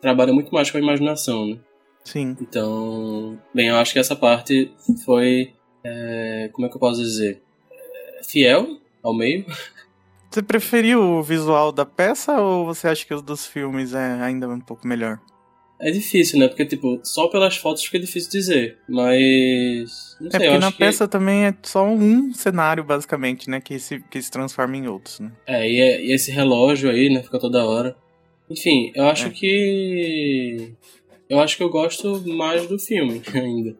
trabalha 0.00 0.32
muito 0.32 0.52
mais 0.52 0.70
com 0.70 0.78
a 0.78 0.80
imaginação, 0.80 1.46
né? 1.46 1.58
Sim. 2.04 2.36
Então, 2.40 3.38
bem, 3.54 3.68
eu 3.68 3.76
acho 3.76 3.92
que 3.92 3.98
essa 3.98 4.16
parte 4.16 4.72
foi, 5.04 5.52
é, 5.84 6.50
como 6.52 6.66
é 6.66 6.70
que 6.70 6.76
eu 6.76 6.80
posso 6.80 7.00
dizer, 7.00 7.40
fiel 8.28 8.78
ao 9.02 9.14
meio. 9.14 9.46
Você 10.30 10.42
preferiu 10.42 11.00
o 11.00 11.22
visual 11.22 11.70
da 11.70 11.84
peça 11.84 12.40
ou 12.40 12.64
você 12.64 12.88
acha 12.88 13.04
que 13.06 13.14
os 13.14 13.22
dos 13.22 13.46
filmes 13.46 13.94
é 13.94 14.20
ainda 14.22 14.48
um 14.48 14.60
pouco 14.60 14.88
melhor? 14.88 15.20
É 15.84 15.90
difícil, 15.90 16.38
né? 16.38 16.46
Porque, 16.46 16.64
tipo, 16.64 17.00
só 17.02 17.26
pelas 17.26 17.56
fotos 17.56 17.84
fica 17.84 17.98
difícil 17.98 18.30
dizer. 18.30 18.78
Mas. 18.88 20.16
Não 20.20 20.28
É 20.28 20.30
sei, 20.30 20.40
porque 20.40 20.46
eu 20.56 20.60
na 20.60 20.70
peça 20.70 21.08
também 21.08 21.46
é 21.46 21.54
só 21.62 21.84
um 21.84 22.32
cenário, 22.32 22.84
basicamente, 22.84 23.50
né? 23.50 23.60
Que 23.60 23.78
se, 23.80 23.98
que 24.08 24.22
se 24.22 24.30
transforma 24.30 24.76
em 24.76 24.86
outros, 24.86 25.18
né? 25.18 25.32
É, 25.46 25.68
e, 25.68 25.80
é- 25.80 26.04
e 26.04 26.12
esse 26.12 26.30
relógio 26.30 26.88
aí, 26.88 27.08
né? 27.12 27.20
Fica 27.22 27.38
toda 27.40 27.64
hora. 27.66 27.96
Enfim, 28.48 28.92
eu 28.94 29.04
acho 29.06 29.26
É. 29.26 29.30
que. 29.30 30.72
Eu 31.28 31.40
acho 31.40 31.56
que 31.56 31.62
eu 31.62 31.70
gosto 31.70 32.22
mais 32.28 32.66
do 32.68 32.78
filme 32.78 33.20
ainda. 33.34 33.76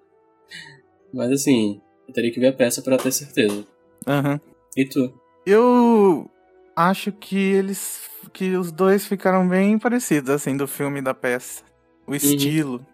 Mas 1.15 1.31
assim, 1.31 1.81
eu 2.09 2.15
teria 2.15 2.33
que 2.33 2.41
ver 2.41 2.49
a 2.49 2.53
peça 2.53 2.83
pra 2.83 2.97
ter 2.97 3.13
certeza. 3.13 3.65
Aham. 4.07 4.41
E 4.77 4.85
tu? 4.85 5.13
Eu 5.47 6.29
acho 6.75 7.13
que 7.13 7.37
eles. 7.37 8.11
que 8.33 8.57
os 8.57 8.73
dois 8.73 9.07
ficaram 9.07 9.47
bem 9.47 9.79
parecidos, 9.79 10.31
assim, 10.31 10.57
do 10.57 10.67
filme 10.67 10.99
e 10.99 11.03
da 11.03 11.15
peça. 11.15 11.63
O 12.07 12.15
estilo 12.15 12.85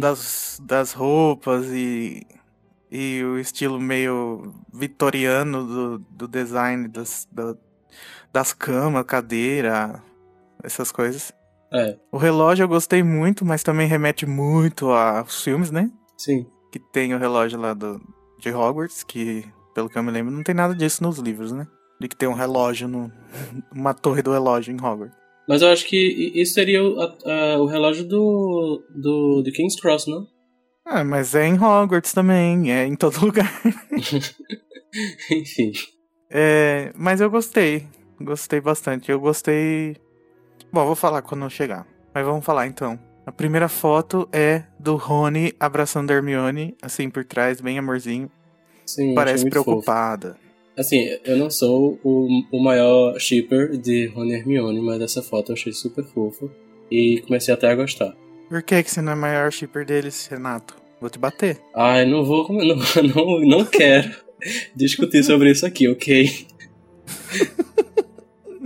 das, 0.00 0.60
das 0.62 0.92
roupas 0.92 1.66
e. 1.66 2.26
E 2.90 3.22
o 3.22 3.38
estilo 3.38 3.78
meio 3.78 4.54
vitoriano 4.72 5.66
do, 5.66 5.98
do 5.98 6.26
design 6.26 6.88
das, 6.88 7.28
da- 7.30 7.54
das 8.32 8.54
camas, 8.54 9.04
cadeira, 9.04 10.02
essas 10.64 10.90
coisas. 10.90 11.30
É, 11.70 11.98
O 12.10 12.16
relógio 12.16 12.62
eu 12.64 12.68
gostei 12.68 13.02
muito, 13.02 13.44
mas 13.44 13.62
também 13.62 13.86
remete 13.86 14.24
muito 14.24 14.90
aos 14.90 15.42
filmes, 15.44 15.70
né? 15.70 15.90
sim. 16.16 16.46
Que 16.72 16.78
tem 16.78 17.14
o 17.14 17.18
relógio 17.18 17.58
lá 17.60 17.74
do, 17.74 18.00
de 18.38 18.50
Hogwarts, 18.50 19.02
que, 19.04 19.44
pelo 19.74 19.88
que 19.90 19.98
eu 19.98 20.02
me 20.02 20.10
lembro, 20.10 20.32
não 20.32 20.42
tem 20.42 20.54
nada 20.54 20.74
disso 20.74 21.02
nos 21.02 21.18
livros, 21.18 21.52
né? 21.52 21.66
De 22.00 22.08
que 22.08 22.16
tem 22.16 22.26
um 22.28 22.32
relógio 22.34 22.88
no. 22.88 23.12
Uma 23.70 23.92
torre 23.92 24.22
do 24.22 24.32
relógio 24.32 24.72
em 24.74 24.76
Hogwarts. 24.82 25.14
Mas 25.48 25.62
eu 25.62 25.68
acho 25.68 25.86
que 25.86 25.96
isso 26.34 26.52
seria 26.54 26.82
o, 26.82 27.00
a- 27.00 27.16
a- 27.24 27.58
o 27.58 27.66
relógio 27.66 28.04
do, 28.06 28.82
do, 28.94 29.42
de 29.42 29.50
King's 29.50 29.80
Cross, 29.80 30.06
não? 30.06 30.26
Ah, 30.84 31.02
mas 31.04 31.34
é 31.34 31.46
em 31.46 31.54
Hogwarts 31.54 32.12
também, 32.12 32.70
é 32.72 32.86
em 32.86 32.94
todo 32.94 33.18
lugar. 33.24 33.50
Enfim. 35.30 35.72
É, 36.30 36.92
mas 36.96 37.20
eu 37.20 37.30
gostei. 37.30 37.86
Gostei 38.20 38.60
bastante. 38.60 39.10
Eu 39.10 39.20
gostei. 39.20 39.96
Bom, 40.72 40.84
vou 40.86 40.96
falar 40.96 41.22
quando 41.22 41.44
eu 41.44 41.50
chegar. 41.50 41.86
Mas 42.14 42.24
vamos 42.24 42.44
falar 42.44 42.66
então. 42.66 42.98
A 43.24 43.32
primeira 43.32 43.68
foto 43.68 44.28
é 44.32 44.64
do 44.78 44.96
Rony 44.96 45.52
abraçando 45.60 46.10
a 46.10 46.14
Hermione, 46.14 46.74
assim 46.82 47.10
por 47.10 47.24
trás, 47.24 47.60
bem 47.60 47.78
amorzinho. 47.78 48.30
Sim, 48.86 49.14
Parece 49.14 49.44
muito 49.44 49.62
fofo. 49.64 49.86
Assim, 50.78 51.08
eu 51.24 51.36
não 51.36 51.50
sou 51.50 51.98
o, 52.04 52.28
o 52.52 52.62
maior 52.62 53.18
shipper 53.18 53.76
de 53.76 54.06
Rony 54.06 54.30
e 54.32 54.34
Hermione, 54.36 54.80
mas 54.80 55.00
essa 55.02 55.22
foto 55.22 55.50
eu 55.50 55.54
achei 55.54 55.72
super 55.72 56.04
fofa. 56.04 56.48
E 56.90 57.20
comecei 57.26 57.52
até 57.52 57.68
a 57.68 57.74
gostar. 57.74 58.16
Por 58.48 58.62
que, 58.62 58.82
que 58.82 58.90
você 58.90 59.02
não 59.02 59.12
é 59.12 59.14
o 59.14 59.18
maior 59.18 59.52
shipper 59.52 59.84
deles, 59.84 60.26
Renato? 60.30 60.74
Vou 61.00 61.10
te 61.10 61.18
bater. 61.18 61.58
Ai, 61.74 62.06
não 62.06 62.24
vou. 62.24 62.46
Não, 62.52 62.76
não, 63.14 63.40
não 63.40 63.64
quero 63.64 64.14
discutir 64.74 65.22
sobre 65.24 65.50
isso 65.50 65.66
aqui, 65.66 65.88
ok? 65.88 66.30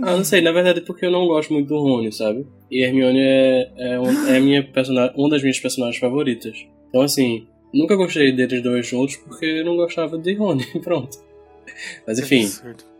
ah, 0.01 0.15
não 0.17 0.23
sei, 0.23 0.41
na 0.41 0.51
verdade 0.51 0.79
é 0.79 0.83
porque 0.83 1.05
eu 1.05 1.11
não 1.11 1.25
gosto 1.27 1.51
muito 1.53 1.67
do 1.67 1.79
Rony, 1.79 2.11
sabe? 2.11 2.45
E 2.69 2.83
Hermione 2.83 3.19
é, 3.21 3.71
é, 3.77 3.99
um- 3.99 4.27
é 4.27 4.39
minha 4.39 4.63
personagem, 4.63 5.13
uma 5.17 5.29
das 5.29 5.41
minhas 5.41 5.59
personagens 5.59 5.99
favoritas. 5.99 6.65
Então, 6.89 7.01
assim, 7.01 7.47
nunca 7.73 7.95
gostei 7.95 8.31
deles 8.31 8.61
dois 8.61 8.85
juntos 8.87 9.15
porque 9.17 9.45
eu 9.45 9.65
não 9.65 9.75
gostava 9.75 10.17
de 10.17 10.33
Rony, 10.33 10.65
pronto. 10.83 11.17
Mas 12.07 12.19
Que 12.19 12.25
enfim, 12.25 12.51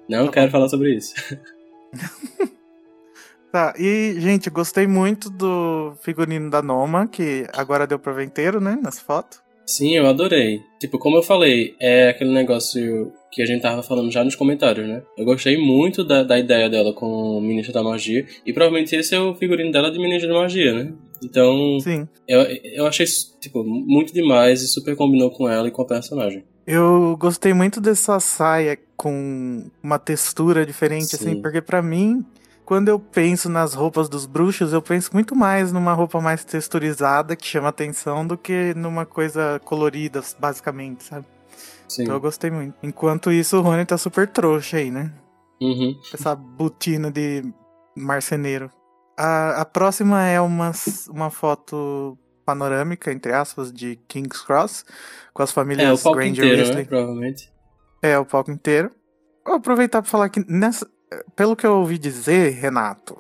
não 0.09 0.25
Tá 0.27 0.31
quero 0.31 0.45
bom. 0.47 0.51
falar 0.51 0.69
sobre 0.69 0.95
isso. 0.95 1.13
Tá, 3.51 3.71
e, 3.77 4.15
gente, 4.17 4.49
gostei 4.49 4.87
muito 4.87 5.29
do 5.29 5.93
figurino 6.01 6.49
da 6.49 6.59
Noma, 6.63 7.07
que 7.07 7.45
agora 7.53 7.85
deu 7.85 7.99
pra 7.99 8.11
ver 8.11 8.23
inteiro, 8.25 8.59
né, 8.59 8.79
nas 8.81 8.99
fotos. 8.99 9.39
Sim, 9.63 9.95
eu 9.95 10.07
adorei. 10.07 10.59
Tipo, 10.79 10.97
como 10.97 11.17
eu 11.17 11.21
falei, 11.21 11.75
é 11.79 12.09
aquele 12.09 12.31
negócio 12.33 13.13
que 13.31 13.43
a 13.43 13.45
gente 13.45 13.61
tava 13.61 13.83
falando 13.83 14.11
já 14.11 14.23
nos 14.23 14.35
comentários, 14.35 14.87
né? 14.87 15.03
Eu 15.15 15.23
gostei 15.23 15.55
muito 15.55 16.03
da, 16.03 16.23
da 16.23 16.39
ideia 16.39 16.67
dela 16.67 16.93
com 16.93 17.05
o 17.37 17.39
Ministro 17.39 17.71
da 17.73 17.83
Magia. 17.83 18.25
E 18.43 18.51
provavelmente 18.51 18.95
esse 18.95 19.13
é 19.13 19.19
o 19.19 19.35
figurino 19.35 19.71
dela 19.71 19.91
de 19.91 19.99
Ministro 19.99 20.29
da 20.33 20.39
Magia, 20.39 20.73
né? 20.73 20.91
Então, 21.23 21.79
Sim. 21.79 22.07
eu, 22.27 22.41
eu 22.41 22.87
achei, 22.87 23.05
tipo, 23.39 23.63
muito 23.63 24.11
demais 24.11 24.63
e 24.63 24.67
super 24.67 24.95
combinou 24.95 25.29
com 25.29 25.47
ela 25.47 25.67
e 25.67 25.71
com 25.71 25.83
a 25.83 25.87
personagem. 25.87 26.43
Eu 26.65 27.17
gostei 27.17 27.53
muito 27.53 27.81
dessa 27.81 28.19
saia 28.19 28.77
com 28.95 29.69
uma 29.81 29.99
textura 29.99 30.65
diferente, 30.65 31.07
Sim. 31.07 31.15
assim, 31.15 31.41
porque 31.41 31.61
pra 31.61 31.81
mim, 31.81 32.25
quando 32.63 32.87
eu 32.87 32.99
penso 32.99 33.49
nas 33.49 33.73
roupas 33.73 34.07
dos 34.07 34.25
bruxos, 34.25 34.71
eu 34.71 34.81
penso 34.81 35.09
muito 35.13 35.35
mais 35.35 35.71
numa 35.73 35.93
roupa 35.93 36.21
mais 36.21 36.43
texturizada 36.45 37.35
que 37.35 37.45
chama 37.45 37.67
atenção 37.67 38.25
do 38.25 38.37
que 38.37 38.73
numa 38.75 39.05
coisa 39.05 39.59
colorida, 39.65 40.21
basicamente, 40.39 41.03
sabe? 41.03 41.25
Sim. 41.87 42.03
Então 42.03 42.15
eu 42.15 42.21
gostei 42.21 42.49
muito. 42.49 42.75
Enquanto 42.81 43.31
isso, 43.31 43.57
o 43.57 43.61
Rony 43.61 43.85
tá 43.85 43.97
super 43.97 44.27
trouxa 44.27 44.77
aí, 44.77 44.89
né? 44.89 45.11
Uhum. 45.61 45.99
Essa 46.13 46.33
botina 46.35 47.11
de 47.11 47.43
marceneiro. 47.95 48.71
A, 49.17 49.61
a 49.61 49.65
próxima 49.65 50.23
é 50.23 50.39
uma, 50.39 50.71
uma 51.09 51.29
foto 51.29 52.17
panorâmica, 52.45 53.11
entre 53.11 53.33
aspas, 53.33 53.71
de 53.71 53.95
King's 54.07 54.41
Cross, 54.41 54.85
com 55.33 55.43
as 55.43 55.51
famílias 55.51 55.87
É, 55.87 55.93
o 55.93 55.97
palco 55.97 56.17
Granger 56.19 56.45
inteiro, 56.45 56.57
Weasley. 56.57 56.83
né? 56.83 56.85
Provavelmente. 56.85 57.53
É, 58.01 58.17
o 58.19 58.25
palco 58.25 58.51
inteiro. 58.51 58.91
Vou 59.45 59.55
aproveitar 59.55 60.01
pra 60.01 60.09
falar 60.09 60.29
que 60.29 60.43
nessa. 60.47 60.89
Pelo 61.35 61.55
que 61.55 61.65
eu 61.65 61.77
ouvi 61.77 61.97
dizer, 61.97 62.53
Renato, 62.53 63.17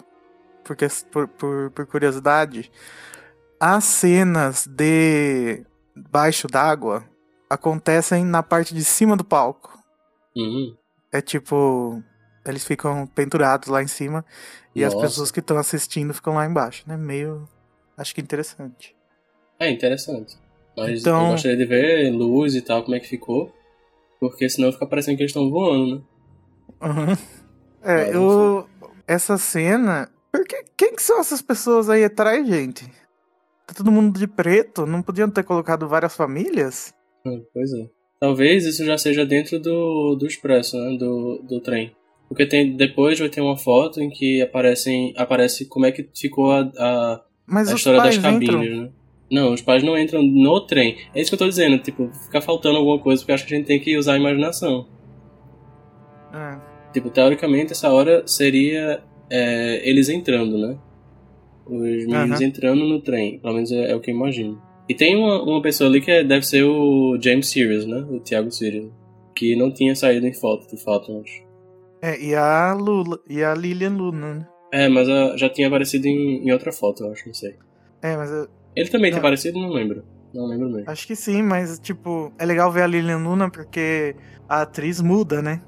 porque 0.63 0.87
por, 1.11 1.27
por, 1.27 1.69
por 1.71 1.85
curiosidade, 1.85 2.71
as 3.59 3.83
cenas 3.83 4.65
de 4.65 5.63
baixo 5.95 6.47
d'água 6.47 7.03
acontecem 7.49 8.25
na 8.25 8.41
parte 8.41 8.73
de 8.73 8.83
cima 8.83 9.15
do 9.15 9.23
palco. 9.23 9.77
Uhum. 10.35 10.75
É 11.11 11.21
tipo. 11.21 12.01
Eles 12.45 12.65
ficam 12.65 13.07
pendurados 13.07 13.69
lá 13.69 13.81
em 13.81 13.87
cima 13.87 14.25
e 14.75 14.83
as 14.83 14.93
pessoas 14.93 15.31
que 15.31 15.39
estão 15.39 15.57
assistindo 15.57 16.13
ficam 16.13 16.33
lá 16.33 16.45
embaixo, 16.45 16.83
né? 16.87 16.97
Meio. 16.97 17.47
Acho 17.95 18.13
que 18.13 18.19
interessante. 18.19 18.93
É 19.67 19.71
interessante. 19.71 20.35
Mas 20.77 21.01
Então- 21.01 21.25
eu 21.27 21.31
gostaria 21.31 21.57
de 21.57 21.65
ver 21.65 22.11
luz 22.11 22.55
e 22.55 22.61
tal, 22.61 22.83
como 22.83 22.95
é 22.95 22.99
que 22.99 23.07
ficou. 23.07 23.51
Porque 24.19 24.49
senão 24.49 24.71
fica 24.71 24.85
parecendo 24.87 25.17
que 25.17 25.23
eles 25.23 25.31
estão 25.31 25.49
voando, 25.49 25.95
né? 25.95 26.01
Uhum. 26.81 27.13
É, 27.83 28.05
Mas, 28.05 28.15
eu. 28.15 28.67
Essa 29.07 29.37
cena. 29.37 30.09
Porque, 30.31 30.63
quem 30.77 30.95
que 30.95 31.03
são 31.03 31.19
essas 31.19 31.41
pessoas 31.41 31.89
aí 31.89 32.03
atrás, 32.03 32.47
gente? 32.47 32.85
Tá 33.67 33.73
todo 33.75 33.91
mundo 33.91 34.17
de 34.17 34.25
preto? 34.27 34.85
Não 34.85 35.01
podiam 35.01 35.29
ter 35.29 35.43
colocado 35.43 35.87
várias 35.87 36.15
famílias? 36.15 36.93
Ah, 37.25 37.37
Pois 37.53 37.71
é. 37.73 37.85
Talvez 38.19 38.65
isso 38.65 38.85
já 38.85 38.97
seja 38.97 39.25
dentro 39.25 39.59
do, 39.59 40.15
do 40.15 40.25
expresso, 40.25 40.77
né? 40.77 40.97
Do, 40.97 41.39
do 41.43 41.59
trem. 41.59 41.93
Porque 42.29 42.45
tem, 42.45 42.75
depois 42.75 43.19
vai 43.19 43.27
ter 43.29 43.41
uma 43.41 43.57
foto 43.57 44.01
em 44.01 44.09
que 44.09 44.41
aparecem, 44.41 45.13
aparece 45.17 45.65
como 45.65 45.85
é 45.85 45.91
que 45.91 46.09
ficou 46.15 46.49
a, 46.51 46.61
a, 46.77 47.21
Mas 47.45 47.69
a 47.69 47.75
história 47.75 48.01
das 48.01 48.17
cabines, 48.17 48.49
entram. 48.49 48.83
né? 48.83 48.89
Não, 49.33 49.51
os 49.51 49.63
pais 49.63 49.81
não 49.81 49.97
entram 49.97 50.21
no 50.21 50.61
trem. 50.61 50.95
É 51.11 51.19
isso 51.19 51.31
que 51.31 51.33
eu 51.33 51.39
tô 51.39 51.49
dizendo, 51.49 51.79
tipo, 51.79 52.07
fica 52.25 52.39
faltando 52.39 52.77
alguma 52.77 52.99
coisa, 52.99 53.19
porque 53.19 53.31
acho 53.31 53.47
que 53.47 53.55
a 53.55 53.57
gente 53.57 53.65
tem 53.65 53.79
que 53.79 53.97
usar 53.97 54.13
a 54.13 54.17
imaginação. 54.19 54.85
É. 56.31 56.59
Tipo, 56.93 57.09
teoricamente, 57.09 57.71
essa 57.71 57.91
hora 57.91 58.27
seria 58.27 59.03
é, 59.31 59.89
eles 59.89 60.07
entrando, 60.07 60.55
né? 60.59 60.77
Os 61.65 62.05
meninos 62.05 62.41
entrando 62.41 62.85
no 62.87 63.01
trem. 63.01 63.39
Pelo 63.39 63.55
menos 63.55 63.71
é, 63.71 63.89
é 63.89 63.95
o 63.95 63.99
que 63.99 64.11
eu 64.11 64.15
imagino. 64.15 64.61
E 64.87 64.93
tem 64.93 65.15
uma, 65.15 65.41
uma 65.41 65.61
pessoa 65.63 65.89
ali 65.89 65.99
que 65.99 66.11
é- 66.11 66.23
deve 66.23 66.45
ser 66.45 66.61
o 66.61 67.17
James 67.19 67.47
Sirius, 67.47 67.87
né? 67.87 68.05
O 68.11 68.19
Thiago 68.19 68.51
Sirius. 68.51 68.91
Que 69.35 69.55
não 69.55 69.73
tinha 69.73 69.95
saído 69.95 70.27
em 70.27 70.33
foto, 70.33 70.67
de 70.69 70.79
fato, 70.79 71.19
acho. 71.19 71.41
É, 72.03 72.21
e 72.21 72.35
a 72.35 72.71
Lula. 72.73 73.17
E 73.27 73.43
a 73.43 73.55
Lilian 73.55 73.95
Luna, 73.95 74.33
né? 74.35 74.47
É, 74.71 74.87
mas 74.87 75.09
ah, 75.09 75.35
já 75.37 75.49
tinha 75.49 75.67
aparecido 75.67 76.05
em, 76.05 76.47
em 76.47 76.51
outra 76.51 76.71
foto, 76.71 77.03
eu 77.03 77.11
acho, 77.11 77.25
não 77.25 77.33
sei. 77.33 77.55
É, 78.03 78.15
mas 78.15 78.29
eu 78.29 78.47
Ele 78.75 78.89
também 78.89 79.11
Não. 79.11 79.17
tinha 79.17 79.19
aparecido? 79.19 79.59
Não 79.59 79.69
lembro. 79.69 80.03
Não 80.33 80.45
lembro 80.47 80.67
mesmo. 80.69 80.89
acho 80.89 81.05
que 81.05 81.15
sim, 81.15 81.41
mas, 81.43 81.77
tipo, 81.79 82.33
é 82.39 82.45
legal 82.45 82.71
ver 82.71 82.81
a 82.81 82.87
Lilian 82.87 83.17
Luna 83.19 83.51
porque 83.51 84.15
a 84.49 84.61
atriz 84.63 84.99
muda, 84.99 85.41
né? 85.43 85.61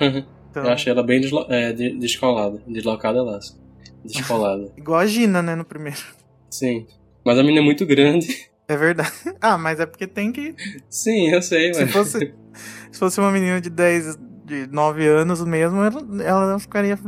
Então, 0.00 0.64
eu 0.64 0.70
achei 0.70 0.92
ela 0.92 1.02
bem 1.02 1.20
deslo 1.20 1.44
é, 1.48 1.72
de- 1.72 1.98
descolada. 1.98 2.62
Deslocada 2.66 3.22
assim. 3.36 3.56
Descolada. 4.04 4.72
Igual 4.78 5.00
a 5.00 5.06
Gina, 5.06 5.42
né, 5.42 5.54
no 5.56 5.64
primeiro. 5.64 5.98
Sim. 6.48 6.86
Mas 7.26 7.38
a 7.38 7.42
menina 7.42 7.60
é 7.60 7.64
muito 7.64 7.84
grande. 7.86 8.28
É 8.68 8.76
verdade. 8.76 9.10
Ah, 9.40 9.58
mas 9.58 9.78
é 9.80 9.84
porque 9.86 10.06
tem 10.06 10.30
que. 10.32 10.54
Sim, 10.88 11.28
eu 11.30 11.42
sei, 11.42 11.74
Se 11.74 11.82
mas. 11.82 11.92
fosse, 11.92 12.32
se 12.92 12.98
fosse 12.98 13.18
uma 13.20 13.30
menina 13.32 13.60
de 13.60 13.68
10, 13.68 14.16
de 14.44 14.66
9 14.68 15.06
anos 15.06 15.44
mesmo, 15.44 15.82
ela, 15.82 16.00
ela 16.22 16.52
não 16.52 16.58
ficaria. 16.58 16.98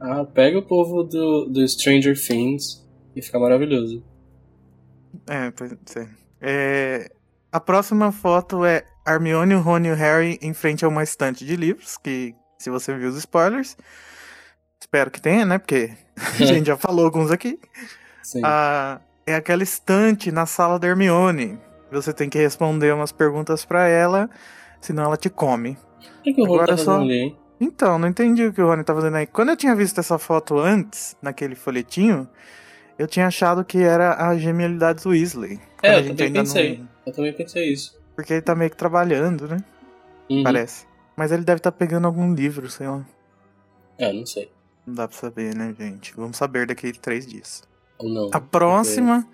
Ah, 0.00 0.24
pega 0.24 0.58
o 0.58 0.62
povo 0.62 1.02
do, 1.04 1.46
do 1.46 1.66
Stranger 1.68 2.14
Things 2.20 2.84
e 3.14 3.22
fica 3.22 3.38
maravilhoso. 3.38 4.02
É, 5.28 5.50
pois 5.50 5.72
é. 5.96 6.08
É, 6.40 7.10
A 7.52 7.60
próxima 7.60 8.12
foto 8.12 8.64
é 8.64 8.84
Hermione, 9.06 9.54
o 9.54 9.60
Rony 9.60 9.88
e 9.88 9.92
o 9.92 9.94
Harry 9.94 10.38
em 10.42 10.52
frente 10.52 10.84
a 10.84 10.88
uma 10.88 11.02
estante 11.02 11.44
de 11.44 11.56
livros, 11.56 11.96
que 11.96 12.34
se 12.58 12.70
você 12.70 12.94
viu 12.96 13.08
os 13.08 13.16
spoilers, 13.16 13.76
espero 14.80 15.10
que 15.10 15.20
tenha, 15.20 15.44
né? 15.46 15.58
Porque 15.58 15.92
a 16.40 16.44
gente 16.44 16.66
já 16.66 16.76
falou 16.76 17.04
alguns 17.04 17.30
aqui. 17.30 17.58
Sim. 18.22 18.40
Ah, 18.44 19.00
é 19.26 19.34
aquela 19.34 19.62
estante 19.62 20.30
na 20.32 20.46
sala 20.46 20.78
da 20.78 20.86
Hermione. 20.88 21.58
Você 21.92 22.12
tem 22.12 22.28
que 22.28 22.38
responder 22.38 22.92
umas 22.92 23.12
perguntas 23.12 23.64
pra 23.64 23.86
ela, 23.88 24.28
senão 24.80 25.04
ela 25.04 25.16
te 25.16 25.30
come. 25.30 25.78
o 26.18 26.22
que, 26.22 26.34
que 26.34 26.42
o 26.42 26.44
Rony 26.46 26.66
tá 26.66 26.76
só- 26.76 27.00
ali, 27.00 27.12
hein? 27.14 27.38
Então, 27.58 27.98
não 27.98 28.06
entendi 28.08 28.44
o 28.44 28.52
que 28.52 28.60
o 28.60 28.66
Rony 28.66 28.84
tá 28.84 28.94
fazendo 28.94 29.16
aí. 29.16 29.26
Quando 29.26 29.48
eu 29.48 29.56
tinha 29.56 29.74
visto 29.74 29.98
essa 29.98 30.18
foto 30.18 30.58
antes, 30.58 31.16
naquele 31.22 31.54
folhetinho, 31.54 32.28
eu 32.98 33.06
tinha 33.06 33.26
achado 33.26 33.64
que 33.64 33.78
era 33.78 34.28
a 34.28 34.36
genialidade 34.36 35.06
Weasley. 35.06 35.60
É, 35.82 35.98
eu 35.98 36.08
também 36.08 36.32
pensei. 36.32 36.78
não- 36.78 36.88
Eu 37.06 37.12
também 37.12 37.32
pensei 37.32 37.72
isso. 37.72 37.96
Porque 38.14 38.32
ele 38.32 38.42
tá 38.42 38.54
meio 38.54 38.70
que 38.70 38.76
trabalhando, 38.76 39.46
né? 39.48 39.58
Uhum. 40.30 40.42
Parece. 40.42 40.86
Mas 41.16 41.30
ele 41.32 41.44
deve 41.44 41.58
estar 41.58 41.72
pegando 41.72 42.06
algum 42.06 42.34
livro, 42.34 42.68
sei 42.70 42.88
lá. 42.88 43.04
É, 43.98 44.12
não 44.12 44.26
sei. 44.26 44.50
Não 44.86 44.94
dá 44.94 45.08
pra 45.08 45.16
saber, 45.16 45.54
né, 45.54 45.74
gente? 45.78 46.12
Vamos 46.16 46.36
saber 46.36 46.66
daqui 46.66 46.88
a 46.88 46.92
três 47.00 47.26
dias. 47.26 47.62
Ou 47.98 48.08
não. 48.08 48.30
A 48.32 48.40
próxima, 48.40 49.26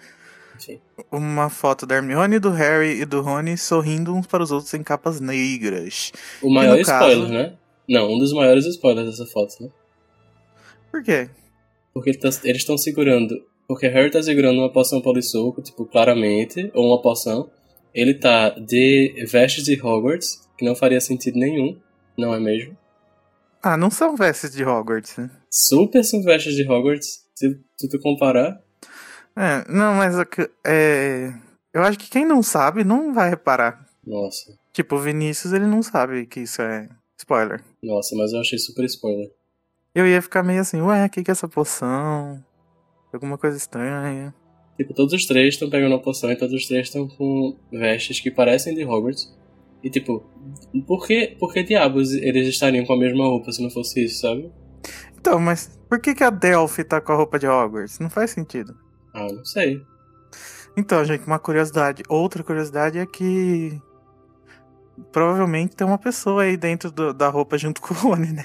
Enfim. 0.56 0.80
uma 1.10 1.48
foto 1.50 1.84
da 1.86 1.96
Hermione, 1.96 2.38
do 2.38 2.50
Harry 2.50 3.00
e 3.00 3.04
do 3.04 3.20
Rony 3.22 3.56
sorrindo 3.58 4.14
uns 4.14 4.26
para 4.26 4.42
os 4.42 4.50
outros 4.52 4.72
em 4.74 4.82
capas 4.82 5.20
negras. 5.20 6.12
O 6.42 6.52
maior 6.52 6.78
no 6.78 6.84
caso- 6.84 7.08
spoiler, 7.10 7.28
né? 7.30 7.56
Não, 7.88 8.12
um 8.12 8.18
dos 8.18 8.32
maiores 8.32 8.64
spoilers 8.66 9.10
dessa 9.10 9.26
foto, 9.30 9.54
né? 9.60 9.68
Por 10.90 11.02
quê? 11.02 11.28
Porque 11.92 12.10
ele 12.10 12.18
tá- 12.18 12.28
eles 12.44 12.62
estão 12.62 12.78
segurando. 12.78 13.34
Porque 13.72 13.88
Harry 13.88 14.10
tá 14.10 14.22
segurando 14.22 14.58
uma 14.58 14.70
poção 14.70 15.00
polissoco, 15.00 15.62
tipo, 15.62 15.86
claramente, 15.86 16.70
ou 16.74 16.88
uma 16.88 17.00
poção. 17.00 17.50
Ele 17.94 18.12
tá 18.12 18.50
de 18.50 19.14
vestes 19.26 19.64
de 19.64 19.80
Hogwarts, 19.80 20.46
que 20.58 20.64
não 20.64 20.76
faria 20.76 21.00
sentido 21.00 21.38
nenhum, 21.38 21.80
não 22.18 22.34
é 22.34 22.38
mesmo? 22.38 22.76
Ah, 23.62 23.76
não 23.78 23.90
são 23.90 24.14
vestes 24.14 24.50
de 24.52 24.62
Hogwarts, 24.62 25.16
né? 25.16 25.30
Super 25.50 26.04
são 26.04 26.22
vestes 26.22 26.54
de 26.54 26.70
Hogwarts, 26.70 27.24
se, 27.34 27.58
se 27.78 27.88
tu 27.88 27.98
comparar. 27.98 28.60
É, 29.34 29.64
não, 29.72 29.94
mas 29.94 30.16
é, 30.66 31.32
eu 31.72 31.82
acho 31.82 31.98
que 31.98 32.10
quem 32.10 32.26
não 32.26 32.42
sabe 32.42 32.84
não 32.84 33.14
vai 33.14 33.30
reparar. 33.30 33.88
Nossa, 34.06 34.52
Tipo, 34.74 34.96
o 34.96 35.00
Vinícius, 35.00 35.54
ele 35.54 35.66
não 35.66 35.82
sabe 35.82 36.26
que 36.26 36.40
isso 36.40 36.60
é 36.60 36.90
spoiler. 37.18 37.62
nossa, 37.82 38.14
mas 38.16 38.34
eu 38.34 38.40
achei 38.40 38.58
super 38.58 38.84
spoiler. 38.84 39.30
Eu 39.94 40.06
ia 40.06 40.20
ficar 40.20 40.42
meio 40.42 40.60
assim, 40.60 40.82
ué, 40.82 41.06
o 41.06 41.08
que, 41.08 41.22
que 41.22 41.30
é 41.30 41.32
essa 41.32 41.48
poção? 41.48 42.42
Alguma 43.12 43.36
coisa 43.36 43.56
estranha. 43.56 44.34
Tipo, 44.76 44.94
todos 44.94 45.12
os 45.12 45.26
três 45.26 45.54
estão 45.54 45.68
pegando 45.68 45.92
uma 45.92 46.00
poção 46.02 46.32
e 46.32 46.36
todos 46.36 46.54
os 46.54 46.66
três 46.66 46.86
estão 46.86 47.06
com 47.06 47.56
vestes 47.70 48.20
que 48.20 48.30
parecem 48.30 48.74
de 48.74 48.84
Hogwarts. 48.84 49.36
E 49.82 49.90
tipo, 49.90 50.24
por 50.86 51.06
que, 51.06 51.36
por 51.38 51.52
que 51.52 51.62
diabos 51.62 52.12
eles 52.12 52.46
estariam 52.48 52.84
com 52.86 52.92
a 52.94 52.98
mesma 52.98 53.24
roupa 53.24 53.52
se 53.52 53.62
não 53.62 53.68
fosse 53.70 54.04
isso, 54.04 54.20
sabe? 54.20 54.50
Então, 55.18 55.38
mas 55.38 55.78
por 55.88 56.00
que, 56.00 56.14
que 56.14 56.24
a 56.24 56.30
Delphi 56.30 56.84
tá 56.84 57.00
com 57.00 57.12
a 57.12 57.16
roupa 57.16 57.38
de 57.38 57.46
Hogwarts? 57.46 57.98
Não 57.98 58.08
faz 58.08 58.30
sentido. 58.30 58.74
Ah, 59.14 59.26
não 59.30 59.44
sei. 59.44 59.82
Então, 60.76 61.04
gente, 61.04 61.26
uma 61.26 61.38
curiosidade. 61.38 62.02
Outra 62.08 62.42
curiosidade 62.42 62.98
é 62.98 63.04
que. 63.04 63.78
Provavelmente 65.10 65.74
tem 65.76 65.86
uma 65.86 65.98
pessoa 65.98 66.42
aí 66.44 66.56
dentro 66.56 66.90
do- 66.90 67.12
da 67.12 67.28
roupa 67.28 67.58
junto 67.58 67.80
com 67.80 67.92
o 67.92 67.96
Rony, 67.96 68.32
né? 68.32 68.44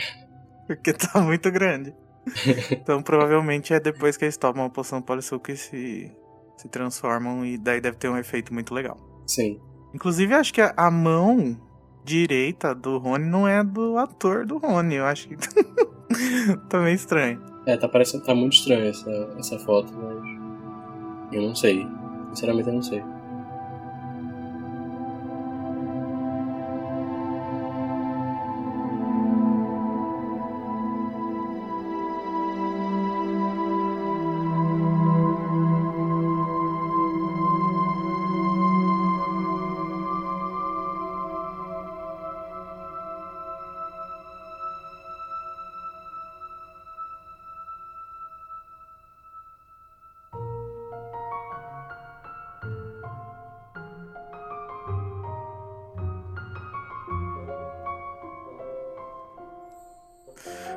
Porque 0.66 0.92
tá 0.92 1.20
muito 1.20 1.50
grande. 1.50 1.94
Então, 2.70 3.02
provavelmente 3.02 3.72
é 3.72 3.80
depois 3.80 4.16
que 4.16 4.24
eles 4.24 4.36
tomam 4.36 4.66
a 4.66 4.70
poção 4.70 5.02
Polissuco 5.02 5.44
que 5.44 5.56
se, 5.56 6.10
se 6.56 6.68
transformam 6.68 7.44
e 7.44 7.58
daí 7.58 7.80
deve 7.80 7.96
ter 7.96 8.08
um 8.08 8.16
efeito 8.16 8.52
muito 8.52 8.74
legal. 8.74 8.96
Sim. 9.26 9.60
Inclusive, 9.94 10.34
acho 10.34 10.52
que 10.52 10.60
a, 10.60 10.72
a 10.76 10.90
mão 10.90 11.56
direita 12.04 12.74
do 12.74 12.98
Rony 12.98 13.26
não 13.26 13.46
é 13.46 13.62
do 13.62 13.98
ator 13.98 14.46
do 14.46 14.58
Rony. 14.58 14.96
Eu 14.96 15.04
acho 15.04 15.28
que 15.28 15.36
tá 16.68 16.80
meio 16.80 16.94
estranho. 16.94 17.42
É, 17.66 17.76
tá 17.76 17.88
parecendo. 17.88 18.24
tá 18.24 18.34
muito 18.34 18.54
estranho 18.54 18.86
essa, 18.86 19.10
essa 19.38 19.58
foto, 19.58 19.92
mas. 19.92 21.34
Eu 21.34 21.42
não 21.42 21.54
sei. 21.54 21.86
Sinceramente 22.32 22.68
eu 22.68 22.74
não 22.74 22.82
sei. 22.82 23.02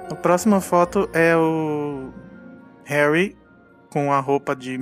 A 0.10 0.16
próxima 0.16 0.60
foto 0.60 1.10
é 1.14 1.36
o 1.36 2.12
Harry 2.84 3.38
com 3.90 4.12
a 4.12 4.20
roupa 4.20 4.56
de, 4.56 4.78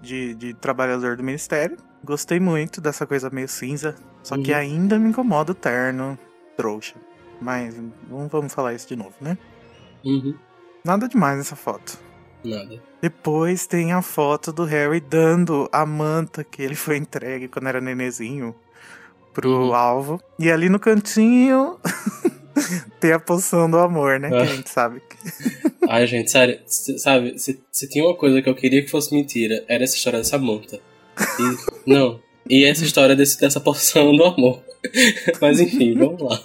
de, 0.00 0.34
de 0.34 0.54
trabalhador 0.54 1.16
do 1.16 1.22
ministério. 1.22 1.76
Gostei 2.04 2.40
muito 2.40 2.80
dessa 2.80 3.06
coisa 3.06 3.28
meio 3.30 3.48
cinza, 3.48 3.94
só 4.22 4.36
que 4.36 4.50
Uhum. 4.52 4.56
ainda 4.58 4.98
me 4.98 5.10
incomoda 5.10 5.52
o 5.52 5.54
terno 5.54 6.18
trouxa. 6.56 6.94
Mas 7.40 7.74
não 8.08 8.28
vamos 8.28 8.52
falar 8.52 8.74
isso 8.74 8.88
de 8.88 8.96
novo, 8.96 9.14
né? 9.20 9.36
Uhum. 10.04 10.34
Nada 10.84 11.08
demais 11.08 11.36
nessa 11.38 11.56
foto. 11.56 11.98
Nada. 12.42 12.82
Depois 13.02 13.66
tem 13.66 13.92
a 13.92 14.00
foto 14.00 14.50
do 14.52 14.64
Harry 14.64 15.00
dando 15.00 15.68
a 15.70 15.84
manta 15.84 16.42
que 16.42 16.62
ele 16.62 16.74
foi 16.74 16.96
entregue 16.96 17.48
quando 17.48 17.68
era 17.68 17.80
nenezinho 17.80 18.54
pro 19.34 19.48
Uhum. 19.66 19.74
alvo. 19.74 20.20
E 20.38 20.50
ali 20.50 20.68
no 20.70 20.78
cantinho 20.80 21.78
tem 23.00 23.12
a 23.12 23.18
poção 23.18 23.70
do 23.70 23.78
amor, 23.78 24.18
né? 24.20 24.28
Que 24.28 24.34
a 24.36 24.44
gente 24.44 24.70
sabe. 24.70 25.02
Ai, 25.88 26.06
gente, 26.06 26.30
sério, 26.30 26.58
se- 26.66 26.98
sabe, 26.98 27.38
se, 27.38 27.60
se 27.70 27.88
tinha 27.88 28.04
uma 28.04 28.14
coisa 28.14 28.40
que 28.42 28.48
eu 28.48 28.54
queria 28.54 28.82
que 28.82 28.90
fosse 28.90 29.14
mentira, 29.14 29.64
era 29.68 29.82
essa 29.84 29.96
história 29.96 30.18
dessa 30.18 30.38
monta. 30.38 30.78
E, 31.18 31.56
não. 31.90 32.20
E 32.48 32.64
essa 32.64 32.84
história 32.84 33.14
desse, 33.14 33.38
dessa 33.40 33.60
poção 33.60 34.14
do 34.16 34.24
amor. 34.24 34.62
Mas 35.40 35.60
enfim, 35.60 35.94
vamos 35.94 36.22
lá. 36.22 36.40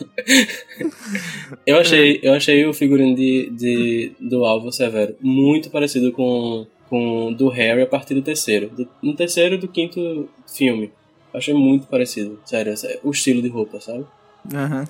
Eu 1.66 1.78
achei, 1.78 2.20
eu 2.22 2.34
achei 2.34 2.66
o 2.66 2.74
figurino 2.74 3.16
de, 3.16 3.49
de, 3.51 4.11
do 4.20 4.45
Alvo 4.45 4.72
Severo 4.72 5.16
muito 5.22 5.70
parecido 5.70 6.11
com, 6.11 6.68
com 6.89 7.28
o 7.28 7.34
do 7.36 7.47
Harry 7.49 7.82
a 7.82 7.88
partir 7.88 8.13
do 8.13 8.22
terceiro. 8.22 8.70
Do, 8.70 8.88
no 9.01 9.16
terceiro 9.16 9.55
e 9.55 9.57
do 9.57 9.68
quinto 9.68 10.30
filme. 10.53 10.91
Achei 11.34 11.53
muito 11.53 11.88
parecido, 11.88 12.39
sério, 12.45 12.74
o 13.03 13.11
estilo 13.11 13.41
de 13.41 13.47
roupa, 13.49 13.80
sabe? 13.82 14.05
Aham. 14.53 14.86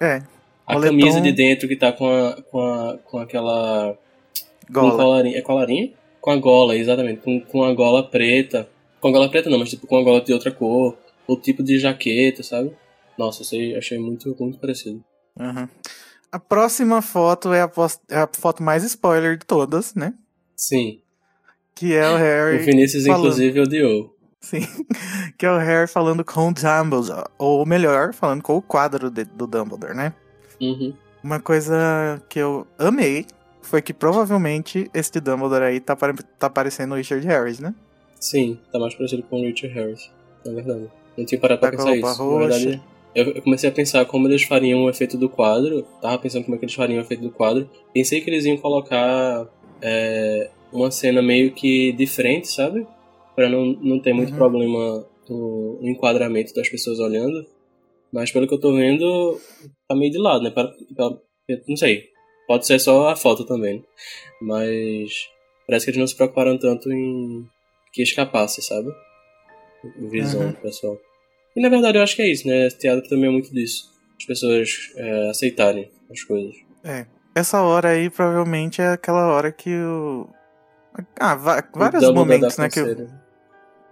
É, 0.00 0.22
A 0.66 0.74
Moletom- 0.74 0.96
camisa 0.98 1.20
de 1.20 1.32
dentro 1.32 1.68
que 1.68 1.76
tá 1.76 1.92
com, 1.92 2.06
a, 2.08 2.42
com, 2.50 2.60
a, 2.60 2.98
com 3.04 3.18
aquela 3.18 3.96
com 4.66 4.72
gola. 4.72 4.96
colarinho. 4.96 5.36
É 5.36 5.42
colarinho? 5.42 5.92
Com 6.20 6.30
a 6.30 6.36
gola, 6.36 6.76
exatamente. 6.76 7.20
Com, 7.20 7.40
com 7.40 7.64
a 7.64 7.74
gola 7.74 8.02
preta. 8.08 8.68
Com 9.00 9.08
a 9.08 9.12
gola 9.12 9.28
preta 9.30 9.50
não, 9.50 9.58
mas 9.58 9.68
tipo 9.70 9.86
com 9.86 9.96
a 9.98 10.02
gola 10.02 10.20
de 10.22 10.32
outra 10.32 10.50
cor. 10.50 10.96
O 11.26 11.36
tipo 11.36 11.62
de 11.62 11.78
jaqueta, 11.78 12.42
sabe? 12.42 12.72
Nossa, 13.18 13.44
sei, 13.44 13.76
achei 13.76 13.98
muito, 13.98 14.34
muito 14.40 14.58
parecido. 14.58 15.02
Aham. 15.38 15.68
A 16.32 16.38
próxima 16.38 17.00
foto 17.02 17.52
é 17.52 17.60
a, 17.62 17.70
é 18.10 18.16
a 18.18 18.28
foto 18.36 18.62
mais 18.62 18.82
spoiler 18.84 19.36
de 19.38 19.44
todas, 19.46 19.94
né? 19.94 20.14
Sim. 20.56 21.00
Que 21.74 21.94
é 21.94 22.08
o 22.10 22.16
Harry. 22.16 22.56
O 22.56 22.64
Vinícius, 22.64 23.04
falando. 23.06 23.20
inclusive, 23.20 23.60
odiou. 23.60 24.14
Sim. 24.40 24.60
Que 25.38 25.46
é 25.46 25.50
o 25.50 25.58
Harry 25.58 25.88
falando 25.88 26.24
com 26.24 26.48
o 26.48 26.54
Dumbledore. 26.54 27.24
Ou 27.38 27.66
melhor, 27.66 28.14
falando 28.14 28.42
com 28.42 28.56
o 28.56 28.62
quadro 28.62 29.10
de- 29.10 29.24
do 29.24 29.46
Dumbledore, 29.46 29.94
né? 29.94 30.12
Uhum. 30.60 30.94
Uma 31.22 31.40
coisa 31.40 32.22
que 32.28 32.38
eu 32.38 32.66
amei 32.78 33.26
foi 33.62 33.80
que 33.80 33.94
provavelmente 33.94 34.90
este 34.92 35.20
Dumbledore 35.20 35.64
aí 35.64 35.80
tá, 35.80 35.96
tá 36.38 36.50
parecendo 36.50 36.94
o 36.94 36.96
Richard 36.96 37.26
Harris, 37.26 37.60
né? 37.60 37.74
Sim, 38.20 38.58
tá 38.72 38.78
mais 38.78 38.94
parecido 38.94 39.22
com 39.22 39.40
o 39.40 39.44
Richard 39.44 39.74
Harris, 39.74 40.10
na 40.44 40.52
verdade. 40.52 40.88
Não 41.16 41.24
tinha 41.24 41.40
parado 41.40 41.60
pra 41.60 41.70
Tá 41.70 41.76
com 41.76 41.82
a 41.82 41.86
pensar 41.92 41.96
isso. 41.96 42.22
Na 42.22 42.28
roxa. 42.28 42.58
verdade, 42.58 42.82
eu 43.14 43.42
comecei 43.42 43.68
a 43.68 43.72
pensar 43.72 44.04
como 44.06 44.26
eles 44.28 44.42
fariam 44.42 44.84
o 44.84 44.90
efeito 44.90 45.16
do 45.16 45.28
quadro. 45.28 45.82
Tava 46.02 46.18
pensando 46.18 46.44
como 46.44 46.56
é 46.56 46.58
que 46.58 46.64
eles 46.64 46.74
fariam 46.74 46.98
o 46.98 47.02
efeito 47.02 47.22
do 47.22 47.30
quadro. 47.30 47.68
Pensei 47.92 48.20
que 48.20 48.28
eles 48.28 48.44
iam 48.44 48.56
colocar 48.58 49.46
é, 49.80 50.50
uma 50.72 50.90
cena 50.90 51.22
meio 51.22 51.52
que 51.52 51.92
de 51.92 52.06
frente, 52.06 52.48
sabe? 52.48 52.86
Pra 53.36 53.48
não, 53.48 53.64
não 53.80 53.98
ter 54.00 54.12
muito 54.12 54.30
Uhum. 54.32 54.36
problema 54.36 55.06
com 55.26 55.78
o 55.80 55.88
enquadramento 55.88 56.52
das 56.54 56.68
pessoas 56.68 56.98
olhando. 56.98 57.46
Mas 58.14 58.30
pelo 58.30 58.46
que 58.46 58.54
eu 58.54 58.60
tô 58.60 58.72
vendo, 58.74 59.40
tá 59.88 59.94
meio 59.96 60.12
de 60.12 60.18
lado, 60.18 60.44
né? 60.44 60.50
Pra- 60.50 60.72
pra- 60.96 61.16
não 61.68 61.76
sei. 61.76 62.04
Pode 62.46 62.64
ser 62.66 62.78
só 62.78 63.08
a 63.08 63.16
foto 63.16 63.44
também. 63.44 63.78
né? 63.78 63.82
Mas 64.40 65.10
parece 65.66 65.84
que 65.86 65.90
eles 65.90 65.98
não 66.00 66.06
se 66.06 66.14
preocuparam 66.14 66.56
tanto 66.58 66.90
em 66.92 67.44
que 67.92 68.02
escapasse, 68.02 68.62
sabe? 68.62 68.88
O 69.98 70.08
visão 70.08 70.42
Uhum. 70.42 70.50
do 70.52 70.56
pessoal. 70.58 70.98
E 71.56 71.60
na 71.60 71.68
verdade 71.68 71.98
eu 71.98 72.02
acho 72.02 72.16
que 72.16 72.22
é 72.22 72.30
isso, 72.30 72.46
né? 72.46 72.68
Teatro 72.70 73.08
também 73.08 73.28
é 73.28 73.32
muito 73.32 73.52
disso. 73.52 73.92
As 74.18 74.24
pessoas 74.26 74.70
é, 74.96 75.28
aceitarem 75.30 75.90
as 76.10 76.22
coisas. 76.22 76.54
É. 76.84 77.06
Essa 77.34 77.62
hora 77.62 77.88
aí 77.90 78.08
provavelmente 78.10 78.80
é 78.80 78.88
aquela 78.92 79.26
hora 79.26 79.50
que 79.50 79.70
o. 79.74 80.28
Ah, 81.18 81.34
O 81.34 81.78
vários 81.78 82.10
momentos, 82.12 82.56
né? 82.58 82.68
Que 82.68 82.80
o. 82.80 83.23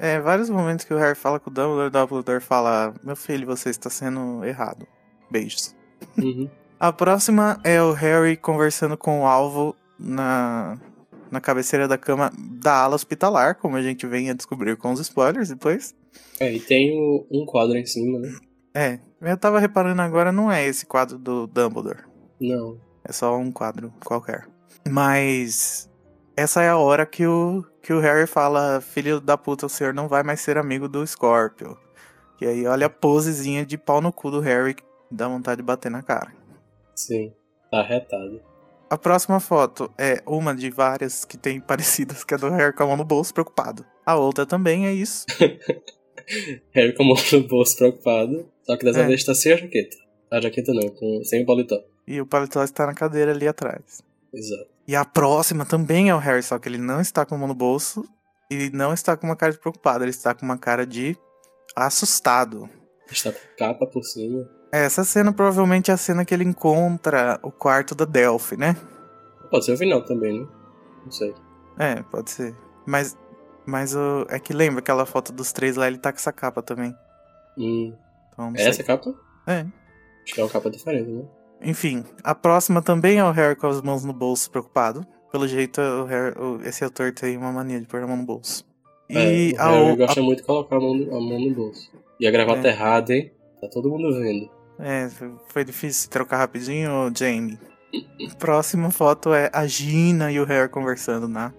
é, 0.03 0.21
vários 0.21 0.51
momentos 0.51 0.85
que 0.85 0.93
o 0.93 0.99
Harry 0.99 1.15
fala 1.15 1.39
com 1.41 1.49
o 1.49 1.53
Dumbledore, 1.53 1.87
o 1.87 1.91
Dumbledore 1.91 2.41
fala: 2.43 2.93
Meu 3.03 3.17
filho, 3.17 3.47
você 3.47 3.71
está 3.71 3.89
sendo 3.89 4.45
errado. 4.45 4.87
Beijos. 5.31 5.75
Uhum. 6.19 6.51
A 6.79 6.93
próxima 6.93 7.61
é 7.63 7.81
o 7.81 7.93
Harry 7.93 8.37
conversando 8.37 8.97
com 8.99 9.21
o 9.23 9.27
alvo 9.27 9.75
na, 9.99 10.77
na 11.31 11.41
cabeceira 11.41 11.87
da 11.87 11.97
cama 11.97 12.33
da 12.37 12.75
ala 12.83 12.97
hospitalar, 12.97 13.55
como 13.55 13.77
a 13.77 13.83
gente 13.83 14.05
vem 14.07 14.29
a 14.29 14.35
descobrir 14.35 14.77
com 14.77 14.93
os 14.93 14.99
spoilers 15.01 15.49
depois. 15.49 15.95
É, 16.41 16.53
e 16.53 16.59
tem 16.61 16.93
o- 16.99 17.25
um 17.31 17.47
quadro 17.47 17.79
em 17.79 17.87
cima, 17.87 18.19
né? 18.19 18.35
É, 18.75 18.99
eu 19.21 19.37
tava 19.37 19.61
reparando 19.61 20.03
agora, 20.03 20.33
não 20.33 20.51
é 20.51 20.67
esse 20.67 20.85
quadro 20.85 21.17
do 21.19 21.47
Dumbledore. 21.47 22.01
Não. 22.41 22.77
É 23.05 23.13
só 23.13 23.37
um 23.39 23.53
quadro 23.53 23.93
qualquer. 24.05 24.49
Mas 24.89 25.89
essa 26.37 26.63
é 26.63 26.69
a 26.69 26.77
hora 26.77 27.07
que 27.07 27.27
o, 27.27 27.65
que 27.83 27.93
o 27.93 28.01
Harry 28.01 28.27
fala: 28.27 28.81
Filho 28.81 29.21
da 29.21 29.37
puta, 29.37 29.67
o 29.67 29.69
senhor 29.69 29.93
não 29.93 30.09
vai 30.09 30.23
mais 30.23 30.41
ser 30.41 30.57
amigo 30.59 30.89
do 30.89 31.07
Scorpio. 31.07 31.77
E 32.41 32.47
aí 32.47 32.67
olha 32.67 32.87
a 32.87 32.91
posezinha 32.91 33.65
de 33.65 33.79
pau 33.79 34.01
no 34.01 34.13
cu 34.13 34.31
do 34.31 34.41
Harry, 34.41 34.75
que 34.75 34.83
dá 35.11 35.29
vontade 35.29 35.59
de 35.59 35.63
bater 35.63 35.91
na 35.91 36.03
cara. 36.03 36.33
Sim. 36.95 37.33
Tá 37.71 37.81
arretado. 37.81 38.41
A 38.91 38.99
próxima 38.99 39.41
foto 39.41 39.91
é 39.97 40.23
uma 40.27 40.55
de 40.55 40.69
várias 40.71 41.25
que 41.25 41.37
tem 41.39 41.59
parecidas, 41.63 42.25
que 42.25 42.35
é 42.35 42.39
do 42.39 42.51
Harry 42.51 42.75
com 42.75 42.83
a 42.83 42.87
mão 42.87 42.97
no 42.97 43.05
bolso, 43.05 43.33
preocupado. 43.33 43.85
A 44.05 44.17
outra 44.17 44.45
também 44.45 44.87
é 44.87 44.93
isso. 44.93 45.25
Harry 46.73 46.95
com 46.95 47.03
a 47.03 47.07
mão 47.07 47.17
no 47.33 47.49
bolso 47.49 47.77
preocupado. 47.77 48.49
Só 48.65 48.77
que 48.77 48.85
dessa 48.85 49.01
É. 49.01 49.07
vez 49.07 49.25
tá 49.25 49.35
sem 49.35 49.53
a 49.53 49.57
jaqueta. 49.57 49.97
A 50.31 50.41
jaqueta 50.41 50.73
não, 50.73 50.89
com, 50.89 51.23
sem 51.25 51.43
o 51.43 51.47
paletó. 51.47 51.83
E 52.07 52.21
o 52.21 52.27
paletó 52.27 52.63
está 52.65 52.87
na 52.87 52.95
cadeira 52.95 53.33
ali 53.33 53.47
atrás. 53.47 54.03
Exato. 54.33 54.71
E 54.93 54.95
a 54.95 55.07
próxima 55.07 55.65
também 55.65 56.11
é 56.11 56.15
o 56.15 56.19
Harry, 56.19 56.43
só 56.43 56.59
que 56.59 56.69
ele 56.69 56.77
não 56.77 57.01
está 57.01 57.25
com 57.25 57.35
a 57.35 57.39
mão 57.39 57.49
no 57.49 57.55
bolso 57.55 58.05
e 58.51 58.69
não 58.75 58.93
está 58.93 59.17
com 59.17 59.27
uma 59.27 59.35
cara 59.35 59.51
de 59.51 59.59
preocupado, 59.59 60.05
ele 60.05 60.11
está 60.11 60.35
com 60.35 60.45
uma 60.45 60.59
cara 60.59 60.87
de 60.87 61.17
assustado. 61.75 62.69
Está 63.11 63.33
com 63.33 63.39
capa 63.57 63.87
por 63.87 64.03
cima. 64.05 64.47
Essa 64.71 65.03
cena 65.03 65.33
provavelmente 65.33 65.91
é 65.91 65.95
a 65.95 65.97
cena 65.97 66.27
que 66.27 66.35
ele 66.35 66.45
encontra 66.45 67.41
o 67.43 67.51
quarto 67.51 67.95
da 67.95 68.05
Delphi, 68.05 68.59
né? 68.59 68.77
Pode 69.51 69.65
ser 69.65 69.73
o 69.73 69.79
final 69.79 70.05
também, 70.05 70.41
né? 70.41 70.49
Não 71.07 71.11
sei. 71.11 71.35
É, 71.79 72.03
pode 72.03 72.31
ser. 72.31 72.55
Mas, 72.85 73.17
mas 73.65 73.95
o, 73.97 74.27
é 74.29 74.39
que 74.39 74.53
lembra 74.53 74.81
aquela 74.81 75.07
foto 75.07 75.33
dos 75.33 75.55
três 75.55 75.75
lá, 75.75 75.87
ele 75.87 75.97
tá 75.97 76.13
com 76.13 76.19
essa 76.19 76.35
capa 76.35 76.61
também. 76.61 76.95
Hum. 77.57 77.97
Então, 78.31 78.53
É 78.57 78.59
sei. 78.59 78.69
essa 78.69 78.85
capa? 78.85 79.15
É. 79.47 79.61
Acho 80.23 80.35
que 80.35 80.39
é 80.43 80.45
uma 80.45 80.51
capa 80.51 80.69
diferente, 80.69 81.09
né? 81.09 81.25
Enfim, 81.63 82.05
a 82.25 82.35
próxima 82.35 82.83
também 82.83 83.19
é 83.19 83.25
o 83.25 83.31
Harry 83.31 83.55
com 83.57 83.67
as 83.69 83.81
mãos 83.81 84.05
no 84.05 84.13
bolso, 84.13 84.51
preocupado. 84.51 85.07
Pelo 85.31 85.47
jeito, 85.49 85.81
Harry- 86.09 86.35
esse 86.65 86.85
autor 86.85 87.13
tem 87.13 87.37
uma 87.37 87.53
mania 87.53 87.81
de 87.81 87.87
pôr 87.87 88.03
a 88.03 88.07
mão 88.07 88.17
no 88.17 88.25
bolso. 88.25 88.65
E 89.09 89.55
é, 89.57 89.61
a, 89.61 89.71
o 89.71 89.85
Harry 89.87 89.97
gosta 89.97 90.23
muito 90.23 90.39
de 90.41 90.45
colocar 90.45 90.77
a 90.77 90.81
mão, 90.81 90.95
no, 90.95 91.17
a 91.17 91.21
mão 91.21 91.41
no 91.41 91.55
bolso. 91.55 91.91
E 92.21 92.27
a 92.27 92.31
gravata 92.31 92.67
É. 92.67 92.71
errada, 92.71 93.15
hein? 93.15 93.33
Tá 93.61 93.69
todo 93.69 93.89
mundo 93.89 94.13
vendo. 94.21 94.51
É, 94.79 95.09
foi 95.49 95.65
difícil 95.65 96.11
trocar 96.11 96.39
rapidinho, 96.39 97.11
Jamie. 97.17 97.59
Próxima 98.39 98.91
foto 98.91 99.33
é 99.33 99.51
a 99.53 99.67
Gina 99.67 100.33
e 100.33 100.41
o 100.41 100.45
Harry 100.45 100.69
conversando 100.69 101.29
na 101.29 101.53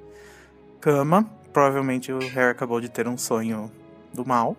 cama. 0.82 1.30
Provavelmente 1.54 2.12
o 2.12 2.20
Harry 2.20 2.52
acabou 2.52 2.82
de 2.82 2.90
ter 2.90 3.08
um 3.08 3.18
sonho 3.18 3.72
do 4.14 4.26
mal. 4.26 4.58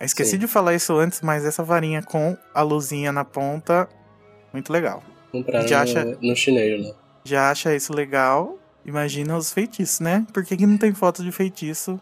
Eu 0.00 0.06
esqueci 0.06 0.32
Sim. 0.32 0.38
de 0.38 0.46
falar 0.46 0.74
isso 0.74 0.94
antes, 0.96 1.20
mas 1.20 1.44
essa 1.44 1.62
varinha 1.64 2.02
com 2.02 2.36
a 2.54 2.62
luzinha 2.62 3.10
na 3.10 3.24
ponta, 3.24 3.88
muito 4.52 4.72
legal. 4.72 5.02
Compraram 5.32 5.66
Já 5.68 5.78
no, 5.78 5.82
acha- 5.90 6.18
no 6.20 6.36
chinês 6.36 6.86
lá. 6.86 6.94
Já 7.24 7.50
acha 7.50 7.74
isso 7.74 7.92
legal? 7.92 8.58
Imagina 8.84 9.36
os 9.36 9.52
feitiços, 9.52 10.00
né? 10.00 10.26
Por 10.32 10.44
que, 10.44 10.56
que 10.56 10.66
não 10.66 10.78
tem 10.78 10.94
foto 10.94 11.22
de 11.22 11.30
feitiço? 11.30 12.00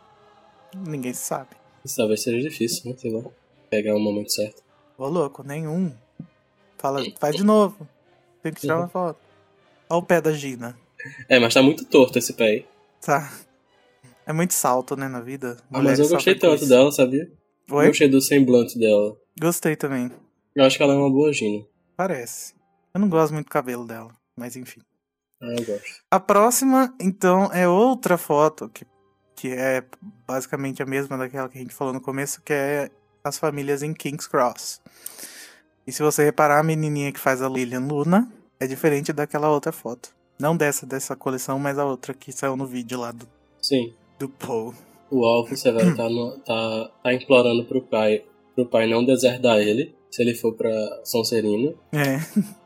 Ninguém 0.74 1.12
sabe. 1.14 1.50
Isso 1.84 1.96
talvez 1.96 2.22
seja 2.22 2.38
difícil, 2.48 2.90
né? 2.90 2.96
Sei 2.98 3.10
lá. 3.10 3.22
Pegar 3.70 3.94
o 3.96 3.98
momento 3.98 4.30
certo. 4.32 4.62
Ô 4.96 5.08
louco, 5.08 5.42
nenhum. 5.42 5.92
Fala, 6.78 7.02
faz 7.18 7.34
de 7.34 7.42
novo. 7.44 7.88
Tem 8.42 8.52
que 8.52 8.60
tirar 8.60 8.76
Uhum. 8.76 8.82
uma 8.82 8.88
foto. 8.88 9.18
Olha 9.90 9.98
o 9.98 10.02
pé 10.02 10.20
da 10.20 10.32
Gina. 10.32 10.76
É, 11.28 11.38
mas 11.38 11.54
tá 11.54 11.62
muito 11.62 11.84
torto 11.84 12.18
esse 12.18 12.32
pé 12.32 12.44
aí. 12.44 12.66
Tá. 13.00 13.32
É 14.26 14.32
muito 14.32 14.54
salto, 14.54 14.96
né, 14.96 15.08
na 15.08 15.20
vida. 15.20 15.56
Ah, 15.72 15.80
mas 15.80 15.98
eu 15.98 16.08
gostei 16.08 16.34
tanto 16.34 16.56
isso. 16.62 16.68
dela, 16.68 16.90
sabia? 16.92 17.30
Oi? 17.70 17.86
Gostei 17.88 18.08
do 18.08 18.20
semblante 18.20 18.78
dela. 18.78 19.16
Gostei 19.40 19.76
também. 19.76 20.10
Eu 20.54 20.64
acho 20.64 20.76
que 20.76 20.82
ela 20.82 20.94
é 20.94 20.96
uma 20.96 21.10
boa 21.10 21.32
Gina. 21.32 21.64
Parece. 21.96 22.54
Eu 22.94 23.00
não 23.00 23.08
gosto 23.08 23.32
muito 23.32 23.46
do 23.46 23.50
cabelo 23.50 23.86
dela, 23.86 24.10
mas 24.36 24.56
enfim. 24.56 24.80
Ah, 25.40 25.54
eu 25.58 25.64
gosto. 25.64 26.02
A 26.10 26.18
próxima, 26.20 26.94
então, 27.00 27.50
é 27.52 27.68
outra 27.68 28.16
foto 28.16 28.68
que, 28.68 28.86
que 29.34 29.48
é 29.52 29.84
basicamente 30.26 30.82
a 30.82 30.86
mesma 30.86 31.16
daquela 31.18 31.48
que 31.48 31.58
a 31.58 31.60
gente 31.60 31.74
falou 31.74 31.92
no 31.92 32.00
começo, 32.00 32.40
que 32.42 32.52
é 32.52 32.90
as 33.22 33.38
famílias 33.38 33.82
em 33.82 33.92
King's 33.92 34.26
Cross. 34.26 34.80
E 35.86 35.92
se 35.92 36.02
você 36.02 36.24
reparar, 36.24 36.58
a 36.60 36.62
menininha 36.62 37.12
que 37.12 37.20
faz 37.20 37.42
a 37.42 37.48
Lilian 37.48 37.80
Luna 37.80 38.30
é 38.58 38.66
diferente 38.66 39.12
daquela 39.12 39.50
outra 39.50 39.72
foto. 39.72 40.14
Não 40.38 40.56
dessa, 40.56 40.84
dessa 40.86 41.16
coleção, 41.16 41.58
mas 41.58 41.78
a 41.78 41.84
outra 41.84 42.12
que 42.12 42.30
saiu 42.32 42.56
no 42.56 42.66
vídeo 42.66 43.00
lá 43.00 43.10
do, 43.12 43.26
Sim. 43.60 43.94
do 44.18 44.28
Paul. 44.28 44.74
O 45.10 45.24
Alvo 45.24 45.56
Severo 45.56 45.96
tá, 45.96 46.08
no- 46.10 46.38
tá, 46.40 46.90
tá 47.02 47.14
implorando 47.14 47.64
pro 47.64 47.80
pai, 47.80 48.24
pro 48.54 48.66
pai 48.66 48.86
não 48.86 49.04
deserdar 49.04 49.58
ele, 49.58 49.95
se 50.16 50.22
ele 50.22 50.34
for 50.34 50.54
pra 50.54 50.70
Sonserina. 51.04 51.74
É. 51.92 52.16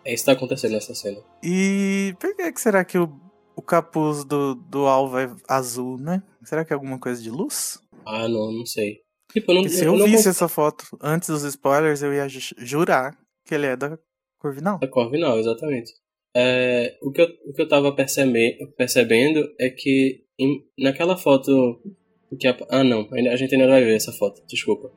É 0.05 0.15
isso 0.15 0.23
que 0.23 0.27
tá 0.27 0.33
acontecendo 0.33 0.73
nessa 0.73 0.95
cena. 0.95 1.19
E 1.43 2.15
por 2.21 2.35
que, 2.37 2.53
que 2.53 2.61
será 2.61 2.85
que 2.85 2.97
o, 2.97 3.11
o 3.57 3.61
capuz 3.61 4.25
do, 4.25 4.55
do 4.55 4.87
alvo 4.87 5.19
é 5.19 5.29
azul, 5.49 5.99
né? 5.99 6.23
Será 6.45 6.65
que 6.65 6.73
é 6.73 6.75
alguma 6.75 6.99
coisa 6.99 7.21
de 7.21 7.31
luz? 7.31 7.81
Ah, 8.07 8.29
não, 8.29 8.53
não 8.53 8.65
sei. 8.65 9.01
Tipo, 9.33 9.51
eu 9.51 9.55
não, 9.57 9.63
Porque 9.63 9.77
se 9.77 9.85
eu 9.85 9.97
eu 9.97 10.05
visse 10.07 10.29
essa 10.29 10.49
foto 10.49 10.85
antes 11.03 11.29
dos 11.29 11.43
spoilers, 11.43 12.03
eu 12.03 12.13
ia 12.15 12.29
ju- 12.29 12.55
jurar 12.59 13.17
que 13.45 13.55
ele 13.55 13.67
é 13.67 13.77
da 13.77 13.99
Corvinal. 14.39 14.79
a 14.83 14.87
Corvinal, 14.87 15.39
exatamente. 15.39 15.93
É, 16.37 16.97
o, 17.03 17.11
que 17.11 17.21
eu, 17.21 17.29
o 17.47 17.53
que 17.53 17.63
eu 17.63 17.69
tava 17.69 17.93
percebe, 17.95 18.57
percebendo 18.77 19.45
é 19.59 19.69
que 19.71 20.25
em- 20.39 20.65
naquela 20.79 21.17
foto 21.17 21.81
que 22.39 22.47
ap- 22.47 22.67
ah 22.71 22.85
não, 22.85 23.09
a 23.13 23.37
gente 23.37 23.55
ainda 23.55 23.67
vai 23.67 23.85
ver 23.85 23.97
essa 23.97 24.13
foto, 24.13 24.41
desculpa. 24.49 24.91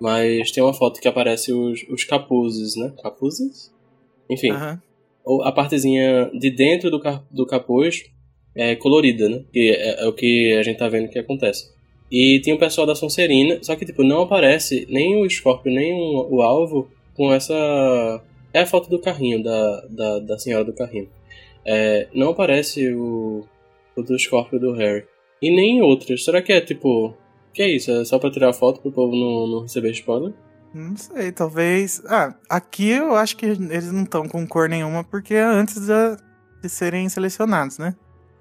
Mas 0.00 0.50
tem 0.50 0.62
uma 0.62 0.74
foto 0.74 1.00
que 1.00 1.08
aparece 1.08 1.52
os, 1.52 1.84
os 1.88 2.04
capuzes, 2.04 2.76
né? 2.76 2.92
Capuzes? 3.02 3.72
Enfim, 4.30 4.52
ou 5.24 5.42
a 5.42 5.52
partezinha 5.52 6.30
de 6.32 6.50
dentro 6.50 6.90
do, 6.90 7.00
do 7.30 7.46
capuz 7.46 8.04
é 8.54 8.74
colorida, 8.76 9.28
né? 9.28 9.44
Que 9.52 9.70
é, 9.70 10.02
é 10.02 10.06
o 10.06 10.12
que 10.12 10.54
a 10.54 10.62
gente 10.62 10.78
tá 10.78 10.88
vendo 10.88 11.08
que 11.08 11.18
acontece. 11.18 11.70
E 12.10 12.40
tem 12.42 12.54
o 12.54 12.58
pessoal 12.58 12.86
da 12.86 12.94
Sonserina, 12.94 13.58
só 13.62 13.76
que 13.76 13.84
tipo, 13.84 14.02
não 14.02 14.22
aparece 14.22 14.86
nem 14.88 15.22
o 15.22 15.28
Scorpio, 15.28 15.70
nem 15.70 15.92
o, 15.92 16.36
o 16.36 16.42
alvo 16.42 16.88
com 17.14 17.32
essa. 17.32 18.22
É 18.54 18.60
a 18.60 18.66
foto 18.66 18.88
do 18.88 18.98
carrinho, 18.98 19.42
da, 19.42 19.86
da, 19.90 20.18
da 20.20 20.38
senhora 20.38 20.64
do 20.64 20.72
carrinho. 20.72 21.08
É, 21.64 22.08
não 22.14 22.30
aparece 22.30 22.90
o, 22.94 23.44
o 23.94 24.02
do 24.02 24.18
Scorpio 24.18 24.58
do 24.58 24.72
Harry. 24.72 25.04
E 25.42 25.50
nem 25.50 25.82
outros. 25.82 26.24
Será 26.24 26.40
que 26.40 26.52
é 26.52 26.60
tipo. 26.60 27.14
Que 27.58 27.62
é 27.64 27.70
isso? 27.74 27.90
É 27.90 28.04
só 28.04 28.20
pra 28.20 28.30
tirar 28.30 28.52
foto 28.52 28.80
pro 28.80 28.92
povo 28.92 29.16
não, 29.16 29.48
não 29.48 29.62
receber 29.62 29.90
spoiler? 29.90 30.32
Não 30.72 30.96
sei, 30.96 31.32
talvez. 31.32 32.00
Ah, 32.06 32.32
aqui 32.48 32.88
eu 32.90 33.16
acho 33.16 33.36
que 33.36 33.46
eles 33.46 33.90
não 33.90 34.04
estão 34.04 34.28
com 34.28 34.46
cor 34.46 34.68
nenhuma 34.68 35.02
porque 35.02 35.34
é 35.34 35.42
antes 35.42 35.84
da- 35.88 36.16
de 36.62 36.68
serem 36.68 37.08
selecionados, 37.08 37.76
né? 37.78 37.96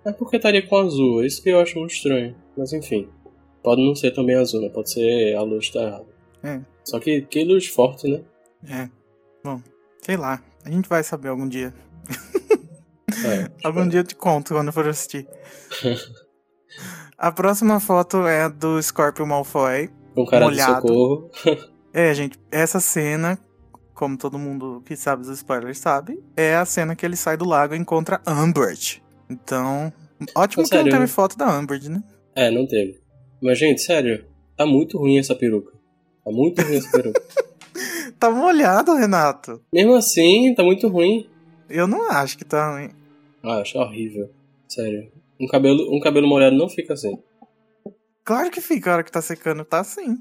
É 0.05 0.11
porque 0.11 0.36
estaria 0.36 0.61
com 0.68 0.78
azul, 0.78 1.24
é 1.24 1.26
isso 1.26 1.41
que 1.41 1.49
eu 1.49 1.59
acho 1.59 1.80
muito 1.80 1.95
estranho. 1.95 2.36
Mas 2.55 2.74
enfim. 2.74 3.09
Pode 3.63 3.84
não 3.84 3.95
ser 3.95 4.11
também 4.11 4.36
azul, 4.36 4.61
né? 4.61 4.70
Pode 4.70 4.91
ser 4.91 5.36
a 5.36 5.41
luz 5.41 5.72
tá 5.72 5.82
errada. 5.82 6.05
É. 6.43 6.61
Só 6.84 6.99
que 6.99 7.22
que 7.24 7.43
luz 7.43 7.65
forte, 7.65 8.07
né? 8.07 8.22
É. 8.70 8.88
Bom, 9.43 9.59
sei 9.99 10.15
lá. 10.15 10.43
A 10.63 10.70
gente 10.70 10.88
vai 10.88 11.03
saber 11.03 11.30
algum 11.30 11.47
dia. 11.49 11.74
É, 13.26 13.49
Algum 13.65 13.88
dia 13.89 14.01
eu 14.01 14.03
te 14.03 14.13
conto 14.13 14.53
quando 14.53 14.72
for 14.72 14.88
assistir. 14.88 15.28
A 17.18 17.32
próxima 17.32 17.80
foto 17.80 18.28
é 18.28 18.47
do 18.47 18.82
Scorpio 18.82 19.26
Malfoy. 19.26 19.89
Com 20.13 20.26
cara 20.26 20.45
molhado. 20.45 20.82
de 20.82 20.88
socorro. 20.88 21.32
É, 21.93 22.13
gente, 22.13 22.38
essa 22.51 22.80
cena, 22.80 23.39
como 23.95 24.15
todo 24.18 24.38
mundo 24.38 24.84
que 24.86 24.95
sabe 24.95 25.24
dos 25.24 25.38
spoilers 25.39 25.80
sabe, 25.80 26.24
é 26.36 26.55
a 26.55 26.63
cena 26.65 26.95
que 26.95 27.03
ele 27.03 27.15
sai 27.15 27.36
do 27.36 27.45
lago 27.45 27.74
e 27.74 27.78
encontra 27.78 28.22
Umbridge. 28.28 29.01
Então, 29.28 29.91
ótimo 30.36 30.61
Mas 30.61 30.70
que 30.70 30.76
não 30.76 30.84
sério, 30.84 30.91
teve 30.91 30.99
né? 30.99 31.07
foto 31.07 31.36
da 31.38 31.57
Umbridge, 31.59 31.89
né? 31.89 32.03
É, 32.36 32.51
não 32.51 32.68
teve. 32.68 33.01
Mas, 33.41 33.57
gente, 33.57 33.82
sério, 33.82 34.26
tá 34.55 34.65
muito 34.65 34.97
ruim 34.99 35.18
essa 35.18 35.34
peruca. 35.34 35.72
Tá 36.24 36.32
muito 36.32 36.61
ruim 36.61 36.76
essa 36.78 36.91
peruca. 36.91 37.22
Tá 38.20 38.32
molhado, 38.32 38.95
Renato. 38.95 39.61
Mesmo 39.72 39.93
assim, 39.93 40.51
tá 40.55 40.63
muito 40.63 40.88
ruim. 40.88 41.30
Eu 41.70 41.86
não 41.86 42.09
acho 42.09 42.36
que 42.36 42.43
tá 42.43 42.74
ruim. 42.74 42.89
Ah, 43.43 43.57
acho 43.59 43.78
horrível. 43.78 44.32
Sério. 44.68 45.11
Um 45.39 45.47
cabelo, 45.47 45.95
um 45.95 45.99
cabelo 45.99 46.27
molhado 46.27 46.55
não 46.55 46.69
fica 46.69 46.93
assim. 46.93 47.17
Claro 48.23 48.49
que 48.51 48.59
fica 48.61 48.89
a 48.89 48.93
hora 48.95 49.03
que 49.03 49.11
tá 49.11 49.21
secando, 49.21 49.63
tá 49.63 49.79
assim. 49.79 50.17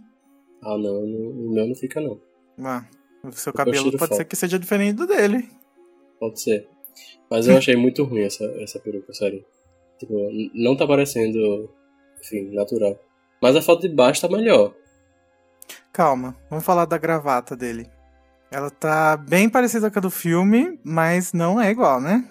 Ah, 0.62 0.76
não, 0.78 1.00
o 1.04 1.50
meu 1.52 1.66
não 1.66 1.74
fica 1.74 2.00
não. 2.00 2.20
Ah, 2.64 2.84
o 3.24 3.32
seu 3.32 3.50
Eu 3.50 3.54
cabelo 3.54 3.84
pode 3.92 3.98
foto. 3.98 4.14
ser 4.16 4.24
que 4.24 4.36
seja 4.36 4.58
diferente 4.58 4.94
do 4.96 5.06
dele. 5.06 5.48
Pode 6.20 6.40
ser. 6.40 6.68
Mas 7.30 7.48
eu 7.48 7.56
achei 7.56 7.76
muito 7.76 8.04
ruim 8.04 8.22
essa, 8.22 8.44
essa 8.62 8.78
peruca, 8.78 9.12
sério. 9.12 9.44
Tipo, 9.98 10.14
não 10.54 10.76
tá 10.76 10.86
parecendo, 10.86 11.68
enfim, 12.22 12.54
natural. 12.54 12.98
Mas 13.42 13.56
a 13.56 13.62
foto 13.62 13.82
de 13.82 13.94
baixo 13.94 14.20
tá 14.20 14.28
melhor. 14.28 14.74
Calma, 15.92 16.36
vamos 16.48 16.64
falar 16.64 16.84
da 16.84 16.98
gravata 16.98 17.56
dele. 17.56 17.88
Ela 18.50 18.70
tá 18.70 19.16
bem 19.16 19.48
parecida 19.48 19.90
com 19.90 19.98
a 19.98 20.02
do 20.02 20.10
filme, 20.10 20.78
mas 20.84 21.32
não 21.32 21.60
é 21.60 21.70
igual, 21.70 22.00
né? 22.00 22.24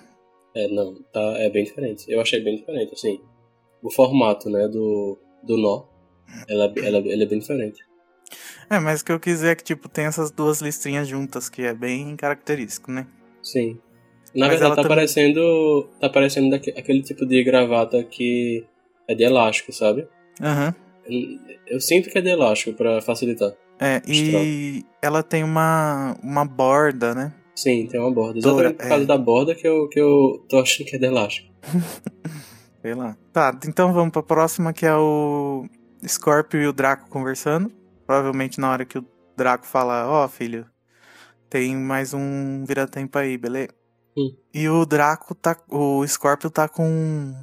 É, 0.56 0.68
não, 0.70 0.96
tá, 1.12 1.20
é 1.38 1.50
bem 1.50 1.64
diferente. 1.64 2.06
Eu 2.10 2.22
achei 2.22 2.40
bem 2.42 2.56
diferente, 2.56 2.94
assim. 2.94 3.20
O 3.82 3.92
formato, 3.92 4.50
né, 4.50 4.68
do, 4.68 5.18
do 5.44 5.58
nó, 5.58 5.84
ela, 6.48 6.72
ela, 6.78 6.98
ele 7.00 7.24
é 7.24 7.26
bem 7.26 7.40
diferente. 7.40 7.84
É, 8.70 8.80
mas 8.80 9.02
o 9.02 9.06
que 9.06 9.12
eu 9.12 9.20
quis 9.20 9.34
dizer 9.36 9.50
é 9.50 9.56
que, 9.56 9.64
tipo, 9.64 9.88
tem 9.90 10.06
essas 10.06 10.32
duas 10.32 10.62
listrinhas 10.62 11.08
juntas, 11.08 11.50
que 11.50 11.62
é 11.62 11.74
bem 11.74 12.16
característico, 12.16 12.92
né? 12.92 13.06
Sim. 13.44 13.80
Na 14.34 14.48
Mas 14.48 14.60
verdade, 14.60 14.64
ela 14.66 14.76
tá 14.76 14.82
também- 14.82 14.98
parecendo. 14.98 15.90
Tá 16.02 16.10
parecendo 16.10 16.50
daque- 16.50 16.74
aquele 16.76 17.02
tipo 17.04 17.26
de 17.26 17.44
gravata 17.44 18.04
que 18.04 18.66
é 19.08 19.14
de 19.14 19.24
elástico, 19.24 19.72
sabe? 19.72 20.08
Aham. 20.42 20.74
Eu, 21.06 21.22
eu 21.76 21.80
sinto 21.80 22.10
que 22.10 22.18
é 22.18 22.22
de 22.22 22.30
elástico 22.30 22.74
pra 22.74 23.02
facilitar. 23.02 23.54
É, 23.80 24.02
e 24.08 24.84
ela 25.02 25.22
tem 25.22 25.44
uma, 25.44 26.18
uma 26.24 26.44
borda, 26.46 27.14
né? 27.14 27.34
Sim, 27.56 27.88
tem 27.88 28.00
uma 28.00 28.12
borda. 28.12 28.38
Exatamente 28.38 28.76
por 28.76 28.88
causa 28.88 29.04
é. 29.04 29.08
da 29.08 29.18
borda 29.18 29.56
que 29.56 29.68
eu, 29.68 29.88
que 29.88 30.00
eu 30.00 30.46
tô 30.50 30.60
achando 30.60 30.88
que 30.88 30.96
é 30.96 31.00
de 31.00 31.06
elástico. 31.06 31.52
Sei 32.82 32.94
lá. 32.94 33.18
Tá, 33.34 33.58
então 33.68 33.94
vamos 33.94 34.12
pra 34.12 34.22
próxima, 34.22 34.74
que 34.74 34.86
é 34.86 34.96
o 34.96 35.66
Scorpio 36.08 36.62
e 36.62 36.68
o 36.68 36.74
Draco 36.74 37.10
conversando. 37.10 37.72
Provavelmente 38.06 38.60
na 38.60 38.70
hora 38.72 38.86
que 38.86 39.00
o 39.00 39.06
Draco 39.36 39.66
fala, 39.66 40.08
ó, 40.08 40.28
filho, 40.28 40.66
tem 41.50 41.76
mais 41.76 42.14
um 42.14 42.64
vira-tempo 42.66 43.18
aí, 43.18 43.38
beleza? 43.38 43.70
Hum. 44.18 44.36
E 44.54 44.70
o 44.70 44.86
Draco 44.86 45.34
tá. 45.34 45.58
O 45.70 46.06
Scorpio 46.08 46.50
tá 46.50 46.70
com 46.70 46.86
um, 46.86 47.36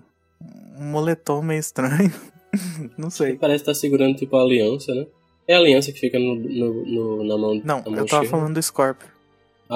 moletom 0.78 1.42
meio 1.42 1.58
estranho. 1.60 2.12
Não 2.96 3.10
sei. 3.10 3.34
Parece 3.36 3.64
que 3.64 3.70
tá 3.70 3.74
segurando 3.74 4.16
tipo 4.16 4.36
a 4.36 4.42
aliança, 4.42 4.94
né? 4.94 5.06
É 5.48 5.54
a 5.56 5.58
aliança 5.58 5.90
que 5.92 5.98
fica 5.98 6.18
no, 6.18 6.34
no, 6.36 6.86
no- 6.86 7.24
na 7.24 7.36
mão 7.36 7.54
Não, 7.64 7.78
na 7.82 7.90
mão 7.90 7.98
eu 7.98 8.06
tava 8.06 8.22
esquerda? 8.22 8.28
falando 8.28 8.54
do 8.54 8.62
Scorpio. 8.62 9.08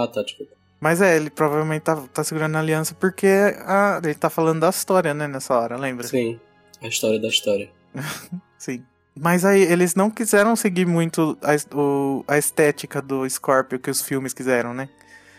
Ah, 0.03 0.07
tá, 0.07 0.22
desculpa. 0.22 0.53
Mas 0.80 1.01
é, 1.01 1.16
ele 1.16 1.30
provavelmente 1.30 1.82
tá, 1.82 1.97
tá 2.12 2.22
segurando 2.22 2.55
a 2.57 2.59
aliança 2.61 2.94
porque 2.94 3.26
a- 3.64 4.01
ele 4.05 4.14
tá 4.14 4.28
falando 4.28 4.61
da 4.61 4.68
história, 4.68 5.14
né, 5.14 5.26
nessa 5.26 5.55
hora, 5.59 5.76
lembra? 5.76 6.07
Sim, 6.07 6.38
a 6.82 6.86
história 6.88 7.18
da 7.18 7.28
história. 7.28 7.70
Sim. 8.59 8.82
Mas 9.18 9.44
aí 9.47 9.62
eles 9.62 9.94
não 9.94 10.11
quiseram 10.11 10.55
seguir 10.55 10.86
muito 10.86 11.38
a, 11.42 11.74
o- 11.76 12.22
a 12.28 12.36
estética 12.36 13.01
do 13.01 13.28
Scorpio 13.28 13.78
que 13.78 13.90
os 13.90 14.03
filmes 14.03 14.34
quiseram, 14.34 14.74
né? 14.74 14.88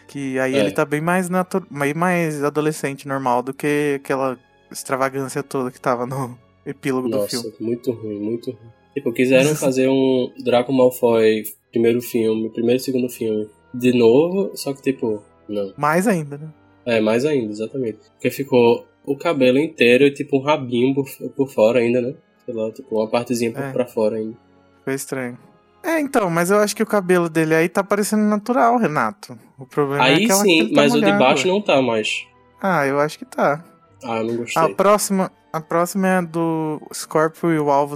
Que 0.08 0.39
aí 0.39 0.55
É. 0.55 0.60
ele 0.60 0.72
tá 0.72 0.84
bem 0.86 1.01
mais, 1.01 1.30
natu 1.30 1.64
bem 1.70 1.93
mais 1.93 2.43
adolescente 2.43 3.08
normal 3.08 3.43
do 3.43 3.53
que 3.53 3.99
aquela 4.01 4.39
extravagância 4.72 5.43
toda 5.43 5.70
que 5.70 5.80
tava 5.80 6.08
no 6.08 6.38
epílogo 6.66 7.08
do 7.10 7.18
Nossa, 7.18 7.30
filme. 7.30 7.53
muito 7.60 7.91
ruim, 7.91 8.20
muito 8.20 8.51
ruim. 8.51 8.72
Tipo, 8.95 9.14
quiseram 9.14 9.53
fazer 9.55 9.88
um 9.88 10.32
Draco 10.43 10.74
Malfoy 10.74 11.43
primeiro 11.72 12.01
filme, 12.01 12.49
primeiro 12.49 12.82
e 12.82 12.84
segundo 12.84 13.08
filme 13.10 13.47
de 13.78 13.97
novo, 13.97 14.51
só 14.55 14.73
que 14.73 14.82
tipo, 14.82 15.23
não. 15.47 15.73
Mais 15.78 16.07
ainda, 16.07 16.38
né? 16.38 16.47
É, 16.86 16.99
mais 17.01 17.25
ainda, 17.25 17.51
exatamente. 17.51 17.99
Porque 18.13 18.30
ficou 18.32 18.88
o 19.05 19.15
cabelo 19.17 19.57
inteiro 19.57 20.05
e 20.05 20.11
tipo 20.11 20.38
um 20.38 20.41
rabinho 20.41 20.93
por, 20.95 21.05
por 21.36 21.49
fora 21.49 21.80
ainda, 21.80 22.01
né? 22.01 22.13
Sei 22.45 22.53
lá, 22.53 22.71
tipo 22.71 22.95
uma 22.95 23.09
partezinha 23.09 23.51
por 23.51 23.61
É. 23.63 23.71
pra 23.71 23.86
fora 23.86 24.17
ainda. 24.17 24.38
Foi 24.84 24.93
estranho. 24.93 25.38
É, 25.84 25.99
então, 25.99 26.30
mas 26.30 26.49
eu 26.51 26.57
acho 26.57 26.75
que 26.75 26.84
o 26.84 26.88
cabelo 26.88 27.30
dele 27.30 27.53
aí 27.55 27.69
tá 27.69 27.84
parecendo 27.84 28.23
natural, 28.23 28.78
Renato. 28.78 29.38
O 29.57 29.65
problema 29.65 30.05
é 30.07 30.15
Aí 30.15 30.23
aquela 30.25 30.43
que 30.43 30.49
sim, 30.49 30.67
tá 30.69 30.82
mas 30.82 30.93
o 30.93 31.01
de 31.01 31.11
baixo 31.13 31.47
não 31.47 31.61
tá 31.61 31.82
mais. 31.82 32.25
Ah, 32.61 32.86
eu 32.86 32.99
acho 32.99 33.17
que 33.19 33.25
tá. 33.25 33.63
Ah, 34.03 34.17
eu 34.17 34.23
não 34.25 34.38
gostei. 34.38 34.61
A 34.61 34.69
próxima, 34.69 35.32
a 35.53 35.61
próxima 35.61 36.07
é 36.07 36.17
a 36.17 36.21
do 36.21 36.82
Scorpio 36.93 37.53
e 37.53 37.59
o 37.59 37.69
Alvo 37.69 37.95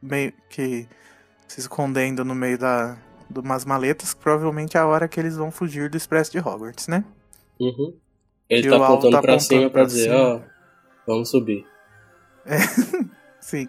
meio 0.00 0.32
que 0.48 0.86
se 1.48 1.60
escondendo 1.60 2.24
no 2.24 2.34
meio 2.34 2.58
da 2.58 2.96
de 3.40 3.46
umas 3.46 3.64
maletas, 3.64 4.12
que 4.12 4.20
provavelmente 4.20 4.76
é 4.76 4.80
a 4.80 4.86
hora 4.86 5.08
que 5.08 5.18
eles 5.18 5.36
vão 5.36 5.50
fugir 5.50 5.88
do 5.88 5.96
Expresso 5.96 6.30
de 6.32 6.38
Hogwarts, 6.38 6.88
né? 6.88 7.04
Uhum. 7.58 7.94
Ele 8.48 8.66
E 8.66 8.70
tá 8.70 8.76
apontando 8.76 9.12
tá 9.12 9.22
pra 9.22 9.38
cima 9.38 9.70
pra 9.70 9.84
dizer, 9.84 10.12
ó, 10.12 10.40
vamos 11.06 11.30
subir. 11.30 11.66
Sim. 13.40 13.68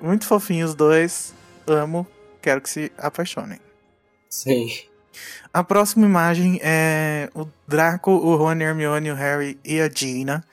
Muito 0.00 0.26
fofinhos 0.26 0.70
os 0.70 0.76
dois. 0.76 1.34
Amo. 1.66 2.06
Quero 2.42 2.60
que 2.60 2.68
se 2.68 2.92
apaixonem. 2.98 3.58
Sim. 4.28 4.68
A 5.52 5.64
próxima 5.64 6.04
imagem 6.04 6.60
é 6.62 7.30
o 7.34 7.46
Draco, 7.66 8.10
o 8.10 8.36
Rony, 8.36 8.64
Hermione, 8.64 9.10
o 9.10 9.14
Harry 9.14 9.58
e 9.64 9.80
a 9.80 9.88
Gina 9.88 10.44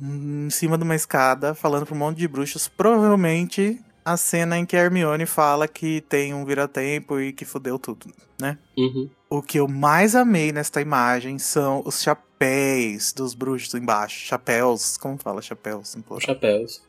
em 0.00 0.50
cima 0.50 0.76
de 0.76 0.84
uma 0.84 0.94
escada, 0.94 1.54
falando 1.54 1.86
para 1.86 1.94
um 1.94 1.98
monte 1.98 2.18
de 2.18 2.28
bruxos. 2.28 2.68
Provavelmente 2.68 3.80
a 4.06 4.16
cena 4.16 4.56
em 4.56 4.64
que 4.64 4.76
a 4.76 4.84
Hermione 4.84 5.26
fala 5.26 5.66
que 5.66 6.00
tem 6.02 6.32
um 6.32 6.44
vira-tempo 6.44 7.18
e 7.18 7.32
que 7.32 7.44
fudeu 7.44 7.76
tudo, 7.76 8.06
né? 8.40 8.56
Uhum. 8.78 9.10
O 9.28 9.42
que 9.42 9.58
eu 9.58 9.66
mais 9.66 10.14
amei 10.14 10.52
nesta 10.52 10.80
imagem 10.80 11.40
são 11.40 11.82
os 11.84 12.00
chapéus 12.00 13.12
dos 13.12 13.34
bruxos 13.34 13.74
embaixo. 13.74 14.24
Chapéus, 14.24 14.96
como 14.96 15.18
fala 15.18 15.42
chapéus? 15.42 15.96
Chapéus. 16.20 16.86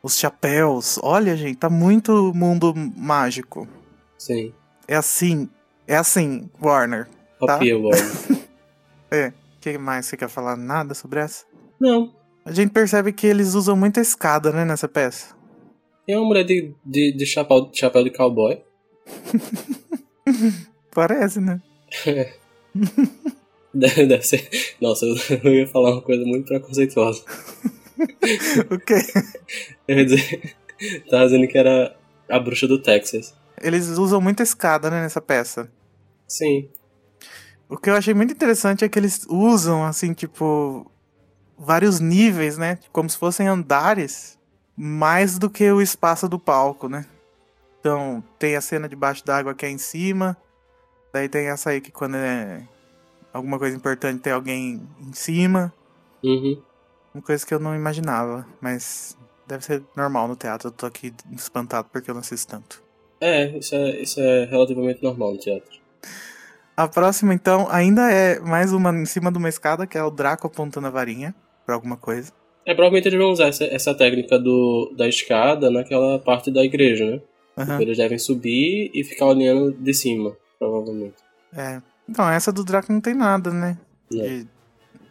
Os 0.00 0.16
chapéus. 0.16 0.96
Olha, 1.02 1.36
gente, 1.36 1.56
tá 1.56 1.68
muito 1.68 2.32
mundo 2.36 2.72
mágico. 2.96 3.66
Sim. 4.16 4.54
É 4.86 4.94
assim, 4.94 5.48
é 5.88 5.96
assim, 5.96 6.48
Warner. 6.62 7.08
Tá. 7.44 7.54
Copia 7.54 7.76
Warner. 7.76 8.12
O 9.10 9.32
que 9.60 9.76
mais 9.76 10.06
você 10.06 10.16
quer 10.16 10.28
falar? 10.28 10.56
Nada 10.56 10.94
sobre 10.94 11.18
essa? 11.18 11.44
Não. 11.80 12.14
A 12.44 12.52
gente 12.52 12.70
percebe 12.70 13.12
que 13.12 13.26
eles 13.26 13.54
usam 13.54 13.74
muita 13.76 14.00
escada, 14.00 14.52
né, 14.52 14.64
nessa 14.64 14.86
peça. 14.86 15.39
Tem 16.10 16.16
uma 16.16 16.26
mulher 16.26 16.42
de, 16.42 16.74
de, 16.84 17.12
de 17.12 17.24
chapéu, 17.24 17.70
chapéu 17.72 18.02
de 18.02 18.10
cowboy. 18.10 18.60
Parece, 20.90 21.40
né? 21.40 21.62
Deve, 23.72 24.06
deve 24.06 24.26
ser. 24.26 24.74
Nossa, 24.80 25.06
eu, 25.06 25.14
eu 25.44 25.54
ia 25.54 25.68
falar 25.68 25.92
uma 25.92 26.02
coisa 26.02 26.24
muito 26.24 26.46
preconceituosa. 26.46 27.22
o 28.68 28.78
quê? 28.80 28.96
Eu 29.86 29.98
ia 29.98 30.04
dizer. 30.04 30.56
Tava 31.08 31.26
dizendo 31.26 31.46
que 31.46 31.56
era 31.56 31.96
a 32.28 32.40
bruxa 32.40 32.66
do 32.66 32.82
Texas. 32.82 33.32
Eles 33.62 33.86
usam 33.90 34.20
muita 34.20 34.42
escada, 34.42 34.90
né, 34.90 35.02
nessa 35.02 35.20
peça. 35.20 35.70
Sim. 36.26 36.68
O 37.68 37.76
que 37.76 37.88
eu 37.88 37.94
achei 37.94 38.14
muito 38.14 38.32
interessante 38.32 38.84
é 38.84 38.88
que 38.88 38.98
eles 38.98 39.24
usam, 39.28 39.84
assim, 39.84 40.12
tipo, 40.12 40.90
vários 41.56 42.00
níveis, 42.00 42.58
né? 42.58 42.80
Como 42.90 43.08
se 43.08 43.16
fossem 43.16 43.46
andares, 43.46 44.39
mais 44.82 45.38
do 45.38 45.50
que 45.50 45.70
o 45.70 45.82
espaço 45.82 46.26
do 46.26 46.38
palco, 46.38 46.88
né? 46.88 47.04
Então, 47.78 48.24
tem 48.38 48.56
a 48.56 48.62
cena 48.62 48.88
debaixo 48.88 49.22
d'água 49.22 49.54
que 49.54 49.66
é 49.66 49.68
em 49.68 49.76
cima, 49.76 50.34
daí 51.12 51.28
tem 51.28 51.48
essa 51.48 51.68
aí 51.68 51.82
que 51.82 51.92
quando 51.92 52.16
é 52.16 52.62
alguma 53.30 53.58
coisa 53.58 53.76
importante 53.76 54.22
tem 54.22 54.32
alguém 54.32 54.80
em 54.98 55.12
cima. 55.12 55.70
Uhum. 56.24 56.62
Uma 57.12 57.22
coisa 57.22 57.44
que 57.44 57.52
eu 57.52 57.58
não 57.58 57.76
imaginava, 57.76 58.46
mas 58.58 59.18
deve 59.46 59.62
ser 59.62 59.82
normal 59.94 60.26
no 60.26 60.34
teatro. 60.34 60.68
Eu 60.68 60.72
tô 60.72 60.86
aqui 60.86 61.12
espantado 61.32 61.90
porque 61.92 62.10
eu 62.10 62.14
não 62.14 62.22
assisto 62.22 62.50
tanto. 62.50 62.82
É, 63.20 63.48
isso 63.58 63.74
é, 63.74 64.00
isso 64.00 64.18
é 64.18 64.46
relativamente 64.46 65.02
normal 65.02 65.32
no 65.32 65.38
teatro. 65.38 65.78
A 66.74 66.88
próxima, 66.88 67.34
então, 67.34 67.68
ainda 67.70 68.10
é 68.10 68.40
mais 68.40 68.72
uma 68.72 68.90
em 68.90 69.04
cima 69.04 69.30
de 69.30 69.36
uma 69.36 69.50
escada, 69.50 69.86
que 69.86 69.98
é 69.98 70.02
o 70.02 70.10
Draco 70.10 70.46
apontando 70.46 70.86
a 70.86 70.90
varinha 70.90 71.34
pra 71.66 71.74
alguma 71.74 71.98
coisa. 71.98 72.32
É, 72.66 72.74
provavelmente 72.74 73.08
eles 73.08 73.18
vão 73.18 73.30
usar 73.30 73.48
essa, 73.48 73.64
essa 73.64 73.94
técnica 73.94 74.38
do, 74.38 74.92
da 74.96 75.08
escada 75.08 75.70
naquela 75.70 76.18
parte 76.18 76.50
da 76.50 76.62
igreja, 76.64 77.04
né? 77.10 77.20
Aham. 77.56 77.80
Eles 77.80 77.96
devem 77.96 78.18
subir 78.18 78.90
e 78.94 79.02
ficar 79.04 79.26
olhando 79.26 79.72
de 79.72 79.92
cima, 79.94 80.36
provavelmente. 80.58 81.16
É. 81.56 81.80
Então, 82.08 82.28
essa 82.30 82.52
do 82.52 82.64
Draco 82.64 82.92
não 82.92 83.00
tem 83.00 83.14
nada, 83.14 83.50
né? 83.50 83.78
De 84.10 84.46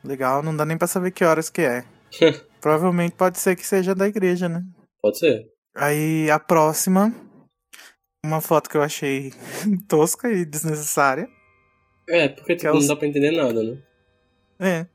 legal, 0.03 0.41
não 0.43 0.55
dá 0.55 0.63
nem 0.65 0.77
pra 0.77 0.87
saber 0.87 1.11
que 1.11 1.23
horas 1.25 1.49
que 1.49 1.61
é. 1.61 1.83
Provavelmente 2.61 3.15
pode 3.15 3.39
ser 3.39 3.55
que 3.55 3.65
seja 3.65 3.93
da 3.95 4.07
igreja, 4.07 4.47
né? 4.49 4.63
Pode 5.01 5.17
ser. 5.19 5.47
Aí 5.75 6.29
a 6.29 6.39
próxima, 6.39 7.13
uma 8.25 8.41
foto 8.41 8.69
que 8.69 8.75
eu 8.77 8.81
achei 8.81 9.31
tosca 9.87 10.29
e 10.31 10.43
desnecessária. 10.45 11.27
É, 12.07 12.27
porque 12.27 12.55
Que 12.55 12.65
é 12.67 12.69
tipo, 12.69 12.77
os- 12.77 12.87
não 12.87 12.95
dá 12.95 12.99
pra 12.99 13.07
entender 13.07 13.31
nada, 13.31 13.63
né? 13.63 13.77
É. 14.59 14.85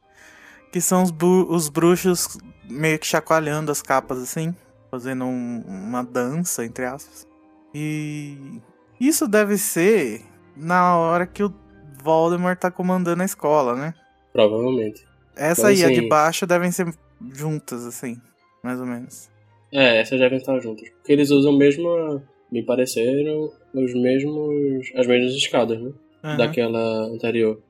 Que 0.75 0.81
são 0.81 1.05
os, 1.05 1.12
os 1.49 1.68
bruxos 1.68 2.37
meio 2.68 2.99
que 2.99 3.07
chacoalhando 3.07 3.70
as 3.70 3.81
capas 3.81 4.18
assim, 4.20 4.53
fazendo 4.91 5.25
um- 5.25 5.62
uma 5.64 6.03
dança, 6.03 6.64
entre 6.66 6.85
aspas. 6.85 7.29
E 7.72 8.61
isso 9.01 9.29
deve 9.29 9.57
ser 9.57 10.22
na 10.57 10.97
hora 10.97 11.29
que 11.29 11.45
o 11.45 11.55
Voldemort 12.03 12.59
tá 12.59 12.72
comandando 12.72 13.22
a 13.22 13.25
escola, 13.25 13.77
né? 13.77 13.95
Provavelmente. 14.33 15.07
Essa 15.37 15.62
Mas, 15.68 15.79
aí 15.79 15.83
e 15.83 15.85
a 15.85 15.93
de 15.93 16.01
assim- 16.01 16.09
baixo 16.09 16.45
devem 16.45 16.72
ser 16.72 16.93
juntas, 17.33 17.87
assim, 17.87 18.20
mais 18.61 18.81
ou 18.81 18.87
menos. 18.87 19.31
É, 19.70 20.01
essas 20.01 20.18
devem 20.18 20.39
estar 20.39 20.59
juntas. 20.59 20.89
Porque 20.91 21.12
eles 21.12 21.31
usam 21.31 21.57
mesmo, 21.57 22.20
me 22.51 22.64
pareceram, 22.64 23.49
os 23.72 23.95
mesmos. 23.95 24.91
as 24.97 25.07
mesmas 25.07 25.35
escadas, 25.35 25.81
né? 25.81 25.93
Aham. 26.25 26.37
Daquela 26.37 27.05
anterior. 27.05 27.61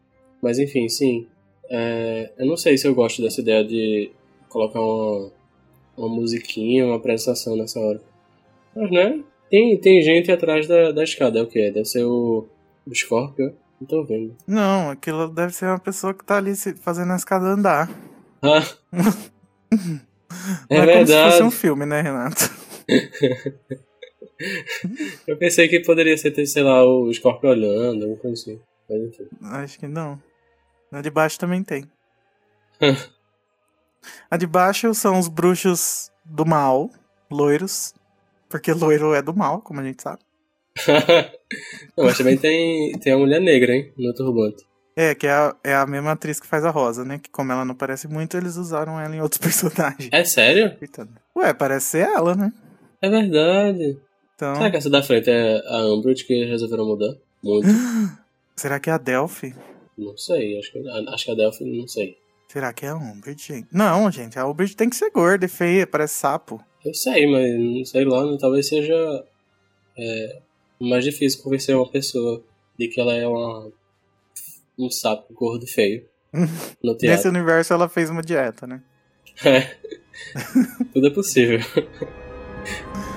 Mas 0.42 0.58
enfim, 0.58 0.88
sim. 0.88 1.28
É, 1.70 2.32
eu 2.38 2.46
não 2.46 2.56
sei 2.56 2.76
se 2.76 2.86
eu 2.86 2.94
gosto 2.94 3.22
dessa 3.22 3.40
ideia 3.40 3.64
de 3.64 4.10
colocar 4.48 4.80
uma, 4.80 5.30
uma 5.96 6.08
musiquinha, 6.08 6.86
uma 6.86 6.96
apresentação 6.96 7.56
nessa 7.56 7.80
hora. 7.80 8.00
Mas 8.74 8.90
né? 8.90 9.22
Tem, 9.50 9.76
tem 9.78 10.02
gente 10.02 10.30
atrás 10.32 10.66
da, 10.66 10.92
da 10.92 11.04
escada, 11.04 11.38
é 11.38 11.42
o 11.42 11.46
que? 11.46 11.70
Deve 11.70 11.84
ser 11.84 12.04
o, 12.04 12.46
o 12.86 12.94
Scorpio? 12.94 13.54
Não 13.80 13.86
tô 13.86 14.04
vendo. 14.04 14.36
Não, 14.46 14.90
aquilo 14.90 15.28
deve 15.28 15.52
ser 15.52 15.66
uma 15.66 15.78
pessoa 15.78 16.14
que 16.14 16.24
tá 16.24 16.36
ali 16.38 16.54
fazendo 16.80 17.12
a 17.12 17.16
escada 17.16 17.46
andar. 17.46 17.90
Ah! 18.42 18.62
é 20.70 20.76
é 20.76 20.80
como 20.80 21.06
se 21.06 21.12
verdade. 21.12 21.30
fosse 21.30 21.42
um 21.42 21.50
filme, 21.50 21.86
né, 21.86 22.00
Renato? 22.00 22.50
Eu 25.26 25.36
pensei 25.36 25.68
que 25.68 25.80
poderia 25.80 26.16
ser, 26.16 26.34
sei 26.46 26.62
lá, 26.62 26.84
o 26.84 27.12
Scorpio 27.12 27.50
olhando, 27.50 28.02
alguma 28.02 28.18
coisa 28.18 28.34
assim. 28.34 28.60
Mas 28.88 29.02
enfim. 29.02 29.24
Acho 29.42 29.78
que 29.78 29.86
não. 29.86 30.20
Na 30.94 31.00
de 31.00 31.10
baixo 31.10 31.36
também 31.40 31.60
tem. 31.64 31.90
a 34.30 34.36
de 34.36 34.46
baixo 34.46 34.94
são 34.94 35.18
os 35.18 35.26
bruxos 35.26 36.12
do 36.24 36.46
mal, 36.46 36.88
loiros. 37.28 37.92
Porque 38.48 38.72
loiro 38.72 39.12
é 39.12 39.20
do 39.20 39.34
mal, 39.34 39.60
como 39.60 39.80
a 39.80 39.82
gente 39.82 40.00
sabe. 40.00 40.20
não, 41.98 42.04
mas 42.04 42.16
também 42.16 42.38
tem, 42.38 42.92
tem 43.00 43.12
a 43.12 43.18
mulher 43.18 43.40
negra, 43.40 43.74
hein? 43.74 43.92
No 43.98 44.14
turbante. 44.14 44.64
É, 44.94 45.16
que 45.16 45.26
é 45.26 45.32
a, 45.32 45.56
é 45.64 45.74
a 45.74 45.84
mesma 45.84 46.12
atriz 46.12 46.38
que 46.38 46.46
faz 46.46 46.64
a 46.64 46.70
Rosa, 46.70 47.04
né? 47.04 47.18
Que 47.18 47.28
como 47.28 47.50
ela 47.50 47.64
não 47.64 47.74
parece 47.74 48.06
muito, 48.06 48.36
eles 48.36 48.54
usaram 48.54 49.00
ela 49.00 49.16
em 49.16 49.20
outros 49.20 49.40
personagens. 49.42 50.10
É 50.12 50.22
sério? 50.22 50.76
Ué, 51.36 51.52
parece 51.52 51.86
ser 51.86 52.06
ela, 52.06 52.36
né? 52.36 52.52
É 53.02 53.10
verdade. 53.10 53.98
Então, 54.36 54.54
Será 54.54 54.70
que 54.70 54.76
essa 54.76 54.90
da 54.90 55.02
frente 55.02 55.28
é 55.28 55.60
a 55.66 55.92
Umbridge 55.92 56.24
que 56.24 56.44
resolveram 56.44 56.86
mudar? 56.86 57.16
Muito. 57.42 57.66
será 58.54 58.78
que 58.78 58.88
é 58.88 58.92
a 58.92 58.98
Delphi? 58.98 59.52
Não 59.96 60.16
sei, 60.16 60.58
acho 60.58 60.72
que, 60.72 60.78
acho 60.88 61.24
que 61.24 61.30
a 61.30 61.34
Delphi, 61.34 61.64
não 61.64 61.86
sei. 61.86 62.16
Será 62.48 62.72
que 62.72 62.86
é 62.86 62.90
a 62.90 62.96
Umbridge? 62.96 63.66
Não, 63.72 64.10
gente, 64.10 64.38
a 64.38 64.46
Umbridge 64.46 64.76
tem 64.76 64.90
que 64.90 64.96
ser 64.96 65.10
gorda 65.10 65.44
e 65.44 65.48
feia, 65.48 65.86
parece 65.86 66.14
sapo. 66.14 66.62
Eu 66.84 66.94
sei, 66.94 67.26
mas 67.26 67.58
não 67.58 67.84
sei 67.84 68.04
lá, 68.04 68.30
né? 68.30 68.36
talvez 68.38 68.68
seja 68.68 69.24
é, 69.96 70.40
mais 70.80 71.04
difícil 71.04 71.42
convencer 71.42 71.74
uma 71.74 71.88
pessoa 71.90 72.44
de 72.78 72.88
que 72.88 73.00
ela 73.00 73.14
é 73.14 73.26
uma, 73.26 73.72
um 74.78 74.90
sapo 74.90 75.32
gordo 75.32 75.64
e 75.64 75.68
feio 75.68 76.06
Nesse 77.02 77.28
universo 77.28 77.72
ela 77.72 77.88
fez 77.88 78.10
uma 78.10 78.22
dieta, 78.22 78.66
né? 78.66 78.82
É. 79.44 79.76
Tudo 80.92 81.06
é 81.06 81.10
possível. 81.10 81.60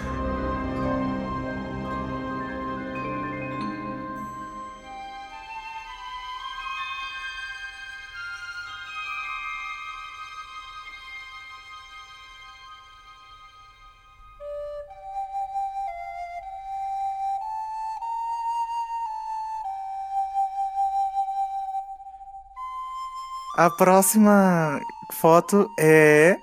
A 23.57 23.69
próxima 23.69 24.79
foto 25.13 25.67
é 25.79 26.37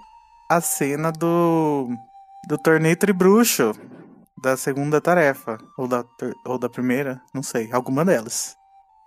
a 0.51 0.61
cena 0.61 1.12
do, 1.12 1.89
do 2.49 2.59
torneio 2.59 2.97
tribruxo 2.97 3.73
da 4.43 4.57
segunda 4.57 5.01
tarefa. 5.01 5.59
Ou 5.79 5.87
da, 5.87 6.05
ou 6.45 6.59
da 6.59 6.69
primeira, 6.69 7.21
não 7.33 7.43
sei, 7.43 7.71
alguma 7.73 8.05
delas. 8.05 8.57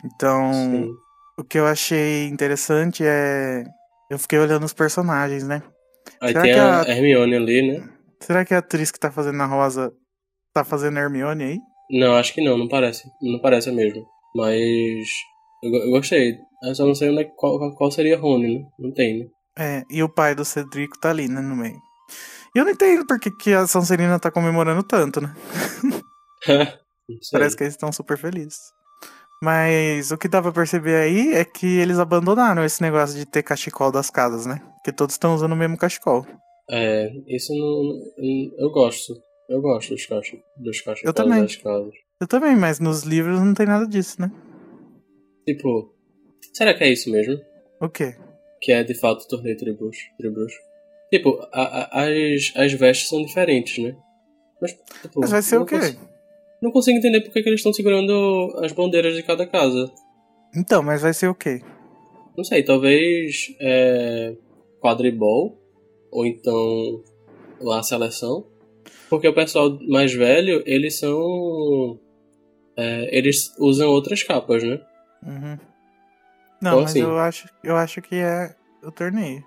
Então, 0.05 0.53
Sim. 0.53 0.89
o 1.37 1.43
que 1.43 1.59
eu 1.59 1.67
achei 1.67 2.27
interessante 2.27 3.03
é. 3.05 3.63
Eu 4.09 4.17
fiquei 4.17 4.39
olhando 4.39 4.63
os 4.63 4.73
personagens, 4.73 5.43
né? 5.45 5.61
Aí 6.21 6.29
Será 6.29 6.41
tem 6.43 6.53
que 6.53 6.59
a 6.59 6.81
a- 6.81 6.89
Hermione 6.89 7.35
ali, 7.35 7.61
né? 7.73 7.89
Será 8.21 8.45
que 8.45 8.53
a 8.53 8.59
atriz 8.59 8.89
que 8.89 8.99
tá 8.99 9.11
fazendo 9.11 9.41
a 9.43 9.45
Rosa 9.45 9.91
tá 10.53 10.63
fazendo 10.63 10.97
a 10.97 11.01
Hermione 11.01 11.43
aí? 11.43 11.59
Não, 11.91 12.15
acho 12.15 12.33
que 12.33 12.41
não, 12.41 12.57
não 12.57 12.69
parece. 12.69 13.03
Não 13.21 13.39
parece 13.41 13.69
mesmo. 13.71 14.05
Mas 14.33 14.55
eu, 15.61 15.73
eu 15.73 15.89
gostei. 15.91 16.37
Eu 16.63 16.75
só 16.75 16.85
não 16.85 16.95
sei 16.95 17.09
onde 17.09 17.21
é, 17.21 17.23
qual, 17.23 17.75
qual 17.75 17.91
seria 17.91 18.17
Rony, 18.17 18.59
né? 18.59 18.65
Não 18.79 18.91
tem, 18.91 19.19
né? 19.19 19.25
É, 19.57 19.83
e 19.89 20.03
o 20.03 20.09
pai 20.09 20.35
do 20.35 20.45
Cedrico 20.45 20.99
tá 20.99 21.09
ali, 21.09 21.27
né, 21.27 21.41
no 21.41 21.55
meio. 21.55 21.79
E 22.55 22.59
eu 22.59 22.65
não 22.65 22.71
entendo 22.71 23.05
por 23.05 23.19
que, 23.19 23.29
que 23.31 23.53
a 23.53 23.67
Sonserina 23.67 24.19
tá 24.19 24.31
comemorando 24.31 24.83
tanto, 24.83 25.21
né? 25.21 25.35
Parece 27.31 27.55
que 27.55 27.63
eles 27.63 27.73
estão 27.73 27.91
super 27.91 28.17
felizes. 28.17 28.59
Mas 29.41 30.11
o 30.11 30.17
que 30.17 30.27
dá 30.27 30.41
pra 30.41 30.51
perceber 30.51 30.95
aí 30.95 31.33
é 31.33 31.45
que 31.45 31.77
eles 31.77 31.99
abandonaram 31.99 32.63
esse 32.65 32.81
negócio 32.81 33.17
de 33.17 33.25
ter 33.25 33.43
cachecol 33.43 33.91
das 33.91 34.09
casas, 34.09 34.45
né? 34.45 34.59
Porque 34.75 34.91
todos 34.91 35.13
estão 35.13 35.35
usando 35.35 35.51
o 35.51 35.55
mesmo 35.55 35.77
cachecol. 35.77 36.25
É, 36.69 37.09
isso 37.27 37.53
não, 37.53 38.53
Eu 38.57 38.71
gosto. 38.71 39.13
Eu 39.47 39.61
gosto 39.61 39.93
dos 39.93 40.05
cachos. 40.05 40.39
Dos 40.57 40.81
cachos 40.81 41.05
Eu 41.05 41.13
também. 41.13 41.41
das 41.41 41.55
casas. 41.55 41.93
Eu 42.19 42.27
também, 42.27 42.55
mas 42.55 42.79
nos 42.79 43.03
livros 43.03 43.39
não 43.39 43.53
tem 43.53 43.65
nada 43.65 43.87
disso, 43.87 44.19
né? 44.19 44.31
Tipo, 45.47 45.93
será 46.53 46.73
que 46.73 46.83
é 46.83 46.89
isso 46.91 47.09
mesmo? 47.11 47.39
O 47.79 47.89
quê? 47.89 48.15
Que 48.61 48.71
é 48.71 48.83
de 48.83 48.93
fato 48.93 49.23
o 49.23 49.27
torneio 49.27 49.57
tribruxo? 49.57 50.01
tribruxo? 50.17 50.57
Tipo, 51.11 51.39
a- 51.53 51.89
a- 52.01 52.03
as, 52.05 52.51
as 52.55 52.73
vestes 52.73 53.07
são 53.09 53.23
diferentes, 53.23 53.81
né? 53.83 53.95
Mas, 54.61 54.73
tipo, 55.01 55.21
Mas 55.21 55.31
vai 55.31 55.41
ser 55.41 55.57
o 55.57 55.65
quê? 55.65 55.77
cons- 55.79 55.97
Não 56.61 56.71
consigo 56.71 56.97
entender 56.97 57.21
porque 57.21 57.41
que 57.43 57.49
eles 57.49 57.59
estão 57.59 57.71
segurando 57.71 58.53
as 58.63 58.71
bandeiras 58.71 59.15
de 59.15 59.23
cada 59.23 59.45
casa. 59.45 59.91
Então, 60.55 60.81
mas 60.81 61.01
vai 61.03 61.13
ser 61.13 61.27
o 61.27 61.35
quê? 61.35 61.61
Não 62.35 62.43
sei, 62.43 62.63
talvez 62.63 63.55
é, 63.59 64.35
quadribol 64.81 65.57
ou 66.11 66.25
então 66.25 67.03
a 67.71 67.83
seleção. 67.83 68.45
Porque 69.09 69.27
o 69.27 69.33
pessoal 69.33 69.77
mais 69.87 70.13
velho, 70.13 70.61
eles 70.65 70.97
são. 70.99 71.99
é, 72.75 73.15
eles 73.17 73.53
usam 73.59 73.89
outras 73.89 74.23
capas, 74.23 74.63
né? 74.63 74.81
Uhum. 75.25 75.57
Não, 76.61 76.71
Então, 76.71 76.81
mas 76.81 76.91
assim- 76.91 77.01
eu 77.01 77.17
acho, 77.19 77.49
eu 77.63 77.75
acho 77.75 78.01
que 78.01 78.15
é 78.15 78.55
o 78.83 78.91
torneio. 78.91 79.43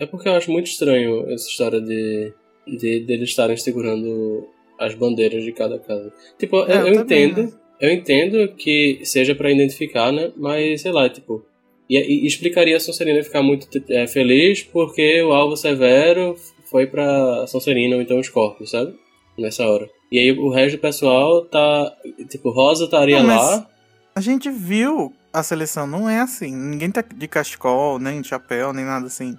É 0.00 0.06
porque 0.06 0.28
eu 0.28 0.34
acho 0.34 0.50
muito 0.50 0.66
estranho 0.66 1.30
essa 1.32 1.48
história 1.48 1.80
de, 1.80 2.32
de, 2.66 3.00
de 3.00 3.12
eles 3.12 3.30
estarem 3.30 3.56
segurando 3.56 4.48
as 4.78 4.94
bandeiras 4.94 5.44
de 5.44 5.52
cada 5.52 5.78
casa. 5.78 6.12
Tipo, 6.38 6.56
eu, 6.56 6.66
É, 6.68 6.80
eu 6.82 6.86
eu 6.88 6.94
também, 6.96 7.24
entendo. 7.26 7.42
né? 7.46 7.52
Eu 7.80 7.90
entendo 7.90 8.48
que 8.56 9.00
seja 9.04 9.34
pra 9.34 9.50
identificar, 9.50 10.12
né? 10.12 10.32
Mas 10.36 10.80
sei 10.82 10.92
lá, 10.92 11.08
tipo. 11.08 11.44
E, 11.88 11.98
e 11.98 12.26
explicaria 12.26 12.76
a 12.76 12.80
Sonserina 12.80 13.22
ficar 13.22 13.42
muito 13.42 13.68
é, 13.90 14.06
feliz 14.06 14.62
porque 14.62 15.22
o 15.22 15.32
alvo 15.32 15.56
severo 15.56 16.34
foi 16.70 16.86
pra 16.86 17.46
Sonserina 17.46 17.96
ou 17.96 18.02
então 18.02 18.18
os 18.18 18.28
corpos, 18.28 18.70
sabe? 18.70 18.94
Nessa 19.36 19.66
hora. 19.68 19.88
E 20.10 20.18
aí 20.18 20.32
o 20.32 20.48
resto 20.48 20.76
do 20.76 20.80
pessoal 20.80 21.44
tá. 21.44 21.92
Tipo, 22.30 22.50
Rosa 22.50 22.84
estaria 22.84 23.22
lá. 23.22 23.68
A 24.14 24.20
gente 24.20 24.48
viu 24.50 25.12
a 25.34 25.42
seleção, 25.42 25.86
não 25.86 26.08
é 26.08 26.20
assim. 26.20 26.54
Ninguém 26.54 26.90
tá 26.90 27.02
de 27.02 27.28
cachecol, 27.28 27.98
nem 27.98 28.20
de 28.20 28.28
chapéu, 28.28 28.72
nem 28.72 28.84
nada 28.84 29.06
assim. 29.06 29.36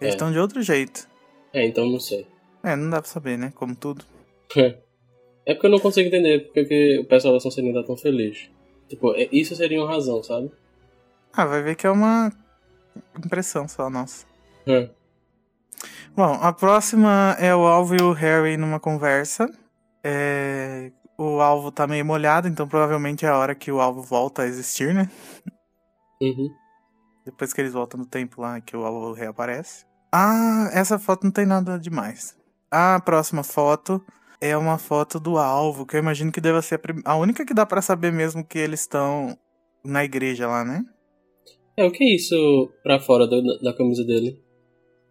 Eles 0.00 0.12
É. 0.14 0.16
estão 0.16 0.32
de 0.32 0.38
outro 0.38 0.62
jeito. 0.62 1.08
É, 1.52 1.66
então 1.66 1.84
não 1.86 2.00
sei. 2.00 2.26
É, 2.62 2.74
não 2.76 2.88
dá 2.90 3.00
pra 3.02 3.10
saber, 3.10 3.36
né? 3.36 3.52
Como 3.54 3.74
tudo. 3.74 4.04
É 5.46 5.54
porque 5.54 5.66
eu 5.66 5.70
não 5.70 5.80
consigo 5.80 6.06
entender 6.06 6.40
porque 6.44 6.64
que 6.66 6.98
o 7.00 7.04
pessoal 7.06 7.32
da 7.34 7.40
Sonserina 7.40 7.80
tá 7.80 7.86
tão 7.86 7.96
feliz. 7.96 8.50
Tipo, 8.88 9.14
é- 9.16 9.26
isso 9.32 9.56
seria 9.56 9.80
uma 9.82 9.90
razão, 9.90 10.22
sabe? 10.22 10.50
Ah, 11.32 11.46
vai 11.46 11.62
ver 11.62 11.74
que 11.74 11.86
é 11.86 11.90
uma 11.90 12.30
impressão 13.18 13.66
só 13.66 13.88
nossa. 13.88 14.26
É. 14.66 14.90
Bom, 16.14 16.34
a 16.40 16.52
próxima 16.52 17.34
é 17.40 17.54
o 17.56 17.60
Alvo 17.66 17.96
e 17.96 18.02
o 18.02 18.12
Harry 18.12 18.56
numa 18.58 18.78
conversa. 18.78 19.50
É, 20.04 20.92
O 21.22 21.40
alvo 21.40 21.70
tá 21.70 21.86
meio 21.86 22.02
molhado, 22.04 22.48
então 22.48 22.66
provavelmente 22.66 23.26
é 23.26 23.28
a 23.28 23.36
hora 23.36 23.54
que 23.54 23.70
o 23.70 23.78
alvo 23.78 24.00
volta 24.00 24.40
a 24.42 24.46
existir, 24.46 24.94
né? 24.94 25.10
Uhum. 26.22 26.48
Depois 27.26 27.52
que 27.52 27.60
eles 27.60 27.74
voltam 27.74 28.00
no 28.00 28.06
tempo 28.06 28.40
lá, 28.40 28.58
que 28.58 28.74
o 28.74 28.84
alvo 28.86 29.12
reaparece. 29.12 29.84
Ah, 30.10 30.70
essa 30.72 30.98
foto 30.98 31.24
não 31.24 31.30
tem 31.30 31.44
nada 31.44 31.78
demais. 31.78 32.34
A 32.70 32.98
próxima 33.00 33.42
foto 33.42 34.02
é 34.40 34.56
uma 34.56 34.78
foto 34.78 35.20
do 35.20 35.36
alvo, 35.36 35.84
que 35.84 35.94
eu 35.94 36.00
imagino 36.00 36.32
que 36.32 36.40
deva 36.40 36.62
ser 36.62 36.76
a, 36.76 36.78
prim- 36.78 37.02
a 37.04 37.14
única 37.16 37.44
que 37.44 37.52
dá 37.52 37.66
pra 37.66 37.82
saber 37.82 38.10
mesmo 38.12 38.42
que 38.42 38.58
eles 38.58 38.80
estão 38.80 39.36
na 39.84 40.02
igreja 40.02 40.46
lá, 40.48 40.64
né? 40.64 40.82
É, 41.76 41.84
o 41.84 41.90
que 41.92 42.02
é 42.02 42.14
isso 42.14 42.72
pra 42.82 42.98
fora 42.98 43.26
do- 43.26 43.60
da, 43.60 43.74
camisa 43.74 44.04
dele? 44.04 44.42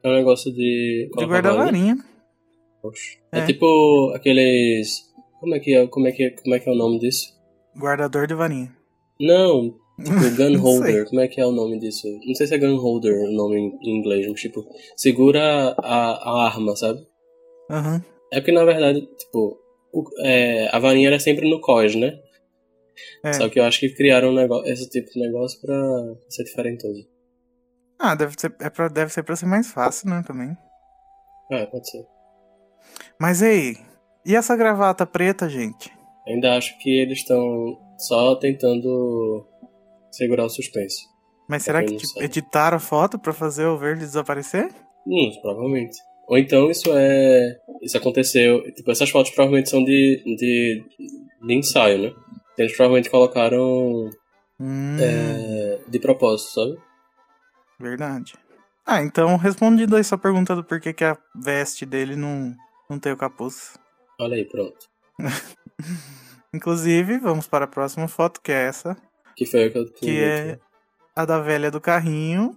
É 0.04 0.10
um 0.10 0.14
negócio 0.16 0.52
de. 0.52 1.10
De 1.16 1.26
guarda-varinha. 1.26 1.98
Poxa. 2.82 3.18
É. 3.32 3.40
É. 3.42 3.46
tipo 3.46 4.12
aqueles. 4.16 5.08
Como 5.40 5.56
é 5.56 5.60
que 5.60 5.74
é, 5.76 5.88
como 5.88 6.08
é 6.08 6.12
que 6.12 6.24
é, 6.24 6.30
como 6.32 6.56
é 6.56 6.60
que 6.60 6.70
é 6.70 6.72
o 6.72 6.76
nome 6.76 7.00
disso? 7.00 7.34
Guardador 7.78 8.28
de 8.28 8.34
varinha. 8.34 8.76
Não, 9.20 9.72
tipo 10.04 10.36
gun 10.38 10.58
holder. 10.58 11.06
Como 11.08 11.22
é 11.22 11.28
que 11.28 11.40
é 11.40 11.46
o 11.46 11.52
nome 11.52 11.80
disso? 11.80 12.08
Não 12.26 12.36
sei 12.36 12.48
se 12.48 12.56
é 12.56 12.58
gun 12.58 12.78
holder 12.78 13.14
o 13.14 13.32
nome 13.32 13.58
em 13.82 14.00
inglês, 14.00 14.28
mas 14.28 14.40
tipo, 14.42 14.66
segura 14.96 15.76
a, 15.78 16.12
a 16.12 16.46
arma, 16.48 16.76
sabe? 16.76 17.06
Aham. 17.70 18.04
É 18.32 18.40
porque 18.40 18.52
na 18.52 18.64
verdade, 18.64 19.02
tipo, 19.18 19.58
o- 19.94 20.04
é, 20.26 20.68
a 20.76 20.80
varinha 20.80 21.08
era 21.08 21.20
sempre 21.20 21.50
no 21.50 21.60
cós, 21.62 21.96
né? 21.96 22.20
É. 23.24 23.34
Só 23.34 23.48
que 23.50 23.60
eu 23.60 23.64
acho 23.64 23.80
que 23.80 23.90
criaram 23.94 24.30
um 24.30 24.34
negócio, 24.36 24.72
esse 24.72 24.90
tipo 24.90 25.10
de 25.12 25.20
negócio 25.22 25.60
pra 25.62 25.76
ser 26.30 26.44
diferentoso. 26.44 27.08
Ah, 27.98 28.14
deve 28.16 28.34
ser, 28.38 28.54
é 28.62 28.70
pra, 28.70 28.88
deve 28.88 29.12
ser 29.12 29.24
pra 29.24 29.36
ser 29.36 29.46
mais 29.46 29.72
fácil, 29.72 30.10
né, 30.10 30.24
também. 30.26 30.56
É, 31.52 31.66
pode 31.66 31.90
ser. 31.90 32.06
Mas 33.20 33.42
ei, 33.42 33.78
e 34.30 34.36
essa 34.36 34.56
gravata 34.56 35.06
preta, 35.06 35.50
gente? 35.50 35.92
Ainda 36.28 36.56
acho 36.58 36.78
que 36.80 36.90
eles 37.00 37.20
estão 37.20 37.78
só 37.98 38.36
tentando 38.36 39.46
segurar 40.12 40.46
o 40.46 40.50
suspense. 40.50 41.08
Mas 41.48 41.64
É 41.64 41.66
será 41.66 41.84
que 41.84 41.96
que 41.96 41.98
tipo, 42.08 42.22
editaram 42.22 42.78
a 42.78 42.80
foto 42.80 43.18
pra 43.18 43.34
fazer 43.34 43.66
o 43.66 43.78
verde 43.78 44.02
desaparecer? 44.02 44.70
Hum, 45.08 45.32
provavelmente. 45.42 45.98
Ou 46.28 46.38
então 46.38 46.70
isso 46.70 46.90
é. 46.94 47.58
Isso 47.82 47.98
aconteceu. 47.98 48.62
Tipo, 48.76 48.92
essas 48.92 49.10
fotos 49.10 49.32
provavelmente 49.32 49.70
são 49.70 49.84
de, 49.84 50.22
de, 50.38 50.84
de 51.42 51.54
ensaio, 51.56 51.98
né? 51.98 52.14
Eles 52.58 52.76
provavelmente 52.76 53.10
colocaram 53.10 54.10
Hum, 54.60 54.98
é, 55.00 55.80
de 55.88 55.98
propósito, 56.00 56.52
sabe? 56.52 56.78
verdade. 57.80 58.34
Ah, 58.86 59.02
então 59.02 59.38
respondido 59.38 59.96
aí 59.96 60.04
sua 60.04 60.18
pergunta 60.18 60.56
do 60.56 60.64
porquê 60.64 60.94
que 60.94 61.04
a 61.04 61.18
veste 61.36 61.86
dele 61.86 62.16
não, 62.16 62.54
não 62.90 63.00
tem 63.00 63.12
o 63.12 63.18
capuz. 63.18 63.79
Olha 64.20 64.36
aí, 64.36 64.46
pronto. 64.46 64.78
Inclusive, 66.54 67.20
vamos 67.20 67.48
para 67.48 67.66
a 67.66 67.68
próxima 67.68 68.08
foto, 68.08 68.42
que 68.42 68.52
é 68.52 68.66
essa, 68.68 68.98
Que 69.36 69.46
foi 69.46 69.68
o 69.68 69.72
que 69.72 69.78
eu 69.78 69.92
que 69.94 70.20
é 70.20 70.60
a 71.16 71.26
da 71.26 71.40
velha 71.40 71.70
do 71.70 71.80
carrinho, 71.80 72.56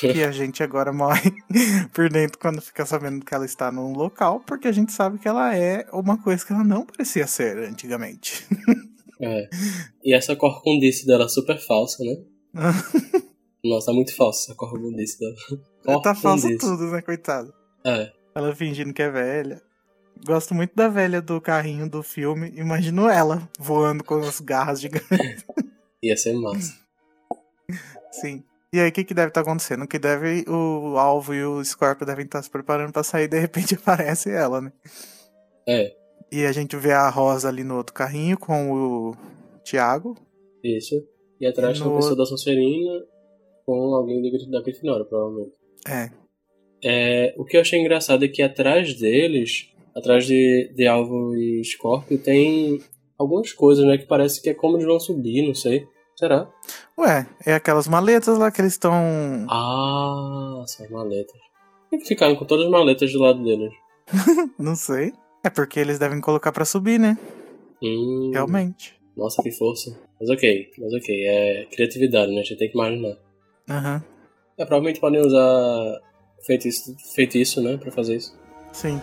que 0.00 0.22
a 0.24 0.30
gente 0.32 0.62
agora 0.62 0.92
morre 0.92 1.32
por 1.92 2.08
dentro 2.08 2.38
quando 2.38 2.60
fica 2.60 2.84
sabendo 2.86 3.24
que 3.24 3.34
ela 3.34 3.44
está 3.44 3.70
num 3.70 3.92
local, 3.92 4.40
porque 4.40 4.68
a 4.68 4.72
gente 4.72 4.92
sabe 4.92 5.18
que 5.18 5.28
ela 5.28 5.54
é 5.56 5.86
uma 5.92 6.20
coisa 6.20 6.44
que 6.44 6.52
ela 6.52 6.64
não 6.64 6.84
parecia 6.86 7.26
ser 7.26 7.58
antigamente. 7.58 8.46
É. 9.20 9.48
E 10.04 10.14
essa 10.14 10.34
corcundice 10.36 11.06
dela 11.06 11.24
é 11.24 11.28
super 11.28 11.58
falsa, 11.58 12.02
né? 12.04 12.16
Nossa, 13.64 13.86
tá 13.86 13.92
muito 13.92 14.14
falsa 14.14 14.44
essa 14.50 14.54
corcundice 14.56 15.18
dela. 15.18 16.02
tá 16.02 16.14
falso 16.14 16.42
Corcundice. 16.48 16.58
tudo, 16.58 16.90
né, 16.90 17.02
coitado? 17.02 17.52
É. 17.84 18.12
Ela 18.34 18.54
fingindo 18.54 18.92
que 18.92 19.02
é 19.02 19.10
velha. 19.10 19.62
Gosto 20.24 20.54
muito 20.54 20.74
da 20.74 20.88
velha 20.88 21.20
do 21.20 21.40
carrinho 21.40 21.88
do 21.88 22.02
filme. 22.02 22.52
Imagino 22.56 23.08
ela 23.08 23.48
voando 23.58 24.02
com 24.02 24.16
as 24.16 24.40
garras 24.40 24.80
gigantes. 24.80 25.44
Ia 26.02 26.16
ser 26.16 26.34
massa. 26.34 26.74
Sim. 28.12 28.42
E 28.72 28.80
aí, 28.80 28.88
o 28.88 28.92
que, 28.92 29.04
que 29.04 29.14
deve 29.14 29.28
estar 29.28 29.40
acontecendo? 29.42 29.86
Que 29.86 29.98
deve. 29.98 30.44
O 30.48 30.96
Alvo 30.98 31.34
e 31.34 31.44
o 31.44 31.64
Scorpio 31.64 32.04
devem 32.06 32.24
estar 32.24 32.42
se 32.42 32.50
preparando 32.50 32.92
pra 32.92 33.02
sair 33.02 33.24
e 33.24 33.28
de 33.28 33.38
repente 33.38 33.74
aparece 33.76 34.30
ela, 34.30 34.60
né? 34.60 34.72
É, 35.68 35.94
E 36.30 36.44
a 36.44 36.52
gente 36.52 36.76
vê 36.76 36.92
a 36.92 37.08
Rosa 37.08 37.48
ali 37.48 37.64
no 37.64 37.76
outro 37.76 37.94
carrinho 37.94 38.38
com 38.38 38.72
o 38.72 39.16
Thiago. 39.64 40.16
isso. 40.62 40.94
E 41.40 41.46
atrás 41.46 41.76
tem 41.78 41.86
No- 41.86 41.92
uma 41.92 42.00
pessoa 42.00 42.16
da 42.16 42.24
Sonserina 42.24 43.04
com 43.66 43.94
alguém 43.94 44.22
da 44.50 44.62
Grifinória, 44.62 45.04
provavelmente. 45.04 45.52
É. 45.88 46.10
É, 46.82 47.34
o 47.36 47.44
que 47.44 47.56
eu 47.56 47.60
achei 47.60 47.78
engraçado 47.80 48.24
é 48.24 48.28
que 48.28 48.42
atrás 48.42 48.94
deles, 48.98 49.70
atrás 49.96 50.26
de, 50.26 50.70
de 50.74 50.86
Alvo 50.86 51.34
e 51.34 51.64
Scorpio, 51.64 52.18
tem 52.18 52.80
algumas 53.18 53.52
coisas, 53.52 53.84
né? 53.84 53.96
Que 53.98 54.06
parece 54.06 54.42
que 54.42 54.50
é 54.50 54.54
como 54.54 54.76
eles 54.76 54.86
vão 54.86 55.00
subir, 55.00 55.46
não 55.46 55.54
sei. 55.54 55.86
Será? 56.16 56.48
Ué, 56.98 57.26
é 57.44 57.54
aquelas 57.54 57.86
maletas 57.88 58.38
lá 58.38 58.50
que 58.50 58.60
eles 58.60 58.72
estão. 58.72 58.92
Ah, 59.50 60.64
são 60.66 60.84
as 60.86 60.90
maletas. 60.90 61.36
Por 61.90 61.98
que 61.98 62.06
ficaram 62.06 62.34
com 62.36 62.44
todas 62.44 62.64
as 62.66 62.70
maletas 62.70 63.12
do 63.12 63.18
lado 63.20 63.42
deles? 63.42 63.72
Não 64.58 64.74
sei. 64.74 65.12
É 65.44 65.50
porque 65.50 65.78
eles 65.78 65.98
devem 65.98 66.20
colocar 66.20 66.50
pra 66.52 66.64
subir, 66.64 66.98
né? 66.98 67.16
Hum, 67.82 68.30
Realmente. 68.32 68.94
Nossa, 69.16 69.42
que 69.42 69.50
força. 69.52 69.96
Mas 70.20 70.28
ok, 70.30 70.70
mas 70.78 70.92
ok. 70.92 71.26
É 71.26 71.66
criatividade, 71.66 72.32
né? 72.32 72.40
A 72.40 72.42
gente 72.42 72.58
tem 72.58 72.68
que 72.68 72.74
imaginar. 72.74 73.16
Aham. 73.68 74.02
É, 74.58 74.64
provavelmente 74.64 75.00
podem 75.00 75.20
usar 75.20 76.00
feitiço, 76.44 76.96
feitiço, 77.14 77.60
né? 77.62 77.76
Pra 77.76 77.92
fazer 77.92 78.16
isso. 78.16 78.34
Sim. 78.72 79.00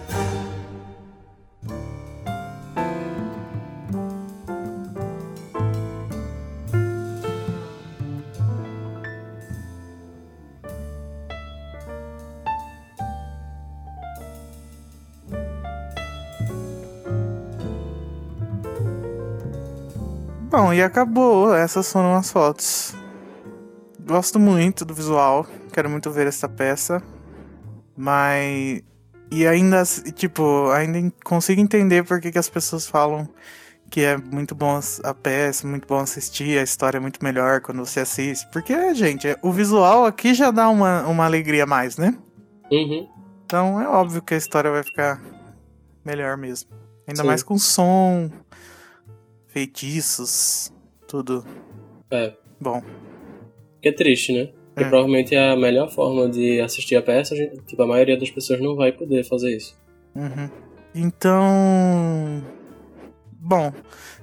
Bom, 20.53 20.71
e 20.71 20.83
acabou. 20.83 21.51
Essas 21.55 21.91
foram 21.91 22.13
as 22.13 22.31
fotos. 22.31 22.93
Gosto 23.99 24.39
muito 24.39 24.85
do 24.85 24.93
visual. 24.93 25.47
Quero 25.73 25.89
muito 25.89 26.11
ver 26.11 26.27
essa 26.27 26.47
peça. 26.47 27.01
Mas. 27.97 28.83
E 29.31 29.47
ainda, 29.47 29.81
tipo, 30.13 30.69
ainda 30.69 31.11
consigo 31.23 31.59
entender 31.59 32.03
por 32.03 32.21
que, 32.21 32.31
que 32.31 32.37
as 32.37 32.49
pessoas 32.49 32.85
falam 32.85 33.27
que 33.89 34.01
é 34.01 34.15
muito 34.15 34.53
bom 34.53 34.79
a 35.03 35.13
peça, 35.15 35.67
muito 35.67 35.87
bom 35.87 35.97
assistir, 35.97 36.59
a 36.59 36.63
história 36.63 36.97
é 36.97 37.01
muito 37.01 37.23
melhor 37.23 37.59
quando 37.59 37.83
você 37.83 38.01
assiste. 38.01 38.47
Porque, 38.51 38.93
gente, 38.93 39.35
o 39.41 39.51
visual 39.51 40.05
aqui 40.05 40.35
já 40.35 40.51
dá 40.51 40.69
uma, 40.69 41.01
uma 41.07 41.25
alegria 41.25 41.63
a 41.63 41.67
mais, 41.67 41.97
né? 41.97 42.15
Uhum. 42.71 43.09
Então 43.43 43.81
é 43.81 43.87
óbvio 43.87 44.21
que 44.21 44.35
a 44.35 44.37
história 44.37 44.69
vai 44.69 44.83
ficar 44.83 45.19
melhor 46.05 46.37
mesmo. 46.37 46.69
Ainda 47.07 47.23
Sim. 47.23 47.27
mais 47.27 47.41
com 47.41 47.57
som, 47.57 48.29
feitiços, 49.53 50.73
tudo. 51.07 51.45
É. 52.11 52.33
Bom, 52.59 52.81
Que 53.81 53.89
é 53.89 53.91
triste, 53.91 54.31
né? 54.33 54.45
Porque 54.73 54.85
É. 54.85 54.89
provavelmente 54.89 55.35
é 55.35 55.51
a 55.51 55.55
melhor 55.57 55.91
forma 55.91 56.27
de 56.29 56.59
assistir 56.61 56.95
a 56.95 57.01
peça, 57.01 57.33
a 57.33 57.37
gente- 57.37 57.57
tipo, 57.65 57.81
a 57.83 57.85
maioria 57.87 58.17
das 58.17 58.29
pessoas 58.31 58.59
não 58.61 58.75
vai 58.75 58.91
poder 58.93 59.23
fazer 59.27 59.55
isso. 59.55 59.77
Uhum. 60.15 60.49
Então. 60.95 62.41
Bom, 63.39 63.73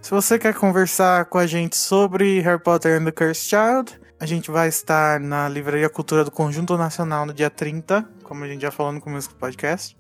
se 0.01 0.11
você 0.11 0.39
quer 0.39 0.55
conversar 0.55 1.27
com 1.27 1.37
a 1.39 1.47
gente 1.47 1.77
sobre 1.77 2.41
Harry 2.41 2.61
Potter 2.63 2.99
and 3.01 3.05
the 3.05 3.13
Cursed 3.13 3.49
Child, 3.51 4.01
a 4.19 4.25
gente 4.27 4.51
vai 4.51 4.69
estar 4.69 5.21
na 5.21 5.47
Livraria 5.49 5.91
Cultura 5.91 6.25
do 6.25 6.31
Conjunto 6.31 6.77
Nacional 6.79 7.27
no 7.27 7.35
dia 7.35 7.51
30, 7.51 8.09
como 8.23 8.43
a 8.45 8.49
gente 8.49 8.63
já 8.63 8.71
falou 8.71 8.93
no 8.93 9.01
começo 9.01 9.29
do 9.29 9.35
podcast, 9.37 9.95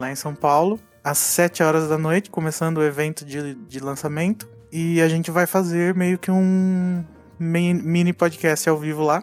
lá 0.00 0.10
em 0.10 0.14
São 0.16 0.34
Paulo, 0.34 0.80
às 1.04 1.18
7 1.18 1.62
horas 1.62 1.86
da 1.88 1.98
noite, 1.98 2.30
começando 2.30 2.78
o 2.78 2.82
evento 2.82 3.24
de, 3.26 3.54
de 3.54 3.78
lançamento. 3.78 4.48
E 4.72 5.00
a 5.02 5.08
gente 5.08 5.30
vai 5.30 5.46
fazer 5.46 5.94
meio 5.94 6.18
que 6.18 6.30
um 6.30 7.04
mi- 7.38 7.74
mini 7.74 8.12
podcast 8.12 8.68
ao 8.68 8.78
vivo 8.78 9.02
lá, 9.02 9.22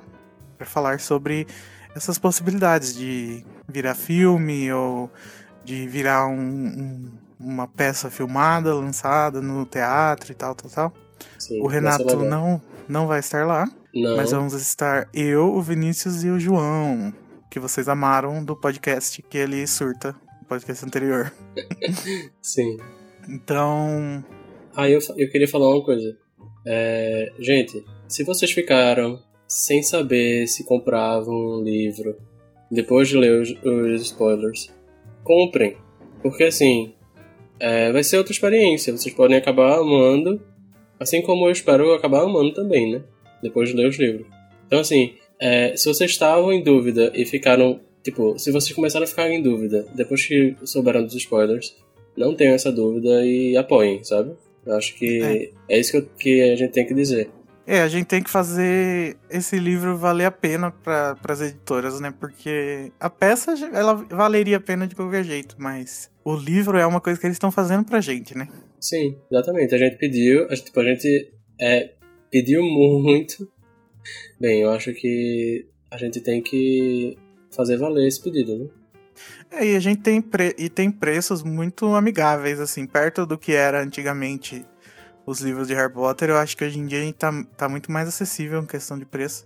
para 0.58 0.68
falar 0.68 1.00
sobre 1.00 1.48
essas 1.96 2.18
possibilidades 2.20 2.94
de 2.96 3.44
virar 3.68 3.96
filme 3.96 4.72
ou 4.72 5.10
de 5.66 5.88
virar 5.88 6.28
um- 6.28 6.38
um- 6.40 7.12
uma 7.40 7.68
peça 7.68 8.10
filmada, 8.12 8.74
lançada 8.76 9.42
no 9.42 9.66
teatro 9.66 10.32
e 10.32 10.36
tal, 10.36 10.54
tal, 10.54 10.70
tal. 10.70 10.94
Sim, 11.38 11.62
O 11.62 11.68
Renato 11.68 12.18
não, 12.24 12.62
não 12.88 13.08
vai 13.08 13.20
estar 13.20 13.46
lá, 13.48 13.66
Não. 13.94 14.18
mas 14.18 14.32
vamos 14.32 14.54
estar 14.54 15.08
eu, 15.14 15.54
o 15.54 15.62
Vinícius 15.62 16.24
e 16.24 16.30
o 16.30 16.40
João, 16.40 17.14
que 17.50 17.60
vocês 17.60 17.88
amaram 17.90 18.44
do 18.44 18.56
podcast 18.56 19.22
que 19.24 19.38
ele 19.38 19.66
surta, 19.66 20.16
no 20.42 20.48
podcast 20.48 20.86
anterior. 20.86 21.32
Sim. 22.42 22.78
Então, 23.28 24.24
Ah, 24.76 24.90
eu, 24.90 25.00
eu 25.18 25.30
queria 25.30 25.48
falar 25.48 25.70
uma 25.70 25.84
coisa. 25.84 26.18
É, 26.66 27.32
gente, 27.40 27.84
se 28.08 28.24
vocês 28.24 28.52
ficaram 28.52 29.20
sem 29.48 29.82
saber 29.82 30.48
se 30.48 30.64
compravam 30.64 31.34
um 31.34 31.64
livro 31.64 32.16
depois 32.70 33.08
de 33.10 33.18
ler 33.18 33.42
os, 33.42 33.50
os 33.64 34.02
spoilers, 34.02 34.70
comprem. 35.24 35.76
Porque 36.22 36.44
assim, 36.44 36.94
é, 37.60 37.92
vai 37.92 38.04
ser 38.04 38.18
outra 38.18 38.32
experiência. 38.32 38.96
Vocês 38.96 39.14
podem 39.14 39.38
acabar 39.38 39.80
amando, 39.80 40.42
assim 41.00 41.22
como 41.22 41.48
eu 41.48 41.52
espero 41.52 41.94
acabar 41.94 42.24
amando 42.24 42.54
também, 42.54 42.92
né? 42.92 43.04
Depois 43.42 43.70
de 43.70 43.76
ler 43.76 43.88
os 43.88 43.98
livros. 43.98 44.28
Então, 44.68 44.80
assim, 44.80 45.16
é, 45.40 45.76
se 45.76 45.88
vocês 45.88 46.12
estavam 46.12 46.54
em 46.54 46.64
dúvida 46.64 47.12
e 47.16 47.26
ficaram. 47.26 47.80
Tipo, 48.04 48.40
se 48.40 48.50
vocês 48.52 48.74
começaram 48.74 49.04
a 49.04 49.08
ficar 49.08 49.30
em 49.30 49.42
dúvida 49.42 49.86
depois 49.94 50.26
que 50.26 50.56
souberam 50.64 51.04
dos 51.04 51.16
spoilers, 51.16 51.76
não 52.16 52.34
tenham 52.34 52.54
essa 52.54 52.72
dúvida 52.72 53.26
e 53.26 53.58
apoiem, 53.58 54.04
sabe? 54.04 54.36
Eu 54.70 54.78
acho 54.78 54.96
que 54.96 55.52
é, 55.68 55.80
isso 55.80 55.92
que, 55.92 55.98
eu- 55.98 56.06
que 56.18 56.42
a 56.52 56.56
gente 56.56 56.72
tem 56.72 56.86
que 56.86 56.94
dizer. 56.94 57.30
é, 57.68 57.82
a 57.82 57.88
gente 57.88 58.06
tem 58.06 58.22
que 58.24 58.30
fazer 58.30 59.18
esse 59.30 59.58
livro 59.60 59.98
valer 59.98 60.26
a 60.26 60.32
pena 60.32 60.72
para 60.72 61.18
as 61.28 61.42
editoras, 61.42 62.00
né? 62.00 62.14
Porque 62.20 62.92
a 63.00 63.10
peça, 63.10 63.54
ela 63.74 63.94
valeria 63.94 64.58
a 64.58 64.62
pena 64.62 64.88
de 64.88 64.96
qualquer 64.96 65.24
jeito, 65.24 65.56
mas 65.60 66.10
o 66.24 66.36
livro 66.36 66.78
é 66.78 66.86
uma 66.86 67.00
coisa 67.02 67.20
que 67.20 67.26
eles 67.28 67.36
estão 67.36 67.52
fazendo 67.52 67.84
pra 67.86 68.00
gente, 68.02 68.38
né? 68.38 68.48
Sim, 68.80 69.18
exatamente. 69.32 69.76
A 69.76 69.78
gente 69.78 69.98
pediu, 69.98 70.46
a 70.50 70.56
gente, 70.56 70.66
tipo, 70.66 70.80
a 70.80 70.84
gente 70.86 71.32
é, 71.60 71.92
pediu 72.32 72.64
muito. 72.64 73.48
Bem, 74.40 74.62
eu 74.62 74.70
acho 74.72 74.94
que 74.94 75.68
a 75.92 75.98
gente 75.98 76.22
tem 76.22 76.42
que 76.42 77.18
fazer 77.52 77.78
valer 77.78 78.08
esse 78.08 78.22
pedido, 78.24 78.58
né? 78.58 78.66
É, 79.52 79.66
e 79.66 79.76
a 79.76 79.80
gente 79.80 80.02
tem, 80.02 80.22
pre- 80.22 80.56
e 80.58 80.70
tem 80.70 80.92
preços 80.92 81.44
muito 81.44 81.96
amigáveis, 81.96 82.60
assim, 82.60 82.86
perto 82.86 83.26
do 83.26 83.38
que 83.38 83.54
era 83.54 83.82
antigamente 83.82 84.66
os 85.26 85.42
livros 85.42 85.68
de 85.68 85.74
Harry 85.74 85.92
Potter. 85.92 86.30
Eu 86.30 86.38
acho 86.38 86.56
que 86.56 86.64
hoje 86.64 86.80
em 86.80 86.86
dia 86.86 87.00
a 87.00 87.04
gente 87.04 87.16
tá, 87.16 87.32
tá 87.58 87.70
muito 87.70 87.92
mais 87.92 88.08
acessível 88.08 88.62
em 88.62 88.66
questão 88.66 88.98
de 88.98 89.06
preço. 89.06 89.46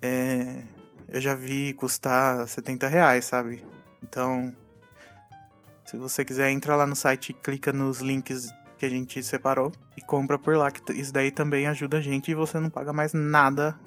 É, 0.00 0.62
eu 1.08 1.20
já 1.20 1.34
vi 1.34 1.72
custar 1.74 2.46
70 2.46 2.88
reais, 2.88 3.24
sabe? 3.24 3.64
Então, 4.02 4.54
se 5.84 5.96
você 5.96 6.24
quiser, 6.24 6.50
entra 6.50 6.76
lá 6.76 6.86
no 6.86 6.96
site 6.96 7.30
e 7.30 7.34
clica 7.34 7.72
nos 7.72 8.00
links 8.00 8.50
que 8.78 8.84
a 8.84 8.88
gente 8.88 9.22
separou 9.22 9.72
e 9.96 10.02
compra 10.02 10.38
por 10.38 10.56
lá, 10.56 10.70
que 10.70 10.92
isso 10.92 11.12
daí 11.12 11.30
também 11.30 11.66
ajuda 11.66 11.98
a 11.98 12.00
gente 12.00 12.30
e 12.30 12.34
você 12.34 12.58
não 12.58 12.68
paga 12.68 12.92
mais 12.92 13.12
nada 13.12 13.78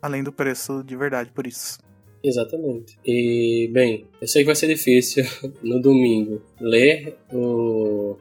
além 0.00 0.22
do 0.22 0.32
preço 0.32 0.82
de 0.82 0.96
verdade 0.96 1.30
por 1.30 1.46
isso. 1.46 1.78
Exatamente. 2.24 2.96
E, 3.04 3.68
bem, 3.72 4.04
eu 4.20 4.28
sei 4.28 4.42
que 4.42 4.46
vai 4.46 4.54
ser 4.54 4.68
difícil 4.68 5.24
no 5.62 5.80
domingo 5.80 6.40
ler 6.60 7.16
o, 7.32 8.16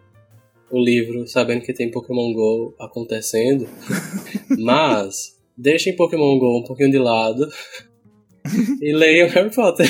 o 0.71 0.79
livro 0.83 1.27
sabendo 1.27 1.61
que 1.61 1.73
tem 1.73 1.91
Pokémon 1.91 2.33
GO 2.33 2.73
acontecendo, 2.79 3.67
mas 4.57 5.39
deixem 5.55 5.95
Pokémon 5.95 6.37
GO 6.39 6.59
um 6.59 6.63
pouquinho 6.63 6.89
de 6.91 6.97
lado 6.97 7.47
e 8.81 8.91
leiam 8.91 9.29
Harry 9.29 9.53
Potter. 9.53 9.87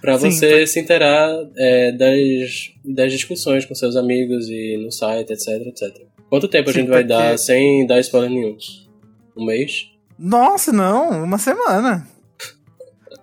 Pra 0.00 0.18
Sim, 0.18 0.30
você 0.30 0.66
se 0.66 0.80
inteirar 0.80 1.34
é, 1.56 1.92
das, 1.92 2.72
das 2.84 3.12
discussões 3.12 3.64
com 3.64 3.74
seus 3.74 3.96
amigos 3.96 4.48
e 4.48 4.76
no 4.78 4.90
site, 4.92 5.32
etc, 5.32 5.48
etc. 5.66 6.02
Quanto 6.28 6.48
tempo 6.48 6.70
a 6.70 6.72
Sim, 6.72 6.80
gente 6.80 6.88
vai 6.88 7.02
porque- 7.02 7.08
dar 7.14 7.36
sem 7.38 7.86
dar 7.86 7.98
spoiler 8.00 8.30
nenhum? 8.30 8.56
Um 9.36 9.44
mês? 9.44 9.90
Nossa, 10.18 10.72
não, 10.72 11.22
uma 11.24 11.38
semana. 11.38 12.06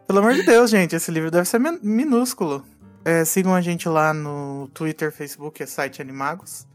Pelo 0.07 0.19
amor 0.19 0.33
de 0.33 0.43
Deus, 0.43 0.69
gente, 0.69 0.95
esse 0.95 1.09
livro 1.11 1.31
deve 1.31 1.47
ser 1.47 1.59
min- 1.59 1.79
minúsculo. 1.81 2.63
É, 3.05 3.25
sigam 3.25 3.53
a 3.53 3.61
gente 3.61 3.89
lá 3.89 4.13
no 4.13 4.69
Twitter, 4.73 5.11
Facebook, 5.11 5.61
é 5.61 5.65
site 5.65 6.01
Animagos. 6.01 6.67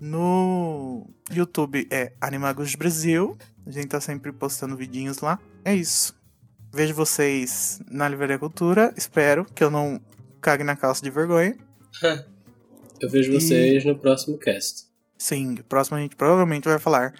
No 0.00 1.08
YouTube 1.30 1.88
é 1.90 2.12
Animagos 2.20 2.74
Brasil. 2.74 3.36
A 3.66 3.70
gente 3.70 3.88
tá 3.88 4.00
sempre 4.00 4.30
postando 4.32 4.76
vidinhos 4.76 5.18
lá. 5.20 5.38
É 5.64 5.74
isso. 5.74 6.14
Vejo 6.72 6.94
vocês 6.94 7.80
na 7.90 8.08
Livraria 8.08 8.38
Cultura. 8.38 8.92
Espero 8.96 9.44
que 9.44 9.64
eu 9.64 9.70
não 9.70 10.00
cague 10.40 10.62
na 10.62 10.76
calça 10.76 11.02
de 11.02 11.10
vergonha. 11.10 11.56
Eu 13.00 13.08
vejo 13.08 13.32
vocês 13.32 13.84
no 13.84 13.96
próximo 13.96 14.36
cast. 14.38 14.88
Sim, 15.16 15.54
próximo 15.68 15.96
a 15.96 16.00
gente 16.00 16.16
provavelmente 16.16 16.64
vai 16.68 16.80
falar 16.80 17.14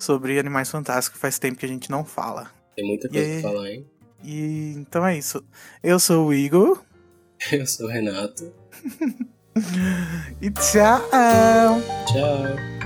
sobre 0.00 0.38
Animais 0.38 0.70
Fantásticos. 0.70 1.20
Faz 1.20 1.38
tempo 1.38 1.58
que 1.58 1.66
a 1.66 1.68
gente 1.68 1.90
não 1.90 2.04
fala. 2.04 2.50
Tem 2.74 2.86
muita 2.86 3.08
coisa 3.08 3.24
E 3.26 3.40
pra 3.40 3.50
falar, 3.50 3.70
hein? 3.70 3.86
E 4.24 4.74
então 4.76 5.06
é 5.06 5.16
isso. 5.16 5.44
Eu 5.82 5.98
sou 5.98 6.26
o 6.26 6.34
Igor. 6.34 6.82
Eu 7.52 7.66
sou 7.66 7.86
o 7.86 7.90
Renato. 7.90 8.52
E 10.40 10.48
tchau! 10.52 11.02
Tchau. 12.06 12.79